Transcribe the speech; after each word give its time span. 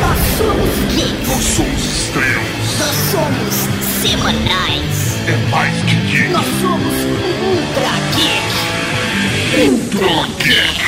Nós 0.00 0.18
somos 0.38 0.74
geeks. 0.94 1.28
Nós 1.28 1.44
somos 1.44 1.84
estrelas. 1.84 2.42
Nós 2.78 2.96
somos 3.10 3.54
semanais. 4.00 4.96
É 5.26 5.36
mais 5.50 5.74
que 5.82 5.96
geek. 6.06 6.28
Nós 6.28 6.44
somos 6.60 6.94
Ultra 7.42 7.90
Geek. 8.14 9.70
Ultra 9.70 10.26
Geek. 10.44 10.86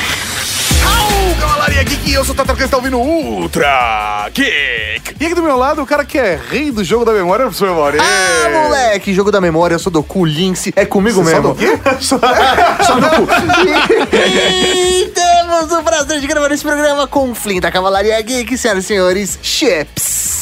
Au, 0.85 1.35
Cavalaria 1.41 1.83
Geek, 1.83 2.13
eu 2.13 2.23
sou 2.23 2.33
o 2.33 2.37
Tata 2.37 2.55
que 2.55 2.63
está 2.63 2.77
ouvindo 2.77 2.97
Ultra 2.99 4.29
Geek. 4.33 5.15
E 5.19 5.25
aqui 5.25 5.35
do 5.35 5.43
meu 5.43 5.57
lado, 5.57 5.81
o 5.81 5.85
cara 5.85 6.05
que 6.05 6.17
é 6.17 6.39
rei 6.49 6.71
do 6.71 6.83
jogo 6.83 7.03
da 7.03 7.11
memória, 7.11 7.43
professor 7.45 7.67
Memória. 7.67 7.99
Ah, 8.01 8.49
moleque, 8.49 9.13
jogo 9.13 9.31
da 9.31 9.41
memória, 9.41 9.75
eu 9.75 9.79
sou 9.79 9.91
do 9.91 10.01
cu 10.01 10.23
Lynx, 10.23 10.69
é 10.75 10.85
comigo 10.85 11.21
Você 11.21 11.31
mesmo. 11.33 11.47
só 11.49 11.53
do 11.53 11.55
quê? 11.59 11.79
só, 11.99 12.17
só 12.85 12.95
do 12.95 13.09
cu. 13.09 13.27
e 14.15 15.11
temos 15.49 15.71
o 15.71 15.83
prazer 15.83 16.21
de 16.21 16.27
gravar 16.27 16.51
esse 16.51 16.63
programa 16.63 17.07
com 17.07 17.31
o 17.31 17.35
Flynn 17.35 17.59
da 17.59 17.71
Cavalaria 17.71 18.21
Geek, 18.21 18.55
senhoras 18.55 18.83
e 18.83 18.87
senhores, 18.87 19.39
Chips. 19.41 20.38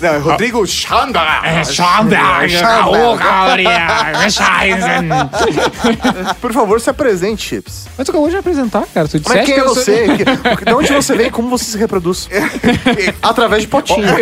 Não, 0.00 0.08
é 0.10 0.18
Rodrigo 0.18 0.64
Xanda. 0.66 1.20
Por 6.40 6.52
favor, 6.52 6.80
se 6.80 6.90
apresente, 6.90 7.48
Chips. 7.48 7.88
Mas 7.96 8.06
tu 8.06 8.10
acabou 8.10 8.28
de 8.30 8.36
apresentar, 8.36 8.84
cara. 8.94 9.08
Tu 9.08 9.14
Mas 9.14 9.22
disseste 9.22 9.46
quem 9.46 9.54
que 9.54 9.60
é 9.60 9.64
eu 9.64 9.74
sou- 9.74 9.82
você? 9.82 10.06
Que- 10.16 10.64
De 10.64 10.72
onde 10.74 10.92
você 10.92 11.16
vem 11.16 11.26
e 11.26 11.30
como 11.30 11.48
você 11.48 11.64
se 11.64 11.78
reproduz? 11.78 12.28
Através 13.22 13.62
de 13.62 13.68
potinho. 13.68 14.06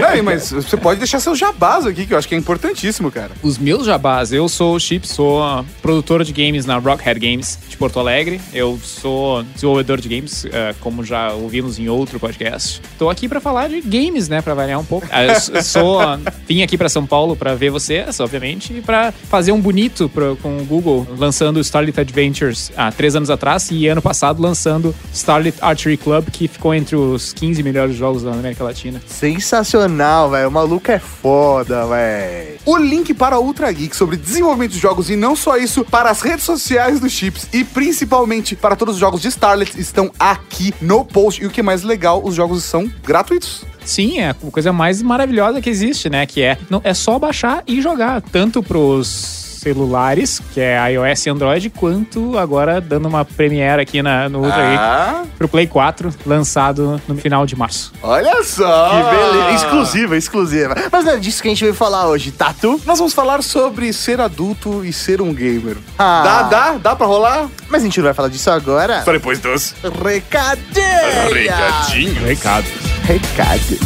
É, 0.00 0.16
Não, 0.16 0.22
mas 0.24 0.50
você 0.50 0.76
pode 0.76 0.98
deixar 0.98 1.20
seus 1.20 1.38
jabás 1.38 1.86
aqui, 1.86 2.06
que 2.06 2.14
eu 2.14 2.18
acho 2.18 2.28
que 2.28 2.34
é 2.34 2.38
importantíssimo, 2.38 3.10
cara. 3.10 3.30
os 3.42 3.58
meus 3.58 3.86
jabás. 3.86 4.32
Eu 4.32 4.48
sou 4.48 4.74
o 4.76 4.80
Chip, 4.80 5.06
sou 5.06 5.42
ah, 5.42 5.64
produtor 5.82 6.24
de 6.24 6.32
games 6.32 6.66
na 6.66 6.78
Rockhead 6.78 7.18
Games 7.18 7.58
de 7.68 7.76
Porto 7.76 7.98
Alegre. 7.98 8.40
Eu 8.52 8.78
sou 8.82 9.42
desenvolvedor 9.42 10.00
de 10.00 10.08
games, 10.08 10.46
ah, 10.52 10.74
como 10.80 11.04
já 11.04 11.32
ouvimos 11.32 11.78
em 11.78 11.88
outro 11.88 12.18
podcast. 12.20 12.59
Tô 12.98 13.08
aqui 13.10 13.28
pra 13.28 13.40
falar 13.40 13.68
de 13.68 13.80
games, 13.80 14.28
né, 14.28 14.40
Pra 14.42 14.54
variar 14.54 14.78
um 14.78 14.84
pouco. 14.84 15.06
Ah, 15.10 15.24
eu 15.24 15.62
sou 15.62 16.00
ah, 16.00 16.18
vim 16.48 16.62
aqui 16.62 16.76
pra 16.76 16.88
São 16.88 17.06
Paulo 17.06 17.34
pra 17.36 17.54
ver 17.54 17.70
vocês, 17.70 18.18
obviamente, 18.20 18.72
e 18.74 18.80
pra 18.82 19.12
fazer 19.28 19.52
um 19.52 19.60
bonito 19.60 20.08
pro- 20.08 20.36
com 20.42 20.58
o 20.58 20.64
Google, 20.64 21.06
lançando 21.18 21.60
Starlit 21.60 21.98
Adventures 22.00 22.70
há 22.76 22.90
três 22.92 23.14
anos 23.16 23.30
atrás 23.30 23.68
e 23.70 23.86
ano 23.86 24.02
passado 24.02 24.42
lançando 24.42 24.94
Starlit 25.12 25.56
Archery 25.60 25.96
Club, 25.96 26.28
que 26.30 26.48
ficou 26.48 26.74
entre 26.74 26.96
os 26.96 27.32
15 27.32 27.62
melhores 27.62 27.94
jogos 27.96 28.22
da 28.22 28.32
América 28.32 28.64
Latina. 28.64 29.00
Sensacional, 29.06 30.30
velho. 30.30 30.48
O 30.48 30.52
maluco 30.52 30.90
é 30.90 30.98
foda, 30.98 31.86
velho. 31.86 32.58
O 32.66 32.76
link 32.76 33.12
para 33.14 33.38
Ultra 33.38 33.70
Geek 33.70 33.94
sobre 33.94 34.16
desenvolvimento 34.16 34.72
de 34.72 34.78
jogos 34.78 35.08
e 35.10 35.16
não 35.16 35.36
só 35.36 35.56
isso, 35.56 35.84
para 35.84 36.10
as 36.10 36.20
redes 36.22 36.44
sociais 36.44 36.98
do 37.00 37.08
Chips 37.08 37.48
e 37.52 37.62
principalmente 37.64 38.56
para 38.56 38.74
todos 38.76 38.94
os 38.94 39.00
jogos 39.00 39.20
de 39.20 39.28
Starlet 39.28 39.78
estão 39.78 40.10
aqui 40.18 40.72
no 40.80 41.04
post. 41.04 41.42
E 41.42 41.46
o 41.46 41.50
que 41.50 41.60
é 41.60 41.62
mais 41.62 41.82
legal, 41.82 42.20
os 42.24 42.34
jogos 42.34 42.49
são 42.58 42.90
gratuitos. 43.04 43.64
Sim, 43.84 44.18
é 44.18 44.30
a 44.30 44.34
coisa 44.34 44.72
mais 44.72 45.02
maravilhosa 45.02 45.60
que 45.60 45.70
existe, 45.70 46.10
né? 46.10 46.26
Que 46.26 46.42
é, 46.42 46.58
não, 46.68 46.80
é 46.84 46.94
só 46.94 47.18
baixar 47.18 47.62
e 47.66 47.80
jogar, 47.80 48.20
tanto 48.20 48.62
pros 48.62 49.49
celulares, 49.60 50.40
que 50.52 50.60
é 50.60 50.76
iOS 50.92 51.26
e 51.26 51.30
Android, 51.30 51.70
quanto 51.70 52.38
agora 52.38 52.80
dando 52.80 53.06
uma 53.08 53.24
premiere 53.24 53.82
aqui 53.82 54.02
na, 54.02 54.28
no 54.28 54.38
Ultra 54.40 54.62
Geek 54.62 54.78
Ah, 54.78 55.24
pro 55.38 55.48
Play 55.48 55.66
4, 55.66 56.12
lançado 56.26 57.00
no 57.06 57.16
final 57.16 57.44
de 57.46 57.54
março. 57.56 57.92
olha 58.02 58.42
só! 58.42 58.88
Que 58.90 59.16
beleza. 59.16 59.50
Exclusiva, 59.54 60.16
exclusiva. 60.16 60.74
Mas 60.90 61.04
não 61.04 61.12
é 61.12 61.16
disso 61.18 61.42
que 61.42 61.48
a 61.48 61.50
gente 61.50 61.62
veio 61.62 61.74
falar 61.74 62.06
hoje, 62.08 62.30
Tatu. 62.32 62.80
Nós 62.86 62.98
vamos 62.98 63.12
falar 63.12 63.42
sobre 63.42 63.92
ser 63.92 64.20
adulto 64.20 64.84
e 64.84 64.92
ser 64.92 65.20
um 65.20 65.32
gamer. 65.32 65.76
Ah. 65.98 66.22
Dá, 66.24 66.42
dá, 66.42 66.72
dá 66.78 66.96
pra 66.96 67.06
rolar? 67.06 67.48
Mas 67.68 67.82
a 67.82 67.84
gente 67.84 67.98
não 67.98 68.04
vai 68.04 68.14
falar 68.14 68.28
disso 68.28 68.50
agora. 68.50 69.02
Só 69.04 69.12
depois 69.12 69.38
dos 69.38 69.74
Recadinhos. 70.02 71.32
recadinhos. 71.32 72.18
Recado. 72.18 72.66
Recados. 73.04 73.78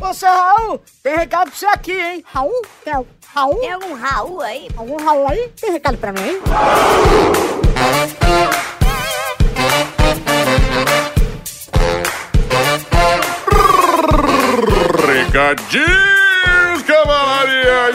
Ô, 0.00 0.14
seu 0.14 0.28
Raul, 0.28 0.80
tem 1.02 1.16
recado 1.16 1.50
pra 1.50 1.58
você 1.58 1.66
aqui, 1.66 1.92
hein? 1.92 2.24
Raul? 2.32 2.62
Tem 2.84 2.94
Raul? 3.34 3.60
Tem 3.60 3.72
algum 3.72 3.94
Raul 3.94 4.40
aí? 4.40 4.68
Algum 4.76 4.96
Raul 5.04 5.28
aí? 5.28 5.48
Tem 5.60 5.70
recado 5.70 5.98
pra 5.98 6.12
mim, 6.12 6.20
hein? 6.20 6.40
Recadinhos, 15.48 16.82
Cavalaria 16.86 17.92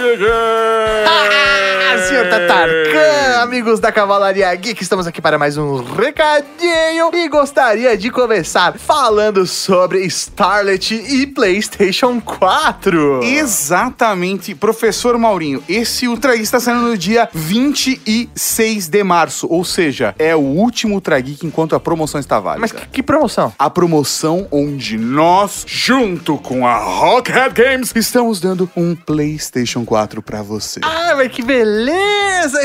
amigos 3.41 3.79
da 3.79 3.91
Cavalaria 3.91 4.53
Geek, 4.55 4.81
estamos 4.81 5.05
aqui 5.05 5.21
para 5.21 5.37
mais 5.37 5.57
um 5.57 5.83
recadinho 5.83 7.11
e 7.13 7.27
gostaria 7.27 7.97
de 7.97 8.09
começar 8.09 8.77
falando 8.79 9.45
sobre 9.45 9.99
Starlet 10.05 10.93
e 10.93 11.27
PlayStation 11.27 12.21
4. 12.21 13.23
Exatamente, 13.23 14.55
professor 14.55 15.17
Maurinho. 15.17 15.61
Esse 15.67 16.07
Ultra 16.07 16.31
Geek 16.31 16.43
está 16.43 16.59
saindo 16.59 16.81
no 16.81 16.97
dia 16.97 17.29
26 17.33 18.87
de 18.87 19.03
março, 19.03 19.47
ou 19.49 19.65
seja, 19.65 20.15
é 20.17 20.35
o 20.35 20.39
último 20.39 20.95
Ultra 20.95 21.19
Geek 21.19 21.45
enquanto 21.45 21.75
a 21.75 21.79
promoção 21.79 22.19
está 22.19 22.39
válida. 22.39 22.61
Mas 22.61 22.71
que, 22.71 22.87
que 22.87 23.03
promoção? 23.03 23.53
a 23.59 23.69
promoção 23.69 24.47
onde 24.51 24.97
nós, 24.97 25.65
junto 25.67 26.37
com 26.37 26.65
a 26.65 26.77
Rockhead 26.77 27.53
Games, 27.53 27.91
estamos 27.95 28.39
dando 28.39 28.69
um 28.75 28.95
PlayStation 28.95 29.83
4 29.85 30.21
pra 30.21 30.41
você. 30.41 30.79
Ah, 30.83 31.13
mas 31.15 31.31
que 31.31 31.43
beleza! 31.43 32.12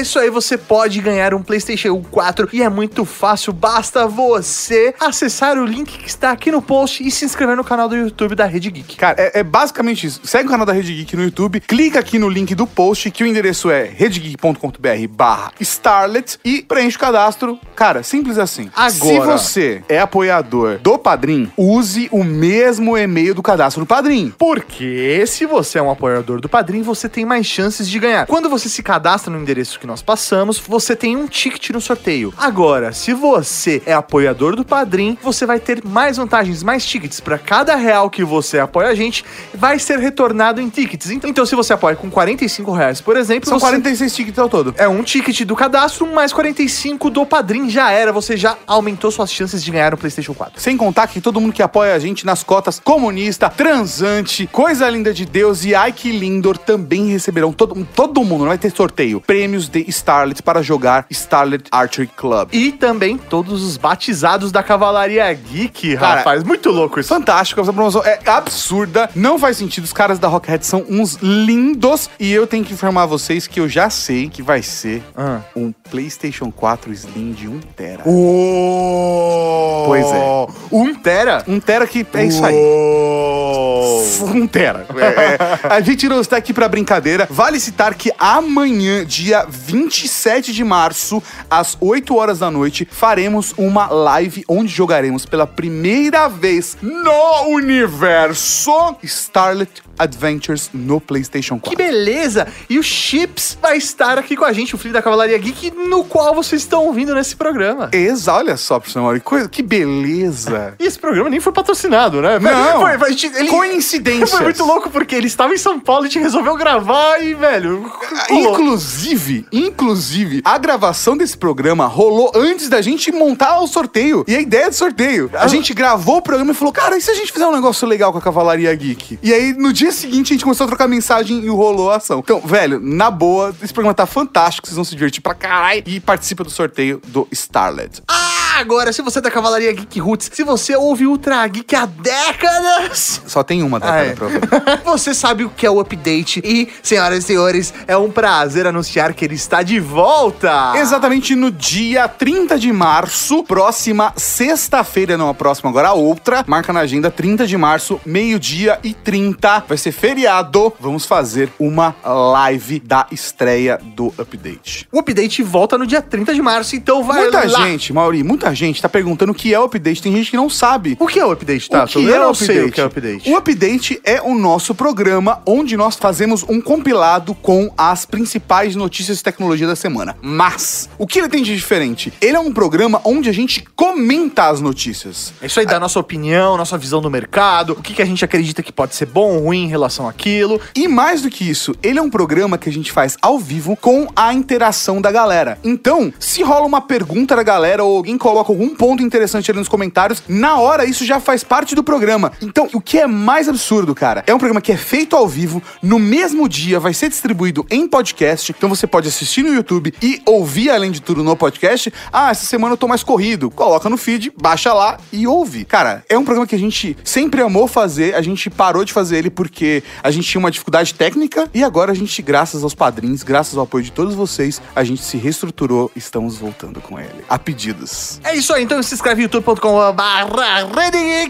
Isso 0.00 0.18
aí, 0.18 0.30
você 0.30 0.56
pode 0.56 1.00
ganhar 1.00 1.34
um 1.34 1.42
PlayStation 1.42 2.02
4 2.10 2.48
e 2.52 2.62
é 2.62 2.68
muito 2.68 3.04
fácil, 3.04 3.52
basta 3.52 4.06
você 4.06 4.94
acessar 4.98 5.58
o 5.58 5.64
link 5.64 5.98
que 5.98 6.08
está 6.08 6.30
aqui 6.30 6.50
no 6.50 6.62
post 6.62 7.06
e 7.06 7.10
se 7.10 7.24
inscrever 7.24 7.56
no 7.56 7.64
canal 7.64 7.88
do 7.88 7.96
YouTube 7.96 8.34
da 8.34 8.44
Rede 8.44 8.70
Geek. 8.70 8.96
Cara, 8.96 9.16
é, 9.20 9.40
é 9.40 9.42
basicamente 9.42 10.06
isso. 10.06 10.20
Segue 10.24 10.46
o 10.46 10.50
canal 10.50 10.66
da 10.66 10.72
Rede 10.72 10.94
Geek 10.94 11.16
no 11.16 11.24
YouTube, 11.24 11.60
clica 11.60 11.98
aqui 11.98 12.18
no 12.18 12.28
link 12.28 12.54
do 12.54 12.66
post, 12.66 13.10
que 13.10 13.24
o 13.24 13.26
endereço 13.26 13.70
é 13.70 13.84
redegeek.com.br 13.84 15.08
barra 15.10 15.52
Starlet 15.60 16.38
e 16.44 16.62
preenche 16.62 16.96
o 16.96 17.00
cadastro. 17.00 17.58
Cara, 17.74 18.02
simples 18.02 18.38
assim. 18.38 18.70
Agora. 18.74 18.92
Se 18.92 19.20
você 19.20 19.82
é 19.88 19.98
apoiador 19.98 20.78
do 20.78 20.98
Padrim, 20.98 21.50
use 21.56 22.08
o 22.10 22.24
mesmo 22.24 22.96
e-mail 22.96 23.34
do 23.34 23.42
cadastro 23.42 23.84
do 23.84 23.86
Padrim. 23.86 24.32
Porque 24.38 25.24
se 25.26 25.46
você 25.46 25.78
é 25.78 25.82
um 25.82 25.90
apoiador 25.90 26.40
do 26.40 26.48
Padrim, 26.48 26.82
você 26.82 27.08
tem 27.08 27.24
mais 27.24 27.46
chances 27.46 27.88
de 27.88 27.98
ganhar. 27.98 28.26
Quando 28.26 28.48
você 28.48 28.68
se 28.68 28.82
cadastra 28.82 29.32
no 29.32 29.37
endereço 29.38 29.78
que 29.78 29.86
nós 29.86 30.02
passamos, 30.02 30.58
você 30.58 30.94
tem 30.96 31.16
um 31.16 31.26
ticket 31.26 31.70
no 31.70 31.80
sorteio. 31.80 32.32
Agora, 32.36 32.92
se 32.92 33.12
você 33.14 33.82
é 33.86 33.92
apoiador 33.92 34.56
do 34.56 34.64
Padrim, 34.64 35.16
você 35.22 35.46
vai 35.46 35.58
ter 35.60 35.84
mais 35.84 36.16
vantagens, 36.16 36.62
mais 36.62 36.84
tickets. 36.84 37.20
Para 37.20 37.38
cada 37.38 37.74
real 37.76 38.10
que 38.10 38.24
você 38.24 38.58
apoia 38.58 38.88
a 38.88 38.94
gente, 38.94 39.24
vai 39.54 39.78
ser 39.78 39.98
retornado 39.98 40.60
em 40.60 40.68
tickets. 40.68 41.10
Então, 41.10 41.30
então 41.30 41.46
se 41.46 41.54
você 41.54 41.72
apoia 41.72 41.96
com 41.96 42.10
45 42.10 42.72
reais, 42.72 43.00
por 43.00 43.16
exemplo, 43.16 43.48
São 43.48 43.58
você- 43.58 43.66
46 43.66 44.14
tickets 44.14 44.38
ao 44.38 44.48
todo. 44.48 44.74
É 44.76 44.88
um 44.88 45.02
ticket 45.02 45.42
do 45.44 45.54
cadastro, 45.56 46.06
mais 46.06 46.32
45 46.32 47.10
do 47.10 47.24
Padrim. 47.26 47.68
Já 47.70 47.90
era, 47.90 48.12
você 48.12 48.36
já 48.36 48.56
aumentou 48.66 49.10
suas 49.10 49.30
chances 49.32 49.62
de 49.62 49.70
ganhar 49.70 49.94
o 49.94 49.96
PlayStation 49.96 50.34
4. 50.34 50.60
Sem 50.60 50.76
contar 50.76 51.06
que 51.06 51.20
todo 51.20 51.40
mundo 51.40 51.52
que 51.52 51.62
apoia 51.62 51.94
a 51.94 51.98
gente 51.98 52.26
nas 52.26 52.42
cotas 52.42 52.80
comunista, 52.82 53.48
transante, 53.48 54.46
coisa 54.46 54.88
linda 54.90 55.12
de 55.14 55.24
Deus 55.24 55.64
e 55.64 55.74
ai 55.74 55.92
que 55.92 56.10
lindor 56.10 56.56
também 56.58 57.06
receberão 57.08 57.52
todo, 57.52 57.86
todo 57.94 58.24
mundo, 58.24 58.40
não 58.40 58.48
vai 58.48 58.58
ter 58.58 58.70
sorteio, 58.74 59.17
prêmios 59.20 59.68
de 59.68 59.84
Starlet 59.88 60.42
para 60.42 60.62
jogar 60.62 61.06
Starlet 61.10 61.64
Archery 61.70 62.08
Club. 62.16 62.48
E 62.52 62.72
também 62.72 63.16
todos 63.16 63.62
os 63.62 63.76
batizados 63.76 64.50
da 64.52 64.62
Cavalaria 64.62 65.32
Geek, 65.32 65.96
Cara, 65.96 66.16
rapaz. 66.18 66.42
Muito 66.44 66.70
louco 66.70 67.00
isso. 67.00 67.08
Fantástico, 67.08 67.60
essa 67.60 67.72
promoção 67.72 68.02
é 68.04 68.18
absurda, 68.26 69.08
não 69.14 69.38
faz 69.38 69.56
sentido. 69.56 69.84
Os 69.84 69.92
caras 69.92 70.18
da 70.18 70.28
Rockhead 70.28 70.64
são 70.66 70.84
uns 70.88 71.14
lindos 71.22 72.10
e 72.18 72.32
eu 72.32 72.46
tenho 72.46 72.64
que 72.64 72.72
informar 72.72 73.06
vocês 73.06 73.46
que 73.46 73.60
eu 73.60 73.68
já 73.68 73.90
sei 73.90 74.28
que 74.28 74.42
vai 74.42 74.62
ser 74.62 75.02
Ah. 75.16 75.40
um 75.56 75.72
PlayStation 75.90 76.50
4 76.50 76.92
Slim 76.92 77.32
de 77.32 77.48
1 77.48 77.60
tera. 77.76 78.02
Oh, 78.06 79.84
Pois 79.86 80.06
é. 80.06 80.46
Um 80.70 80.94
tera? 80.94 81.44
1 81.48 81.60
tera 81.60 81.86
que 81.86 82.06
é 82.14 82.24
isso 82.24 82.44
aí. 82.44 82.54
Oh. 82.54 84.04
Um 84.34 84.46
tera. 84.46 84.86
É, 84.96 85.66
é. 85.66 85.72
a 85.74 85.80
gente 85.80 86.08
não 86.08 86.20
está 86.20 86.36
aqui 86.36 86.52
pra 86.52 86.68
brincadeira. 86.68 87.26
Vale 87.30 87.58
citar 87.60 87.94
que 87.94 88.12
amanhã, 88.18 89.04
dia 89.08 89.44
27 89.48 90.52
de 90.52 90.62
março, 90.62 91.20
às 91.50 91.76
8 91.80 92.14
horas 92.14 92.38
da 92.40 92.50
noite, 92.50 92.86
faremos 92.90 93.54
uma 93.56 93.88
live 93.88 94.44
onde 94.46 94.68
jogaremos 94.72 95.24
pela 95.24 95.46
primeira 95.46 96.28
vez 96.28 96.76
no 96.82 97.48
universo 97.48 98.96
Starlet 99.02 99.82
Adventures 99.98 100.70
no 100.72 101.00
PlayStation 101.00 101.58
4. 101.58 101.70
Que 101.70 101.76
beleza! 101.76 102.46
E 102.70 102.78
o 102.78 102.82
Chips 102.82 103.58
vai 103.60 103.76
estar 103.78 104.16
aqui 104.18 104.36
com 104.36 104.44
a 104.44 104.52
gente, 104.52 104.74
o 104.74 104.78
filho 104.78 104.94
da 104.94 105.02
Cavalaria 105.02 105.36
Geek, 105.38 105.72
no 105.72 106.04
qual 106.04 106.34
vocês 106.34 106.62
estão 106.62 106.84
ouvindo 106.84 107.14
nesse 107.14 107.34
programa. 107.34 107.88
Exa, 107.92 108.34
olha 108.34 108.56
só, 108.56 108.78
professor 108.78 109.02
Mauri, 109.02 109.20
coisa- 109.20 109.48
que 109.48 109.62
beleza. 109.62 110.74
E 110.78 110.84
esse 110.86 110.98
programa 110.98 111.28
nem 111.30 111.40
foi 111.40 111.52
patrocinado, 111.52 112.20
né? 112.22 112.38
Não. 112.38 112.80
foi, 112.80 112.98
foi- 112.98 113.16
ele- 113.40 113.48
Coincidências. 113.48 114.30
Foi 114.30 114.40
muito 114.42 114.64
louco 114.64 114.88
porque 114.90 115.14
ele 115.14 115.26
estava 115.26 115.52
em 115.52 115.58
São 115.58 115.80
Paulo 115.80 116.04
e 116.04 116.08
a 116.08 116.10
gente 116.10 116.22
resolveu 116.22 116.56
gravar 116.56 117.18
e, 117.22 117.34
velho. 117.34 117.90
rolou. 118.30 118.54
Inclusive, 118.98 119.46
inclusive, 119.52 120.42
a 120.44 120.58
gravação 120.58 121.16
desse 121.16 121.36
programa 121.36 121.86
rolou 121.86 122.32
antes 122.34 122.68
da 122.68 122.82
gente 122.82 123.12
montar 123.12 123.60
o 123.60 123.66
sorteio 123.68 124.24
e 124.26 124.34
a 124.34 124.40
ideia 124.40 124.68
do 124.68 124.74
sorteio. 124.74 125.30
A 125.34 125.46
gente 125.46 125.72
gravou 125.72 126.16
o 126.16 126.22
programa 126.22 126.50
e 126.50 126.54
falou, 126.54 126.72
cara, 126.72 126.98
e 126.98 127.00
se 127.00 127.08
a 127.08 127.14
gente 127.14 127.32
fizer 127.32 127.46
um 127.46 127.54
negócio 127.54 127.86
legal 127.86 128.10
com 128.10 128.18
a 128.18 128.20
Cavalaria 128.20 128.74
Geek? 128.74 129.20
E 129.22 129.32
aí, 129.32 129.52
no 129.52 129.72
dia 129.72 129.92
seguinte, 129.92 130.32
a 130.32 130.34
gente 130.34 130.42
começou 130.42 130.64
a 130.64 130.66
trocar 130.66 130.88
mensagem 130.88 131.38
e 131.44 131.48
rolou 131.48 131.92
a 131.92 131.96
ação. 131.96 132.18
Então, 132.18 132.40
velho, 132.40 132.80
na 132.80 133.08
boa, 133.08 133.54
esse 133.62 133.72
programa 133.72 133.94
tá 133.94 134.04
fantástico, 134.04 134.66
vocês 134.66 134.74
vão 134.74 134.84
se 134.84 134.96
divertir 134.96 135.22
pra 135.22 135.34
caralho 135.34 135.84
e 135.86 136.00
participa 136.00 136.42
do 136.42 136.50
sorteio 136.50 137.00
do 137.06 137.28
Starlet. 137.30 138.02
Ah, 138.08 138.27
agora, 138.58 138.92
se 138.92 139.02
você 139.02 139.18
é 139.18 139.22
da 139.22 139.30
Cavalaria 139.30 139.72
Geek 139.72 139.98
Roots, 140.00 140.30
se 140.32 140.42
você 140.42 140.74
ouve 140.76 141.06
Ultra 141.06 141.46
Geek 141.46 141.74
há 141.76 141.86
décadas. 141.86 143.22
Só 143.26 143.42
tem 143.42 143.62
uma 143.62 143.78
Ah, 143.78 143.80
década 143.80 144.04
é. 144.06 144.14
pra 144.14 144.24
ouvir. 144.26 144.40
Você 144.84 145.14
sabe 145.14 145.44
o 145.44 145.50
que 145.50 145.66
é 145.66 145.70
o 145.70 145.80
update 145.80 146.40
e, 146.44 146.68
senhoras 146.82 147.24
e 147.24 147.26
senhores, 147.26 147.72
é 147.86 147.96
um 147.96 148.10
prazer 148.10 148.66
anunciar 148.66 149.12
que 149.14 149.24
ele 149.24 149.34
está 149.34 149.62
de 149.62 149.78
volta. 149.78 150.72
Exatamente 150.76 151.34
no 151.34 151.50
dia 151.50 152.08
30 152.08 152.58
de 152.58 152.72
março, 152.72 153.42
próxima 153.44 154.12
sexta-feira, 154.16 155.16
não 155.16 155.28
a 155.28 155.34
próxima, 155.34 155.68
agora 155.70 155.88
a 155.88 155.92
outra. 155.92 156.44
Marca 156.46 156.72
na 156.72 156.80
agenda 156.80 157.10
30 157.10 157.46
de 157.46 157.56
março, 157.56 158.00
meio-dia 158.04 158.78
e 158.82 158.94
30. 158.94 159.64
Vai 159.68 159.76
ser 159.78 159.92
feriado. 159.92 160.72
Vamos 160.80 161.04
fazer 161.04 161.52
uma 161.58 161.94
live 162.04 162.80
da 162.80 163.06
estreia 163.10 163.78
do 163.94 164.12
update. 164.18 164.88
O 164.90 164.98
update 165.00 165.42
volta 165.42 165.76
no 165.76 165.86
dia 165.86 166.00
30 166.02 166.34
de 166.34 166.42
março, 166.42 166.74
então 166.76 167.02
vai 167.04 167.22
muita 167.22 167.46
lá. 167.46 167.66
gente, 167.66 167.92
Mauri, 167.92 168.22
muita 168.24 168.47
gente 168.54 168.80
tá 168.82 168.88
perguntando 168.88 169.32
o 169.32 169.34
que 169.34 169.52
é 169.54 169.58
o 169.60 169.64
update. 169.64 170.02
Tem 170.02 170.12
gente 170.14 170.30
que 170.30 170.36
não 170.36 170.48
sabe. 170.50 170.96
O 171.00 171.06
que 171.06 171.18
é 171.18 171.24
o 171.24 171.30
update, 171.32 171.68
tá? 171.68 171.84
O 171.84 171.86
que 171.86 171.98
é 171.98 172.16
Eu 172.16 172.20
o 172.20 172.24
não 172.24 172.34
sei 172.34 172.46
update? 172.64 172.68
o 172.68 172.72
que 172.72 172.80
é 172.80 172.84
o 172.84 172.86
update. 172.86 173.30
O 173.30 173.36
update 173.36 174.00
é 174.04 174.22
o 174.22 174.34
nosso 174.34 174.74
programa 174.74 175.42
onde 175.46 175.76
nós 175.76 175.96
fazemos 175.96 176.44
um 176.48 176.60
compilado 176.60 177.34
com 177.34 177.70
as 177.76 178.04
principais 178.06 178.74
notícias 178.76 179.18
de 179.18 179.22
tecnologia 179.22 179.66
da 179.66 179.76
semana. 179.76 180.16
Mas, 180.22 180.88
o 180.98 181.06
que 181.06 181.18
ele 181.18 181.28
tem 181.28 181.42
de 181.42 181.54
diferente? 181.54 182.12
Ele 182.20 182.36
é 182.36 182.40
um 182.40 182.52
programa 182.52 183.00
onde 183.04 183.28
a 183.28 183.32
gente 183.32 183.64
comenta 183.74 184.48
as 184.48 184.60
notícias. 184.60 185.32
É 185.40 185.46
isso 185.46 185.58
aí, 185.60 185.66
dá 185.66 185.78
nossa 185.80 185.98
opinião, 185.98 186.56
nossa 186.56 186.76
visão 186.78 187.00
do 187.00 187.10
mercado, 187.10 187.72
o 187.72 187.82
que, 187.82 187.94
que 187.94 188.02
a 188.02 188.06
gente 188.06 188.24
acredita 188.24 188.62
que 188.62 188.72
pode 188.72 188.94
ser 188.94 189.06
bom 189.06 189.36
ou 189.36 189.44
ruim 189.44 189.64
em 189.64 189.68
relação 189.68 190.08
àquilo. 190.08 190.60
E 190.74 190.86
mais 190.88 191.22
do 191.22 191.30
que 191.30 191.48
isso, 191.48 191.74
ele 191.82 191.98
é 191.98 192.02
um 192.02 192.10
programa 192.10 192.58
que 192.58 192.68
a 192.68 192.72
gente 192.72 192.90
faz 192.92 193.16
ao 193.20 193.38
vivo 193.38 193.76
com 193.76 194.08
a 194.14 194.32
interação 194.32 195.00
da 195.00 195.10
galera. 195.10 195.58
Então, 195.64 196.12
se 196.18 196.42
rola 196.42 196.66
uma 196.66 196.80
pergunta 196.80 197.34
da 197.36 197.42
galera 197.42 197.82
ou 197.84 197.96
alguém 197.96 198.16
coloca 198.16 198.37
algum 198.38 198.74
ponto 198.74 199.02
interessante 199.02 199.50
ali 199.50 199.58
nos 199.58 199.68
comentários, 199.68 200.22
na 200.28 200.58
hora 200.58 200.84
isso 200.84 201.04
já 201.04 201.20
faz 201.20 201.42
parte 201.44 201.74
do 201.74 201.82
programa. 201.82 202.32
Então, 202.40 202.68
o 202.72 202.80
que 202.80 202.98
é 202.98 203.06
mais 203.06 203.48
absurdo, 203.48 203.94
cara, 203.94 204.22
é 204.26 204.34
um 204.34 204.38
programa 204.38 204.60
que 204.60 204.72
é 204.72 204.76
feito 204.76 205.16
ao 205.16 205.26
vivo, 205.26 205.62
no 205.82 205.98
mesmo 205.98 206.48
dia 206.48 206.80
vai 206.80 206.94
ser 206.94 207.08
distribuído 207.08 207.66
em 207.70 207.86
podcast, 207.86 208.52
então 208.56 208.68
você 208.68 208.86
pode 208.86 209.08
assistir 209.08 209.42
no 209.42 209.54
YouTube 209.54 209.92
e 210.02 210.20
ouvir 210.26 210.70
além 210.70 210.90
de 210.90 211.00
tudo 211.00 211.22
no 211.22 211.36
podcast. 211.36 211.92
Ah, 212.12 212.30
essa 212.30 212.46
semana 212.46 212.74
eu 212.74 212.76
tô 212.76 212.88
mais 212.88 213.02
corrido. 213.02 213.50
Coloca 213.50 213.88
no 213.88 213.96
feed, 213.96 214.32
baixa 214.40 214.72
lá 214.72 214.98
e 215.12 215.26
ouve. 215.26 215.64
Cara, 215.64 216.04
é 216.08 216.16
um 216.16 216.24
programa 216.24 216.46
que 216.46 216.54
a 216.54 216.58
gente 216.58 216.96
sempre 217.04 217.40
amou 217.42 217.66
fazer, 217.66 218.14
a 218.14 218.22
gente 218.22 218.50
parou 218.50 218.84
de 218.84 218.92
fazer 218.92 219.18
ele 219.18 219.30
porque 219.30 219.82
a 220.02 220.10
gente 220.10 220.28
tinha 220.28 220.38
uma 220.38 220.50
dificuldade 220.50 220.94
técnica 220.94 221.48
e 221.54 221.62
agora 221.62 221.92
a 221.92 221.94
gente, 221.94 222.20
graças 222.22 222.62
aos 222.62 222.74
padrinhos, 222.74 223.22
graças 223.22 223.56
ao 223.56 223.64
apoio 223.64 223.84
de 223.84 223.92
todos 223.92 224.14
vocês, 224.14 224.60
a 224.74 224.84
gente 224.84 225.02
se 225.02 225.16
reestruturou 225.16 225.90
estamos 225.94 226.38
voltando 226.38 226.80
com 226.80 226.98
ele. 226.98 227.24
A 227.28 227.38
pedidos. 227.38 228.20
É 228.28 228.34
isso 228.34 228.52
aí, 228.52 228.62
então 228.62 228.82
se 228.82 228.94
inscreve 228.94 229.22
no 229.22 229.22
youtube.com.br 229.22 229.62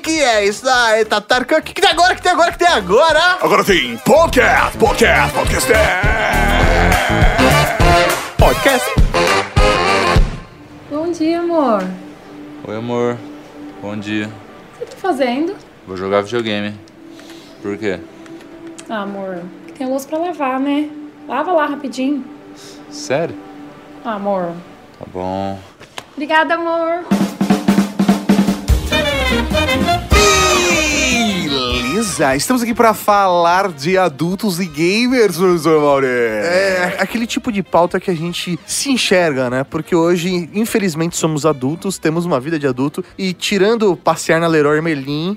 que 0.02 0.20
é 0.20 0.44
isso 0.44 0.68
aí, 0.68 1.04
Tatarca. 1.04 1.58
O 1.58 1.62
que, 1.62 1.72
que 1.72 1.80
tem 1.80 1.92
agora? 1.92 2.12
O 2.12 2.16
que 2.16 2.22
tem 2.22 2.32
agora? 2.32 2.48
O 2.48 2.52
que 2.52 2.58
tem 2.58 2.66
agora? 2.66 3.20
Agora 3.40 3.64
tem 3.64 3.96
podcast, 3.98 4.76
podcast, 4.76 5.32
podcast. 5.32 5.72
Podcast. 8.36 8.90
Bom 10.90 11.12
dia, 11.12 11.38
amor. 11.38 11.84
Oi, 12.66 12.76
amor. 12.76 13.16
Bom 13.80 13.96
dia. 13.96 14.26
O 14.26 14.30
que 14.30 14.78
você 14.78 14.84
tá 14.86 14.96
fazendo? 14.96 15.54
Vou 15.86 15.96
jogar 15.96 16.22
videogame. 16.22 16.74
Por 17.62 17.78
quê? 17.78 18.00
Ah, 18.90 19.02
amor, 19.02 19.44
tem 19.76 19.86
louça 19.86 20.08
pra 20.08 20.18
lavar, 20.18 20.58
né? 20.58 20.90
Lava 21.28 21.52
lá 21.52 21.66
rapidinho. 21.66 22.24
Sério? 22.90 23.36
Ah, 24.04 24.14
amor. 24.14 24.52
Tá 24.98 25.06
bom. 25.06 25.60
Obrigada, 26.18 26.54
amor. 26.54 27.04
Beleza, 31.98 32.36
estamos 32.36 32.62
aqui 32.62 32.72
para 32.72 32.94
falar 32.94 33.72
de 33.72 33.98
adultos 33.98 34.60
e 34.60 34.66
gamers, 34.66 35.36
professor 35.36 35.80
Mauri. 35.80 36.06
É 36.06 36.96
aquele 37.00 37.26
tipo 37.26 37.50
de 37.50 37.60
pauta 37.60 37.98
que 37.98 38.08
a 38.08 38.14
gente 38.14 38.56
se 38.64 38.92
enxerga, 38.92 39.50
né? 39.50 39.64
Porque 39.64 39.96
hoje, 39.96 40.48
infelizmente, 40.54 41.16
somos 41.16 41.44
adultos, 41.44 41.98
temos 41.98 42.24
uma 42.24 42.38
vida 42.38 42.56
de 42.56 42.68
adulto 42.68 43.04
e 43.18 43.32
tirando 43.32 43.96
passear 43.96 44.40
na 44.40 44.46
Leroy 44.46 44.80
Merlin, 44.80 45.34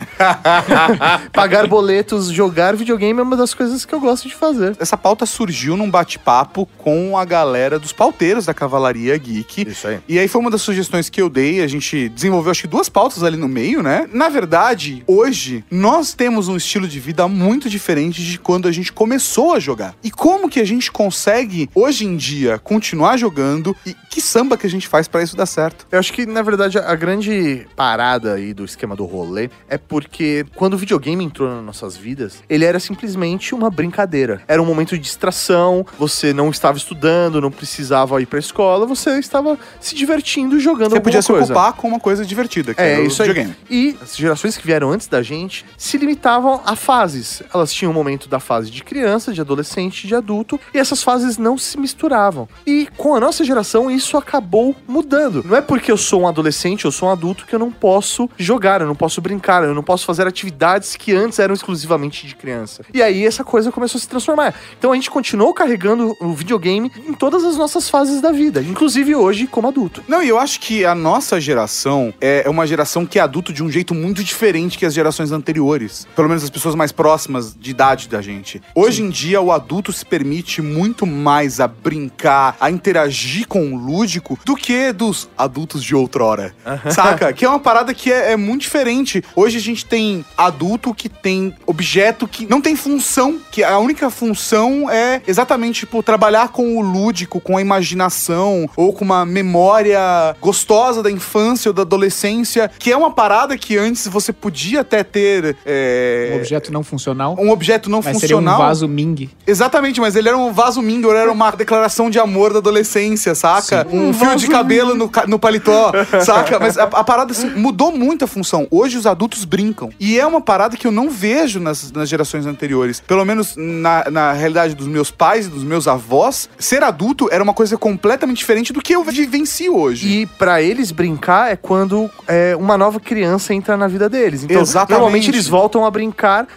pagar 1.34 1.66
boletos, 1.66 2.28
jogar 2.28 2.76
videogame 2.76 3.20
é 3.20 3.24
uma 3.24 3.36
das 3.36 3.56
coisas 3.56 3.84
que 3.84 3.96
eu 3.96 4.00
gosto 4.00 4.28
de 4.28 4.36
fazer. 4.36 4.78
Essa 4.80 4.96
pauta 4.96 5.26
surgiu 5.26 5.76
num 5.76 5.90
bate-papo 5.90 6.70
com 6.78 7.18
a 7.18 7.26
galera 7.26 7.80
dos 7.80 7.92
pauteiros 7.92 8.46
da 8.46 8.54
Cavalaria 8.54 9.18
Geek. 9.18 9.68
Isso 9.68 9.88
aí. 9.88 10.00
E 10.08 10.20
aí 10.20 10.28
foi 10.28 10.40
uma 10.40 10.52
das 10.52 10.62
sugestões 10.62 11.10
que 11.10 11.24
eu 11.24 11.28
dei, 11.28 11.64
a 11.64 11.68
gente 11.68 12.08
desenvolveu 12.10 12.52
acho 12.52 12.62
que 12.62 12.68
duas 12.68 12.88
pautas 12.88 13.24
ali 13.24 13.36
no 13.36 13.48
meio, 13.48 13.82
né? 13.82 14.08
Na 14.14 14.30
verdade, 14.30 15.04
hoje 15.08 15.66
nós 15.72 16.14
temos 16.14 16.51
um 16.52 16.58
estilo 16.58 16.88
de 16.88 17.00
vida 17.00 17.28
muito 17.28 17.70
diferente 17.70 18.24
de 18.24 18.38
quando 18.40 18.68
a 18.68 18.72
gente 18.72 18.92
começou 18.92 19.54
a 19.54 19.60
jogar. 19.60 19.96
E 20.04 20.12
como 20.12 20.50
que 20.50 20.60
a 20.60 20.66
gente 20.66 20.92
consegue 20.92 21.70
hoje 21.74 22.06
em 22.06 22.16
dia 22.18 22.58
continuar 22.60 23.18
jogando 23.18 23.76
e 23.86 23.96
que 24.10 24.22
samba 24.22 24.58
que 24.58 24.68
a 24.68 24.70
gente 24.70 24.88
faz 24.88 25.08
pra 25.08 25.24
isso 25.24 25.36
dar 25.36 25.46
certo? 25.46 25.88
Eu 25.92 26.00
acho 26.00 26.12
que, 26.14 26.26
na 26.26 26.42
verdade, 26.42 26.78
a 26.78 26.96
grande 26.96 27.66
parada 27.76 28.34
aí 28.34 28.54
do 28.54 28.66
esquema 28.66 28.96
do 28.96 29.06
rolê 29.06 29.50
é 29.70 29.78
porque 29.78 30.46
quando 30.56 30.74
o 30.74 30.78
videogame 30.78 31.24
entrou 31.24 31.50
nas 31.50 31.64
nossas 31.64 31.96
vidas, 31.96 32.44
ele 32.50 32.66
era 32.66 32.80
simplesmente 32.80 33.54
uma 33.56 33.70
brincadeira. 33.70 34.42
Era 34.48 34.62
um 34.62 34.66
momento 34.66 34.96
de 34.96 35.00
distração, 35.00 35.86
você 35.98 36.34
não 36.34 36.50
estava 36.50 36.78
estudando, 36.78 37.40
não 37.40 37.52
precisava 37.52 38.22
ir 38.22 38.26
pra 38.26 38.40
escola, 38.40 38.86
você 38.86 39.18
estava 39.20 39.58
se 39.80 39.96
divertindo 39.96 40.60
jogando 40.60 40.90
Você 40.92 40.96
alguma 40.96 41.02
podia 41.04 41.22
se 41.22 41.28
coisa. 41.28 41.46
ocupar 41.46 41.74
com 41.74 41.88
uma 41.88 42.00
coisa 42.00 42.26
divertida, 42.26 42.74
que 42.74 42.82
É, 42.82 42.94
era 42.94 43.02
o 43.04 43.06
isso 43.08 43.22
aí. 43.22 43.30
videogame. 43.30 43.56
E 43.70 43.96
as 44.02 44.16
gerações 44.18 44.58
que 44.58 44.66
vieram 44.66 44.92
antes 44.92 45.08
da 45.08 45.22
gente 45.22 45.66
se 45.78 45.98
limitavam 45.98 46.41
a 46.66 46.76
fases. 46.76 47.44
Elas 47.54 47.74
tinham 47.74 47.92
o 47.92 47.94
momento 47.94 48.28
da 48.28 48.40
fase 48.40 48.70
de 48.70 48.84
criança, 48.84 49.34
de 49.34 49.42
adolescente, 49.42 50.08
de 50.08 50.16
adulto, 50.16 50.60
e 50.74 50.78
essas 50.78 51.04
fases 51.04 51.38
não 51.38 51.58
se 51.58 51.78
misturavam. 51.78 52.48
E 52.66 52.88
com 52.98 53.16
a 53.16 53.20
nossa 53.20 53.44
geração, 53.44 53.90
isso 53.90 54.18
acabou 54.18 54.76
mudando. 54.88 55.44
Não 55.46 55.56
é 55.56 55.62
porque 55.62 55.92
eu 55.92 55.98
sou 55.98 56.22
um 56.22 56.28
adolescente, 56.28 56.86
eu 56.86 56.92
sou 56.92 57.10
um 57.10 57.12
adulto, 57.12 57.46
que 57.46 57.56
eu 57.56 57.60
não 57.60 57.72
posso 57.72 58.30
jogar, 58.38 58.82
eu 58.82 58.88
não 58.88 58.96
posso 58.96 59.22
brincar, 59.22 59.64
eu 59.64 59.74
não 59.74 59.84
posso 59.84 60.06
fazer 60.06 60.28
atividades 60.28 60.96
que 60.96 61.14
antes 61.14 61.40
eram 61.40 61.54
exclusivamente 61.54 62.26
de 62.26 62.36
criança. 62.36 62.84
E 62.94 63.02
aí 63.02 63.26
essa 63.26 63.44
coisa 63.44 63.72
começou 63.72 63.98
a 63.98 64.02
se 64.02 64.08
transformar. 64.08 64.54
Então 64.78 64.92
a 64.92 64.96
gente 64.96 65.10
continuou 65.10 65.54
carregando 65.54 66.16
o 66.20 66.34
videogame 66.34 66.92
em 67.08 67.14
todas 67.14 67.44
as 67.44 67.58
nossas 67.58 67.90
fases 67.90 68.22
da 68.22 68.32
vida, 68.32 68.62
inclusive 68.62 69.16
hoje 69.16 69.48
como 69.48 69.68
adulto. 69.68 70.04
Não, 70.08 70.22
e 70.24 70.30
eu 70.30 70.40
acho 70.40 70.60
que 70.60 70.86
a 70.86 70.96
nossa 70.96 71.40
geração 71.40 72.14
é 72.20 72.50
uma 72.50 72.66
geração 72.66 73.06
que 73.06 73.20
é 73.20 73.22
adulto 73.22 73.54
de 73.54 73.64
um 73.64 73.70
jeito 73.70 73.94
muito 73.94 74.24
diferente 74.24 74.78
que 74.78 74.86
as 74.86 74.94
gerações 74.94 75.32
anteriores. 75.32 76.08
Pelo 76.22 76.30
menos 76.30 76.44
as 76.44 76.52
pessoas 76.52 76.76
mais 76.76 76.92
próximas 76.92 77.56
de 77.60 77.72
idade 77.72 78.08
da 78.08 78.22
gente. 78.22 78.62
Hoje 78.76 79.02
em 79.02 79.10
dia, 79.10 79.42
o 79.42 79.52
adulto 79.52 79.92
se 79.92 80.06
permite 80.06 80.62
muito 80.62 81.08
mais 81.08 81.60
a 81.60 81.68
brincar, 81.68 82.56
a 82.60 82.70
interagir 82.70 83.48
com 83.48 83.74
o 83.74 83.76
lúdico 83.76 84.38
do 84.46 84.56
que 84.56 84.94
dos 84.94 85.28
adultos 85.36 85.84
de 85.84 85.96
outrora. 85.96 86.54
Saca? 86.92 87.34
Que 87.34 87.44
é 87.44 87.50
uma 87.50 87.60
parada 87.60 87.92
que 87.92 88.14
é, 88.14 88.34
é 88.34 88.38
muito 88.38 88.62
diferente. 88.62 89.24
Hoje 89.36 89.58
a 89.58 89.60
gente 89.60 89.84
tem 89.84 90.24
adulto 90.38 90.94
que 90.94 91.10
tem 91.10 91.56
objeto 91.66 92.28
que 92.28 92.46
não 92.46 92.62
tem 92.62 92.76
função, 92.76 93.42
que 93.52 93.64
a 93.64 93.80
única 93.80 94.12
função 94.12 94.88
é 94.92 95.24
exatamente, 95.26 95.80
tipo, 95.80 96.04
trabalhar 96.04 96.50
com 96.50 96.78
o 96.78 96.82
lúdico, 96.82 97.42
com 97.42 97.58
a 97.58 97.62
imaginação, 97.62 98.70
ou 98.76 98.94
com 98.94 99.04
uma 99.04 99.26
memória 99.26 100.36
gostosa 100.40 101.02
da 101.02 101.10
infância 101.10 101.70
ou 101.70 101.74
da 101.74 101.82
adolescência, 101.82 102.70
que 102.78 102.92
é 102.92 102.96
uma 102.96 103.10
parada 103.10 103.58
que 103.58 103.76
antes 103.76 104.06
você 104.06 104.32
podia 104.32 104.82
até 104.82 105.04
ter 105.04 105.58
é, 105.66 106.11
é, 106.12 106.34
Um 106.34 106.38
objeto 106.38 106.72
não 106.74 106.84
funcional. 106.84 107.36
um 107.40 107.50
objeto 107.52 107.90
não 107.90 108.02
mas 108.04 108.18
seria 108.18 108.36
um 108.36 108.40
funcional. 108.40 108.60
vaso 108.60 108.88
Ming. 108.88 109.30
Exatamente, 109.46 110.00
mas 110.00 110.16
ele 110.16 110.28
era 110.28 110.38
um 110.38 110.52
vaso 110.52 110.82
mingo, 110.82 111.12
era 111.12 111.32
uma 111.32 111.52
declaração 111.52 112.10
de 112.10 112.20
amor 112.20 112.54
da 112.54 112.60
adolescência, 112.60 113.34
saca? 113.36 113.88
Um, 113.92 114.14
fio 114.14 114.36
de 114.36 114.48
cabelo 114.48 114.96
no, 114.96 115.10
no 115.28 115.40
paletó, 115.40 115.92
saca? 116.24 116.60
Mas 116.60 116.78
a, 116.78 116.84
a 116.84 117.04
parada 117.04 117.32
assim, 117.32 117.50
mudou 117.52 117.92
muito 117.92 118.26
a 118.26 118.28
função. 118.28 118.68
Hoje 118.72 118.98
os 118.98 119.06
adultos 119.06 119.46
brincam. 119.46 119.90
E 120.00 120.20
é 120.20 120.26
uma 120.26 120.42
parada 120.42 120.76
que 120.78 120.86
eu 120.88 120.92
não 120.92 121.10
vejo 121.10 121.60
nas, 121.60 121.92
nas 121.92 122.10
gerações 122.10 122.46
anteriores. 122.46 123.02
Pelo 123.06 123.26
menos 123.26 123.56
na, 123.58 124.10
na 124.10 124.32
realidade 124.34 124.76
dos 124.76 124.88
meus 124.88 125.12
pais 125.12 125.46
e 125.46 125.50
dos 125.50 125.64
meus 125.64 125.88
avós, 125.88 126.50
ser 126.58 126.84
adulto 126.84 127.30
era 127.32 127.44
uma 127.44 127.54
coisa 127.54 127.78
completamente 127.78 128.38
diferente 128.38 128.74
do 128.74 128.82
que 128.82 128.94
eu 128.96 129.04
vivencio 129.04 129.78
hoje. 129.78 130.08
E 130.08 130.26
pra 130.26 130.62
eles 130.62 130.92
brincar 130.92 131.52
é 131.52 131.56
quando 131.56 132.10
é, 132.28 132.56
uma 132.58 132.78
nova 132.78 133.00
criança 133.00 133.54
entra 133.54 133.78
na 133.78 133.88
vida 133.88 134.10
deles. 134.10 134.44
Então, 134.44 134.62
Exatamente. 134.62 134.92
normalmente 134.92 135.30
eles 135.30 135.48
voltam 135.48 135.86
a 135.86 135.92
brincar 135.92 136.01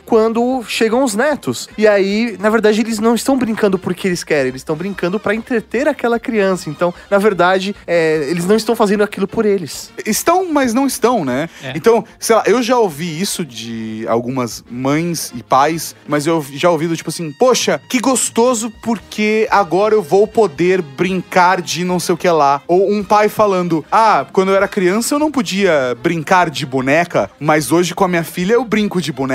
quando 0.07 0.63
chegam 0.67 1.03
os 1.03 1.15
netos. 1.15 1.69
E 1.77 1.87
aí, 1.87 2.37
na 2.41 2.51
verdade, 2.51 2.81
eles 2.81 2.99
não 2.99 3.15
estão 3.15 3.37
brincando 3.37 3.79
porque 3.79 4.09
eles 4.09 4.25
querem, 4.25 4.49
eles 4.49 4.61
estão 4.61 4.77
brincando 4.77 5.19
pra 5.21 5.35
entreter 5.35 5.89
aquela 5.89 6.19
criança. 6.19 6.71
Então, 6.71 6.93
na 7.11 7.19
verdade, 7.19 7.75
é, 7.87 8.27
eles 8.29 8.47
não 8.47 8.57
estão 8.57 8.75
fazendo 8.75 9.03
aquilo 9.03 9.27
por 9.27 9.45
eles. 9.45 9.91
Estão, 10.07 10.53
mas 10.53 10.73
não 10.73 10.87
estão, 10.87 11.25
né? 11.25 11.49
É. 11.63 11.73
Então, 11.75 12.05
sei 12.19 12.37
lá, 12.37 12.45
eu 12.47 12.63
já 12.63 12.79
ouvi 12.79 13.21
isso 13.21 13.45
de 13.45 14.05
algumas 14.09 14.65
mães 14.71 15.33
e 15.35 15.43
pais, 15.43 15.95
mas 16.07 16.27
eu 16.27 16.45
já 16.53 16.71
ouvi 16.71 16.87
do 16.87 16.97
tipo 16.97 17.11
assim, 17.11 17.33
poxa, 17.33 17.81
que 17.89 18.01
gostoso 18.01 18.73
porque 18.83 19.47
agora 19.51 19.95
eu 19.95 20.03
vou 20.03 20.27
poder 20.27 20.81
brincar 20.83 21.61
de 21.61 21.85
não 21.85 21.99
sei 21.99 22.15
o 22.15 22.19
que 22.19 22.29
lá. 22.29 22.63
Ou 22.67 22.91
um 22.91 23.03
pai 23.03 23.29
falando, 23.29 23.85
ah, 23.91 24.27
quando 24.33 24.51
eu 24.51 24.57
era 24.57 24.69
criança 24.69 25.15
eu 25.15 25.19
não 25.19 25.31
podia 25.31 25.97
brincar 26.03 26.51
de 26.51 26.65
boneca, 26.65 27.31
mas 27.39 27.73
hoje 27.73 27.95
com 27.95 28.05
a 28.05 28.09
minha 28.09 28.25
filha 28.25 28.55
eu 28.55 28.65
brinco 28.65 29.01
de 29.01 29.13
boneca. 29.13 29.34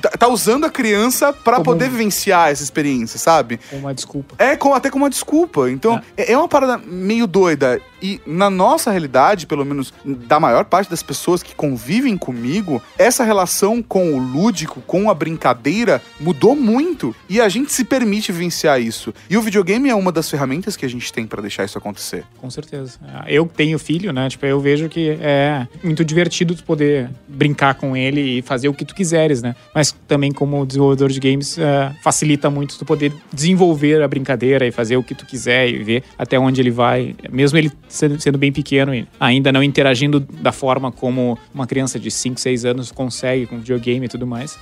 Tá, 0.00 0.10
tá 0.10 0.28
usando 0.28 0.64
a 0.64 0.70
criança 0.70 1.32
pra 1.32 1.56
Como- 1.56 1.64
poder 1.64 1.88
vivenciar 1.90 2.50
essa 2.50 2.62
experiência, 2.62 3.18
sabe? 3.18 3.58
Com 3.70 3.76
uma 3.76 3.94
desculpa. 3.94 4.34
É, 4.38 4.56
com, 4.56 4.74
até 4.74 4.90
com 4.90 4.98
uma 4.98 5.10
desculpa. 5.10 5.70
Então, 5.70 6.00
é. 6.16 6.32
é 6.32 6.38
uma 6.38 6.48
parada 6.48 6.78
meio 6.78 7.26
doida. 7.26 7.80
E 8.02 8.20
na 8.26 8.48
nossa 8.48 8.90
realidade, 8.90 9.46
pelo 9.46 9.64
menos 9.64 9.92
da 10.04 10.40
maior 10.40 10.64
parte 10.64 10.90
das 10.90 11.02
pessoas 11.02 11.42
que 11.42 11.54
convivem 11.54 12.16
comigo, 12.16 12.82
essa 12.98 13.24
relação 13.24 13.82
com 13.82 14.14
o 14.14 14.18
lúdico, 14.18 14.80
com 14.86 15.10
a 15.10 15.14
brincadeira, 15.14 16.02
mudou 16.18 16.54
muito. 16.56 17.14
E 17.28 17.40
a 17.40 17.48
gente 17.48 17.72
se 17.72 17.84
permite 17.84 18.32
vivenciar 18.32 18.80
isso. 18.80 19.12
E 19.28 19.36
o 19.36 19.42
videogame 19.42 19.88
é 19.88 19.94
uma 19.94 20.12
das 20.12 20.30
ferramentas 20.30 20.76
que 20.76 20.86
a 20.86 20.88
gente 20.88 21.12
tem 21.12 21.26
pra 21.26 21.42
deixar 21.42 21.64
isso 21.64 21.78
acontecer. 21.78 22.24
Com 22.38 22.50
certeza. 22.50 22.98
Eu 23.26 23.46
tenho 23.46 23.78
filho, 23.78 24.12
né? 24.12 24.28
Tipo, 24.28 24.46
eu 24.46 24.60
vejo 24.60 24.88
que 24.88 25.18
é 25.20 25.66
muito 25.82 26.04
divertido 26.04 26.54
tu 26.54 26.64
poder 26.64 27.10
brincar 27.28 27.74
com 27.74 27.96
ele 27.96 28.38
e 28.38 28.42
fazer 28.42 28.68
o 28.68 28.74
que 28.74 28.84
tu 28.84 28.94
quiseres, 28.94 29.42
né? 29.42 29.54
Mas 29.74 29.94
também 30.06 30.32
como 30.32 30.64
desenvolvedor 30.66 31.10
de 31.10 31.20
games, 31.20 31.58
é, 31.58 31.92
facilita 32.02 32.50
muito 32.50 32.78
tu 32.78 32.84
poder 32.84 33.12
desenvolver 33.32 34.02
a 34.02 34.08
brincadeira 34.08 34.66
e 34.66 34.72
fazer 34.72 34.96
o 34.96 35.02
que 35.02 35.14
tu 35.14 35.26
quiser 35.26 35.68
e 35.68 35.82
ver 35.82 36.04
até 36.18 36.38
onde 36.38 36.60
ele 36.60 36.70
vai. 36.70 37.14
Mesmo 37.30 37.58
ele 37.58 37.70
sendo, 37.90 38.38
bem 38.38 38.52
pequeno 38.52 38.94
e 38.94 39.06
ainda 39.18 39.52
não 39.52 39.62
interagindo 39.62 40.20
da 40.20 40.52
forma 40.52 40.90
como 40.90 41.38
uma 41.52 41.66
criança 41.66 41.98
de 41.98 42.10
5, 42.10 42.40
6 42.40 42.64
anos 42.64 42.92
consegue 42.92 43.46
com 43.46 43.58
videogame 43.58 44.06
e 44.06 44.08
tudo 44.08 44.26
mais, 44.26 44.58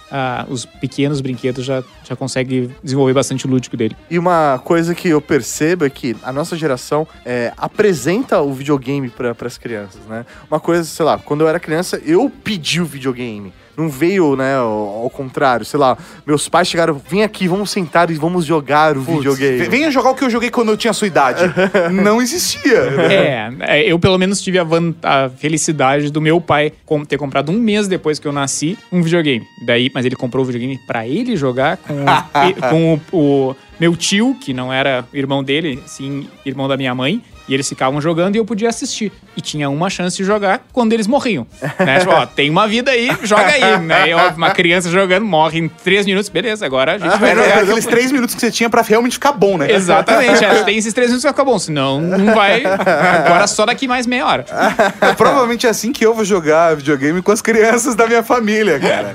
os 0.48 0.64
pequenos 0.64 1.20
brinquedos 1.20 1.64
já, 1.64 1.84
já 2.04 2.16
conseguem 2.16 2.70
desenvolver 2.82 3.12
bastante 3.12 3.46
o 3.46 3.50
lúdico 3.50 3.76
dele. 3.76 3.96
E 4.10 4.18
uma 4.18 4.60
coisa 4.64 4.94
que 4.94 5.08
eu 5.08 5.20
percebo 5.20 5.84
é 5.84 5.90
que 5.90 6.16
a 6.22 6.32
nossa 6.32 6.56
geração 6.56 7.06
é, 7.24 7.52
apresenta 7.56 8.40
o 8.40 8.52
videogame 8.52 9.10
para 9.10 9.34
as 9.40 9.58
crianças, 9.58 10.00
né? 10.08 10.24
Uma 10.50 10.58
coisa, 10.58 10.84
sei 10.84 11.04
lá, 11.04 11.18
quando 11.18 11.42
eu 11.42 11.48
era 11.48 11.60
criança, 11.60 12.00
eu 12.04 12.30
pedi 12.42 12.80
o 12.80 12.84
videogame. 12.84 13.52
Não 13.78 13.88
veio, 13.88 14.34
né, 14.36 14.56
ao, 14.56 15.02
ao 15.04 15.10
contrário. 15.10 15.64
Sei 15.64 15.78
lá, 15.78 15.96
meus 16.26 16.48
pais 16.48 16.66
chegaram, 16.68 17.00
vem 17.08 17.22
aqui, 17.22 17.46
vamos 17.46 17.70
sentar 17.70 18.10
e 18.10 18.14
vamos 18.14 18.44
jogar 18.44 18.96
o 18.96 19.00
videogame. 19.00 19.58
V- 19.58 19.68
Venha 19.68 19.90
jogar 19.90 20.10
o 20.10 20.14
que 20.14 20.24
eu 20.24 20.30
joguei 20.30 20.50
quando 20.50 20.70
eu 20.70 20.76
tinha 20.76 20.90
a 20.90 20.94
sua 20.94 21.06
idade. 21.06 21.44
não 21.92 22.20
existia. 22.20 22.90
né? 22.90 23.54
É, 23.60 23.82
eu 23.92 23.98
pelo 23.98 24.18
menos 24.18 24.40
tive 24.42 24.58
a, 24.58 24.64
van- 24.64 24.94
a 25.02 25.28
felicidade 25.28 26.10
do 26.10 26.20
meu 26.20 26.40
pai 26.40 26.72
ter 27.08 27.16
comprado 27.16 27.52
um 27.52 27.58
mês 27.58 27.86
depois 27.86 28.18
que 28.18 28.26
eu 28.26 28.32
nasci 28.32 28.76
um 28.90 29.00
videogame. 29.02 29.44
Daí, 29.64 29.90
mas 29.94 30.04
ele 30.04 30.16
comprou 30.16 30.42
o 30.42 30.46
videogame 30.46 30.78
pra 30.86 31.06
ele 31.06 31.36
jogar 31.36 31.76
com, 31.76 31.94
o- 31.94 32.06
e- 32.48 32.54
com 32.70 33.00
o, 33.12 33.50
o 33.50 33.56
meu 33.78 33.94
tio, 33.96 34.34
que 34.40 34.52
não 34.52 34.72
era 34.72 35.04
irmão 35.14 35.44
dele, 35.44 35.80
sim 35.86 36.26
irmão 36.44 36.66
da 36.66 36.76
minha 36.76 36.94
mãe. 36.94 37.22
E 37.48 37.54
eles 37.54 37.68
ficavam 37.68 38.00
jogando 38.00 38.36
e 38.36 38.38
eu 38.38 38.44
podia 38.44 38.68
assistir. 38.68 39.10
E 39.36 39.40
tinha 39.40 39.70
uma 39.70 39.88
chance 39.88 40.16
de 40.16 40.24
jogar 40.24 40.60
quando 40.72 40.92
eles 40.92 41.06
morriam. 41.06 41.46
Né? 41.78 42.00
Tipo, 42.00 42.12
ó, 42.12 42.26
tem 42.26 42.50
uma 42.50 42.66
vida 42.66 42.90
aí, 42.90 43.10
joga 43.22 43.46
aí. 43.46 43.78
Né? 43.78 44.10
E, 44.10 44.14
ó, 44.14 44.30
uma 44.30 44.50
criança 44.50 44.90
jogando, 44.90 45.24
morre 45.24 45.60
em 45.60 45.68
três 45.68 46.04
minutos. 46.04 46.28
Beleza, 46.28 46.66
agora 46.66 46.94
a 46.94 46.98
gente 46.98 47.16
vai 47.18 47.30
Era, 47.30 47.40
jogar. 47.42 47.52
era 47.54 47.62
aqueles 47.62 47.86
três 47.86 48.10
minutos 48.12 48.34
que 48.34 48.40
você 48.40 48.50
tinha 48.50 48.68
pra 48.68 48.82
realmente 48.82 49.12
ficar 49.12 49.32
bom, 49.32 49.56
né? 49.56 49.70
Exatamente, 49.70 50.44
é, 50.44 50.64
tem 50.64 50.76
esses 50.76 50.92
três 50.92 51.08
minutos 51.08 51.24
que 51.24 51.28
vai 51.28 51.32
ficar 51.32 51.44
bom, 51.44 51.58
senão 51.58 52.00
não 52.00 52.34
vai. 52.34 52.64
Agora 52.64 53.46
só 53.46 53.64
daqui 53.64 53.86
mais 53.86 54.06
meia 54.06 54.26
hora. 54.26 54.44
É 55.00 55.12
provavelmente 55.14 55.66
é 55.66 55.70
assim 55.70 55.92
que 55.92 56.04
eu 56.04 56.12
vou 56.14 56.24
jogar 56.24 56.74
videogame 56.76 57.22
com 57.22 57.30
as 57.30 57.40
crianças 57.40 57.94
da 57.94 58.06
minha 58.06 58.22
família, 58.22 58.78
cara. 58.80 59.14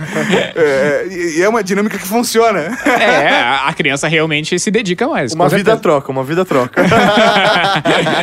É, 0.55 1.07
e 1.11 1.33
e 1.33 1.41
é 1.41 1.49
uma 1.49 1.63
dinâmica 1.63 1.97
que 1.97 2.07
funciona. 2.07 2.77
É, 2.85 3.67
a 3.67 3.73
criança 3.73 4.07
realmente 4.07 4.57
se 4.59 4.69
dedica 4.69 5.07
mais. 5.07 5.33
Uma 5.33 5.49
vida 5.49 5.75
troca, 5.77 6.11
uma 6.11 6.23
vida 6.23 6.45
troca. 6.45 6.81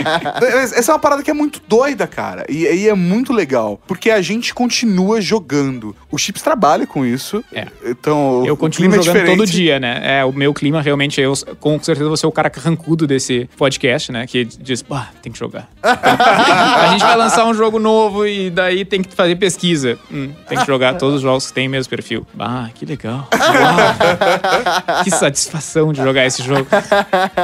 Essa 0.76 0.92
é 0.92 0.95
uma 0.95 0.99
parada 0.99 1.23
que 1.23 1.30
é 1.30 1.35
muito 1.35 1.61
doida, 1.66 2.07
cara. 2.07 2.45
E, 2.49 2.64
e 2.64 2.88
é 2.88 2.95
muito 2.95 3.33
legal. 3.33 3.80
Porque 3.87 4.11
a 4.11 4.21
gente 4.21 4.54
continua 4.54 5.21
jogando. 5.21 5.95
O 6.11 6.19
Chips 6.19 6.42
trabalha 6.42 6.87
com 6.87 7.04
isso. 7.04 7.45
É. 7.52 7.66
Então, 7.85 8.45
Eu 8.47 8.57
continuo 8.57 8.99
é 8.99 9.02
jogando 9.02 9.26
todo 9.26 9.47
diferente. 9.47 9.52
dia, 9.52 9.80
né? 9.80 10.00
É, 10.21 10.25
o 10.25 10.33
meu 10.33 10.52
clima 10.54 10.80
realmente, 10.80 11.21
eu 11.21 11.33
com 11.59 11.80
certeza 11.83 12.09
vou 12.09 12.16
ser 12.16 12.26
o 12.26 12.33
cara 12.33 12.50
carrancudo 12.50 13.07
desse 13.07 13.49
podcast, 13.57 14.11
né? 14.12 14.26
Que 14.26 14.45
diz, 14.45 14.83
bah, 14.83 15.09
tem 15.23 15.33
que 15.33 15.38
jogar. 15.38 15.69
a 15.83 16.88
gente 16.92 17.00
vai 17.02 17.16
lançar 17.16 17.45
um 17.47 17.54
jogo 17.54 17.78
novo 17.78 18.26
e 18.26 18.50
daí 18.50 18.85
tem 18.85 19.02
que 19.02 19.14
fazer 19.14 19.37
pesquisa. 19.37 19.99
Hum, 20.11 20.30
tem 20.49 20.59
que 20.59 20.66
jogar 20.66 20.95
todos 20.95 21.16
os 21.16 21.23
jogos 21.23 21.47
que 21.49 21.52
têm 21.52 21.69
o 21.69 21.71
mesmo 21.71 21.90
perfil. 21.90 22.26
Ah, 22.38 22.69
que 22.75 22.85
legal. 22.85 23.28
Uau. 23.33 25.02
que 25.04 25.11
satisfação 25.11 25.92
de 25.92 26.02
jogar 26.02 26.26
esse 26.26 26.42
jogo. 26.42 26.66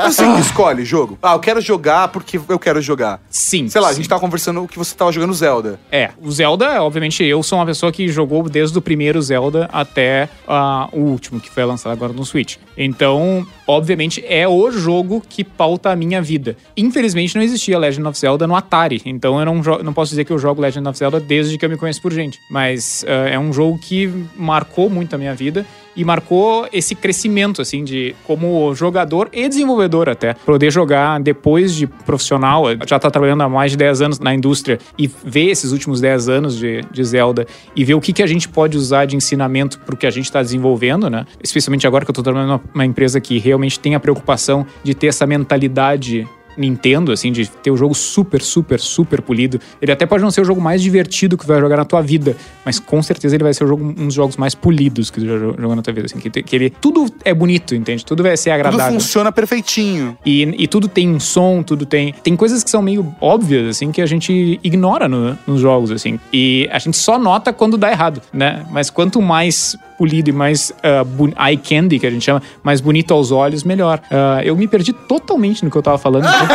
Você 0.05 0.25
que 0.25 0.41
escolhe 0.41 0.85
jogo. 0.85 1.19
Ah, 1.23 1.35
eu 1.35 1.41
quero 1.41 1.61
jogar 1.61 2.09
porque 2.09 2.39
eu 2.49 2.59
quero 2.59 2.81
jogar. 2.81 3.21
Sim. 3.29 3.69
Sei 3.69 3.81
lá, 3.81 3.88
a 3.88 3.91
sim. 3.91 3.97
gente 3.99 4.09
tava 4.09 4.21
conversando 4.21 4.67
que 4.67 4.79
você 4.79 4.95
tava 4.95 5.12
jogando 5.12 5.33
Zelda. 5.35 5.79
É, 5.91 6.11
o 6.21 6.31
Zelda, 6.31 6.83
obviamente, 6.83 7.25
eu 7.25 7.43
sou 7.43 7.59
uma 7.59 7.67
pessoa 7.67 7.93
que 7.93 8.09
jogou 8.09 8.49
desde 8.49 8.76
o 8.79 8.83
primeiro 8.83 9.21
Zelda 9.21 9.69
até 9.73 10.29
ah, 10.47 10.88
o 10.93 11.00
último, 11.00 11.41
que 11.41 11.50
foi 11.50 11.65
lançado 11.65 11.93
agora 11.93 12.12
no 12.12 12.25
Switch. 12.25 12.57
Então, 12.76 13.47
obviamente, 13.67 14.25
é 14.26 14.47
o 14.47 14.71
jogo 14.71 15.23
que 15.29 15.43
pauta 15.43 15.91
a 15.91 15.97
minha 15.97 16.21
vida. 16.23 16.57
Infelizmente, 16.76 17.35
não 17.35 17.43
existia 17.43 17.79
Legend 17.79 18.09
of 18.09 18.19
Zelda 18.19 18.47
no 18.47 18.55
Atari, 18.55 19.00
então 19.05 19.38
eu 19.38 19.45
não, 19.45 19.55
não 19.83 19.93
posso 19.93 20.11
dizer 20.11 20.25
que 20.25 20.33
eu 20.33 20.38
jogo 20.38 20.61
Legend 20.61 20.88
of 20.88 20.99
Zelda 20.99 21.21
desde 21.21 21.59
que 21.59 21.65
eu 21.65 21.71
me 21.71 21.76
conheço 21.76 22.00
por 22.03 22.12
gente. 22.12 22.38
Mas 22.50 23.05
ah, 23.07 23.29
é 23.29 23.38
um 23.38 23.53
jogo 23.53 23.79
que 23.79 24.12
marcou 24.37 24.88
muito 24.88 25.15
a 25.15 25.19
minha 25.19 25.35
vida 25.35 25.67
e 25.97 26.05
marcou 26.05 26.69
esse 26.73 26.95
crescimento, 26.95 27.62
assim, 27.62 27.83
de 27.83 28.15
como 28.25 28.75
jogador 28.75 29.29
e 29.33 29.49
desenvolvedor 29.49 30.09
até. 30.09 30.35
Poder 30.35 30.71
jogar 30.71 31.19
depois 31.21 31.75
de 31.75 31.87
profissional, 31.87 32.65
já 32.87 32.99
tá 32.99 33.11
trabalhando 33.11 33.43
há 33.43 33.49
mais 33.49 33.71
de 33.73 33.79
10 33.79 34.03
anos 34.03 34.19
na 34.19 34.35
indústria 34.35 34.79
e 34.99 35.07
ver 35.07 35.47
esses 35.47 35.73
últimos 35.73 36.00
10 36.00 36.29
anos 36.29 36.59
de, 36.59 36.83
de 36.91 37.05
Zelda 37.05 37.47
e 37.75 37.85
ver 37.85 37.95
o 37.95 38.00
que, 38.00 38.12
que 38.12 38.23
a 38.23 38.26
gente 38.26 38.49
pode 38.49 38.76
usar 38.76 39.07
de 39.07 39.17
ensinamento 39.17 39.79
pro 39.81 39.97
que 39.97 40.07
a 40.07 40.11
gente 40.11 40.31
tá 40.31 40.43
desenvolvendo, 40.43 41.09
né? 41.09 41.26
Especialmente 41.43 41.87
agora 41.87 42.05
que 42.05 42.11
eu 42.11 42.15
tô 42.15 42.23
trabalhando 42.23 42.61
numa 42.75 42.85
empresa 42.85 43.21
que 43.21 43.38
realmente 43.38 43.81
tem 43.81 43.95
a 43.95 44.00
preocupação 44.00 44.67
de 44.83 44.95
ter 44.95 45.09
essa 45.09 45.26
mentalidade 45.26 46.26
Nintendo, 46.57 47.13
assim, 47.13 47.31
de 47.33 47.49
ter 47.49 47.71
o 47.71 47.77
jogo 47.77 47.95
super, 47.95 48.41
super, 48.43 48.81
super 48.81 49.21
polido. 49.23 49.61
Ele 49.81 49.93
até 49.93 50.07
pode 50.07 50.23
não 50.23 50.31
ser 50.31 50.41
o 50.41 50.45
jogo 50.45 50.61
mais 50.61 50.83
divertido 50.83 51.37
que 51.37 51.45
tu 51.45 51.49
vai 51.49 51.61
jogar 51.61 51.77
na 51.77 51.85
tua 51.85 52.01
vida, 52.01 52.37
mas 52.65 52.79
com 52.79 53.03
certeza 53.03 53.35
ele 53.37 53.45
vai 53.45 53.53
ser 53.55 53.65
o 53.65 53.67
jogo, 53.67 53.85
um 53.85 54.07
dos 54.07 54.15
jogos 54.15 54.37
mais 54.37 54.55
polidos 54.55 55.11
que 55.11 55.21
tu 55.21 55.27
já 55.27 55.37
jo- 55.39 55.55
jogou 55.59 55.77
na 55.77 55.83
tua 55.83 55.93
vida, 55.93 56.07
assim, 56.07 56.19
que, 56.19 56.31
que 56.31 56.57
ele... 56.57 56.71
Tudo 56.71 57.07
é 57.25 57.33
bonito, 57.35 57.75
entende? 57.75 58.05
Tudo 58.05 58.23
vai 58.23 58.37
ser 58.37 58.51
Tudo 58.51 58.55
agradável. 58.67 58.93
funciona 58.93 59.31
perfeitinho. 59.33 60.17
E, 60.25 60.43
e 60.59 60.67
tudo 60.67 60.89
tem 60.89 61.09
um 61.09 61.21
som, 61.21 61.63
tudo 61.63 61.85
tem. 61.87 62.13
Tem 62.23 62.35
coisas 62.37 62.63
que 62.65 62.71
são 62.71 62.81
meio 62.83 63.15
óbvias, 63.21 63.69
assim, 63.69 63.91
que 63.93 64.01
a 64.01 64.07
gente 64.07 64.59
ignora 64.63 65.09
no- 65.09 65.37
nos 65.47 65.61
jogos, 65.61 65.91
assim. 65.91 66.19
E 66.33 66.69
a 66.73 66.79
gente 66.79 66.97
só 66.97 67.19
nota 67.19 67.53
quando 67.53 67.77
dá 67.77 67.91
errado, 67.91 68.21
né? 68.33 68.65
Mas 68.71 68.91
quanto 68.91 69.21
mais 69.23 69.77
polido 69.99 70.29
e 70.29 70.33
mais 70.33 70.73
bu- 71.17 71.33
eye 71.43 71.57
candy, 71.57 71.99
que 71.99 72.07
a 72.07 72.11
gente 72.11 72.23
chama, 72.25 72.43
mais 72.63 72.81
bonito 72.83 73.15
aos 73.15 73.31
olhos, 73.33 73.65
melhor. 73.65 74.01
Ah, 74.11 74.41
eu 74.45 74.55
me 74.57 74.69
perdi 74.69 74.93
totalmente 74.93 75.65
no 75.65 75.71
que 75.71 75.77
eu 75.77 75.83
tava 75.83 75.97
falando. 75.99 76.25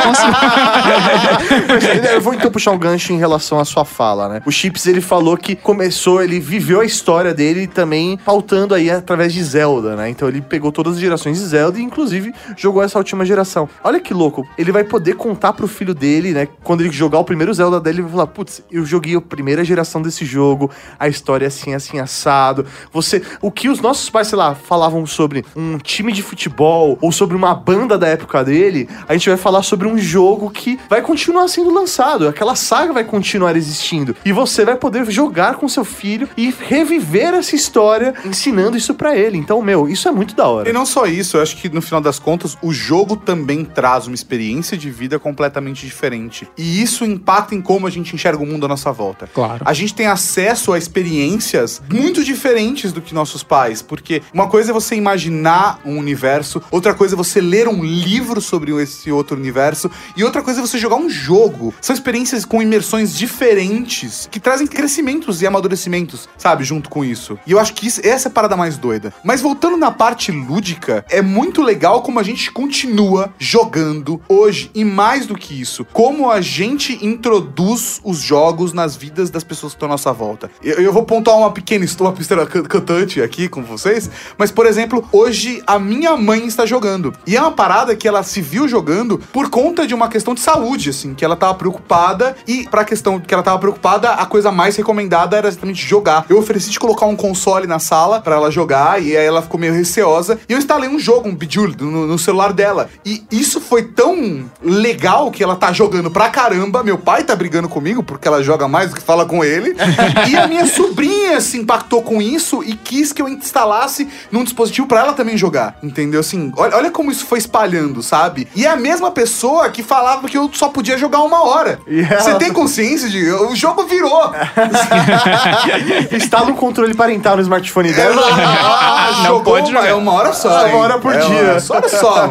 Eu 2.13 2.21
vou 2.21 2.33
então 2.33 2.51
puxar 2.51 2.71
um 2.71 2.77
gancho 2.77 3.13
em 3.13 3.17
relação 3.17 3.59
à 3.59 3.65
sua 3.65 3.85
fala, 3.85 4.27
né? 4.29 4.41
O 4.45 4.51
Chips, 4.51 4.85
ele 4.87 5.01
falou 5.01 5.37
que 5.37 5.55
começou, 5.55 6.21
ele 6.21 6.39
viveu 6.39 6.81
a 6.81 6.85
história 6.85 7.33
dele 7.33 7.67
também 7.67 8.17
pautando 8.17 8.73
aí 8.73 8.89
através 8.89 9.33
de 9.33 9.43
Zelda, 9.43 9.95
né? 9.95 10.09
Então 10.09 10.27
ele 10.27 10.41
pegou 10.41 10.71
todas 10.71 10.93
as 10.93 10.99
gerações 10.99 11.37
de 11.39 11.45
Zelda 11.45 11.79
e 11.79 11.81
inclusive 11.81 12.33
jogou 12.57 12.83
essa 12.83 12.97
última 12.97 13.25
geração. 13.25 13.69
Olha 13.83 13.99
que 13.99 14.13
louco, 14.13 14.47
ele 14.57 14.71
vai 14.71 14.83
poder 14.83 15.15
contar 15.15 15.53
pro 15.53 15.67
filho 15.67 15.93
dele, 15.93 16.31
né? 16.31 16.47
Quando 16.63 16.81
ele 16.81 16.91
jogar 16.91 17.19
o 17.19 17.23
primeiro 17.23 17.53
Zelda 17.53 17.79
dele, 17.79 17.97
ele 17.97 18.03
vai 18.03 18.11
falar, 18.11 18.27
putz, 18.27 18.61
eu 18.71 18.85
joguei 18.85 19.15
a 19.15 19.21
primeira 19.21 19.63
geração 19.63 20.01
desse 20.01 20.25
jogo, 20.25 20.69
a 20.99 21.07
história 21.07 21.45
é 21.45 21.47
assim, 21.47 21.73
assim, 21.73 21.99
assado. 21.99 22.65
Você, 22.91 23.21
o 23.41 23.51
que 23.51 23.69
os 23.69 23.79
nossos 23.79 24.09
pais, 24.09 24.27
sei 24.27 24.37
lá, 24.37 24.55
falavam 24.55 25.05
sobre 25.05 25.45
um 25.55 25.77
time 25.77 26.11
de 26.11 26.21
futebol 26.21 26.97
ou 27.01 27.11
sobre 27.11 27.35
uma 27.35 27.53
banda 27.53 27.97
da 27.97 28.07
época 28.07 28.43
dele, 28.43 28.89
a 29.07 29.13
gente 29.13 29.29
vai 29.29 29.37
falar 29.37 29.63
sobre 29.63 29.80
um 29.85 29.97
jogo 29.97 30.49
que 30.49 30.79
vai 30.89 31.01
continuar 31.01 31.47
sendo 31.47 31.71
lançado, 31.71 32.27
aquela 32.27 32.55
saga 32.55 32.93
vai 32.93 33.03
continuar 33.03 33.55
existindo 33.55 34.15
e 34.23 34.31
você 34.31 34.65
vai 34.65 34.75
poder 34.75 35.09
jogar 35.09 35.55
com 35.55 35.67
seu 35.67 35.83
filho 35.83 36.27
e 36.37 36.53
reviver 36.67 37.33
essa 37.33 37.55
história 37.55 38.13
ensinando 38.25 38.77
isso 38.77 38.93
pra 38.93 39.15
ele. 39.15 39.37
Então, 39.37 39.61
meu, 39.61 39.87
isso 39.87 40.07
é 40.07 40.11
muito 40.11 40.35
da 40.35 40.47
hora. 40.47 40.69
E 40.69 40.73
não 40.73 40.85
só 40.85 41.05
isso, 41.05 41.37
eu 41.37 41.41
acho 41.41 41.57
que 41.57 41.69
no 41.69 41.81
final 41.81 42.01
das 42.01 42.19
contas, 42.19 42.57
o 42.61 42.71
jogo 42.71 43.15
também 43.15 43.63
traz 43.63 44.07
uma 44.07 44.15
experiência 44.15 44.77
de 44.77 44.89
vida 44.89 45.19
completamente 45.19 45.85
diferente. 45.85 46.47
E 46.57 46.81
isso 46.81 47.05
impacta 47.05 47.55
em 47.55 47.61
como 47.61 47.87
a 47.87 47.89
gente 47.89 48.15
enxerga 48.15 48.43
o 48.43 48.45
mundo 48.45 48.65
à 48.65 48.69
nossa 48.69 48.91
volta. 48.91 49.29
Claro. 49.33 49.63
A 49.65 49.73
gente 49.73 49.93
tem 49.93 50.07
acesso 50.07 50.73
a 50.73 50.77
experiências 50.77 51.81
muito 51.91 52.23
diferentes 52.23 52.91
do 52.91 53.01
que 53.01 53.13
nossos 53.13 53.43
pais, 53.43 53.81
porque 53.81 54.21
uma 54.33 54.47
coisa 54.47 54.71
é 54.71 54.73
você 54.73 54.95
imaginar 54.95 55.79
um 55.85 55.97
universo, 55.97 56.61
outra 56.71 56.93
coisa 56.93 57.15
é 57.15 57.17
você 57.17 57.41
ler 57.41 57.67
um 57.67 57.83
livro 57.83 58.41
sobre 58.41 58.71
esse 58.81 59.11
outro 59.11 59.37
universo, 59.37 59.70
e 60.15 60.23
outra 60.23 60.41
coisa 60.41 60.59
é 60.59 60.61
você 60.65 60.77
jogar 60.77 60.95
um 60.95 61.09
jogo. 61.09 61.73
São 61.81 61.93
experiências 61.93 62.45
com 62.45 62.61
imersões 62.61 63.15
diferentes 63.15 64.27
que 64.31 64.39
trazem 64.39 64.67
crescimentos 64.67 65.41
e 65.41 65.47
amadurecimentos, 65.47 66.27
sabe, 66.37 66.63
junto 66.63 66.89
com 66.89 67.03
isso. 67.03 67.37
E 67.45 67.51
eu 67.51 67.59
acho 67.59 67.73
que 67.73 67.87
isso- 67.87 68.01
essa 68.03 68.27
é 68.27 68.29
a 68.29 68.33
parada 68.33 68.55
mais 68.57 68.77
doida. 68.77 69.13
Mas 69.23 69.41
voltando 69.41 69.77
na 69.77 69.91
parte 69.91 70.31
lúdica, 70.31 71.05
é 71.09 71.21
muito 71.21 71.61
legal 71.61 72.01
como 72.01 72.19
a 72.19 72.23
gente 72.23 72.51
continua 72.51 73.33
jogando 73.39 74.21
hoje, 74.27 74.69
e 74.73 74.83
mais 74.83 75.25
do 75.25 75.35
que 75.35 75.59
isso, 75.59 75.85
como 75.93 76.29
a 76.29 76.41
gente 76.41 77.03
introduz 77.05 77.99
os 78.03 78.19
jogos 78.19 78.73
nas 78.73 78.95
vidas 78.95 79.29
das 79.29 79.43
pessoas 79.43 79.73
que 79.73 79.77
estão 79.77 79.87
à 79.89 79.91
nossa 79.91 80.11
volta. 80.11 80.49
Eu, 80.63 80.75
eu 80.81 80.93
vou 80.93 81.03
pontuar 81.03 81.37
uma 81.37 81.51
pequena 81.51 81.85
história, 81.85 82.13
uma 82.31 82.45
cantante 82.45 83.21
aqui 83.21 83.47
com 83.47 83.63
vocês, 83.63 84.09
mas, 84.37 84.51
por 84.51 84.65
exemplo, 84.65 85.07
hoje 85.11 85.61
a 85.67 85.77
minha 85.79 86.15
mãe 86.17 86.45
está 86.45 86.65
jogando. 86.65 87.13
E 87.25 87.35
é 87.35 87.41
uma 87.41 87.51
parada 87.51 87.95
que 87.95 88.07
ela 88.07 88.23
se 88.23 88.41
viu 88.41 88.67
jogando 88.67 89.17
por 89.31 89.49
conta 89.49 89.60
de 89.85 89.93
uma 89.93 90.07
questão 90.07 90.33
de 90.33 90.41
saúde, 90.41 90.89
assim, 90.89 91.13
que 91.13 91.23
ela 91.23 91.35
tava 91.35 91.53
preocupada 91.53 92.35
e 92.47 92.67
pra 92.69 92.83
questão 92.83 93.19
que 93.19 93.33
ela 93.33 93.43
tava 93.43 93.59
preocupada, 93.59 94.11
a 94.11 94.25
coisa 94.25 94.51
mais 94.51 94.75
recomendada 94.75 95.37
era 95.37 95.47
exatamente 95.47 95.85
jogar. 95.85 96.25
Eu 96.29 96.39
ofereci 96.39 96.69
de 96.69 96.79
colocar 96.79 97.05
um 97.05 97.15
console 97.15 97.67
na 97.67 97.79
sala 97.79 98.19
pra 98.19 98.35
ela 98.35 98.49
jogar 98.49 99.01
e 99.01 99.15
aí 99.15 99.25
ela 99.25 99.41
ficou 99.41 99.59
meio 99.59 99.73
receosa 99.73 100.39
e 100.49 100.53
eu 100.53 100.57
instalei 100.59 100.89
um 100.89 100.99
jogo, 100.99 101.29
um 101.29 101.35
Bejeweled, 101.35 101.81
no, 101.83 102.07
no 102.07 102.17
celular 102.17 102.53
dela. 102.53 102.89
E 103.05 103.23
isso 103.31 103.61
foi 103.61 103.83
tão 103.83 104.49
legal 104.63 105.29
que 105.29 105.43
ela 105.43 105.55
tá 105.55 105.71
jogando 105.71 106.09
pra 106.09 106.29
caramba. 106.29 106.83
Meu 106.83 106.97
pai 106.97 107.23
tá 107.23 107.35
brigando 107.35 107.69
comigo 107.69 108.01
porque 108.01 108.27
ela 108.27 108.41
joga 108.41 108.67
mais 108.67 108.89
do 108.89 108.95
que 108.95 109.01
fala 109.01 109.25
com 109.25 109.43
ele. 109.43 109.75
e 110.29 110.35
a 110.35 110.47
minha 110.47 110.65
sobrinha 110.65 111.39
se 111.39 111.57
impactou 111.57 112.01
com 112.01 112.21
isso 112.21 112.63
e 112.63 112.73
quis 112.73 113.13
que 113.13 113.21
eu 113.21 113.29
instalasse 113.29 114.07
num 114.31 114.43
dispositivo 114.43 114.87
pra 114.87 115.01
ela 115.01 115.13
também 115.13 115.37
jogar. 115.37 115.77
Entendeu? 115.83 116.19
Assim, 116.19 116.51
olha, 116.57 116.75
olha 116.75 116.91
como 116.91 117.11
isso 117.11 117.25
foi 117.25 117.37
espalhando, 117.37 118.01
sabe? 118.01 118.47
E 118.55 118.65
é 118.65 118.69
a 118.69 118.75
mesma 118.75 119.11
pessoa 119.11 119.40
que 119.73 119.81
falava 119.83 120.27
que 120.27 120.37
eu 120.37 120.49
só 120.53 120.69
podia 120.69 120.97
jogar 120.97 121.21
uma 121.21 121.43
hora. 121.47 121.79
E 121.87 122.01
ela- 122.01 122.19
Você 122.21 122.35
tem 122.35 122.51
consciência 122.53 123.09
de. 123.09 123.29
O 123.31 123.55
jogo 123.55 123.83
virou. 123.85 124.31
Instala 126.15 126.49
um 126.51 126.55
controle 126.55 126.93
parental 126.93 127.35
no 127.35 127.41
smartphone 127.41 127.91
dela. 127.93 128.21
Ah, 128.31 129.11
Não 129.17 129.25
jogou 129.25 129.53
pode 129.53 129.71
uma, 129.71 129.79
jogar. 129.81 129.87
é 129.89 129.93
uma 129.93 130.11
hora 130.13 130.33
só. 130.33 130.49
Ah, 130.49 130.61
uma 130.63 130.69
hein? 130.69 130.75
hora 130.75 130.99
por 130.99 131.13
É 131.13 131.19
dia. 131.19 131.57
Uma 131.69 131.75
hora 131.75 131.89
só. 131.89 132.29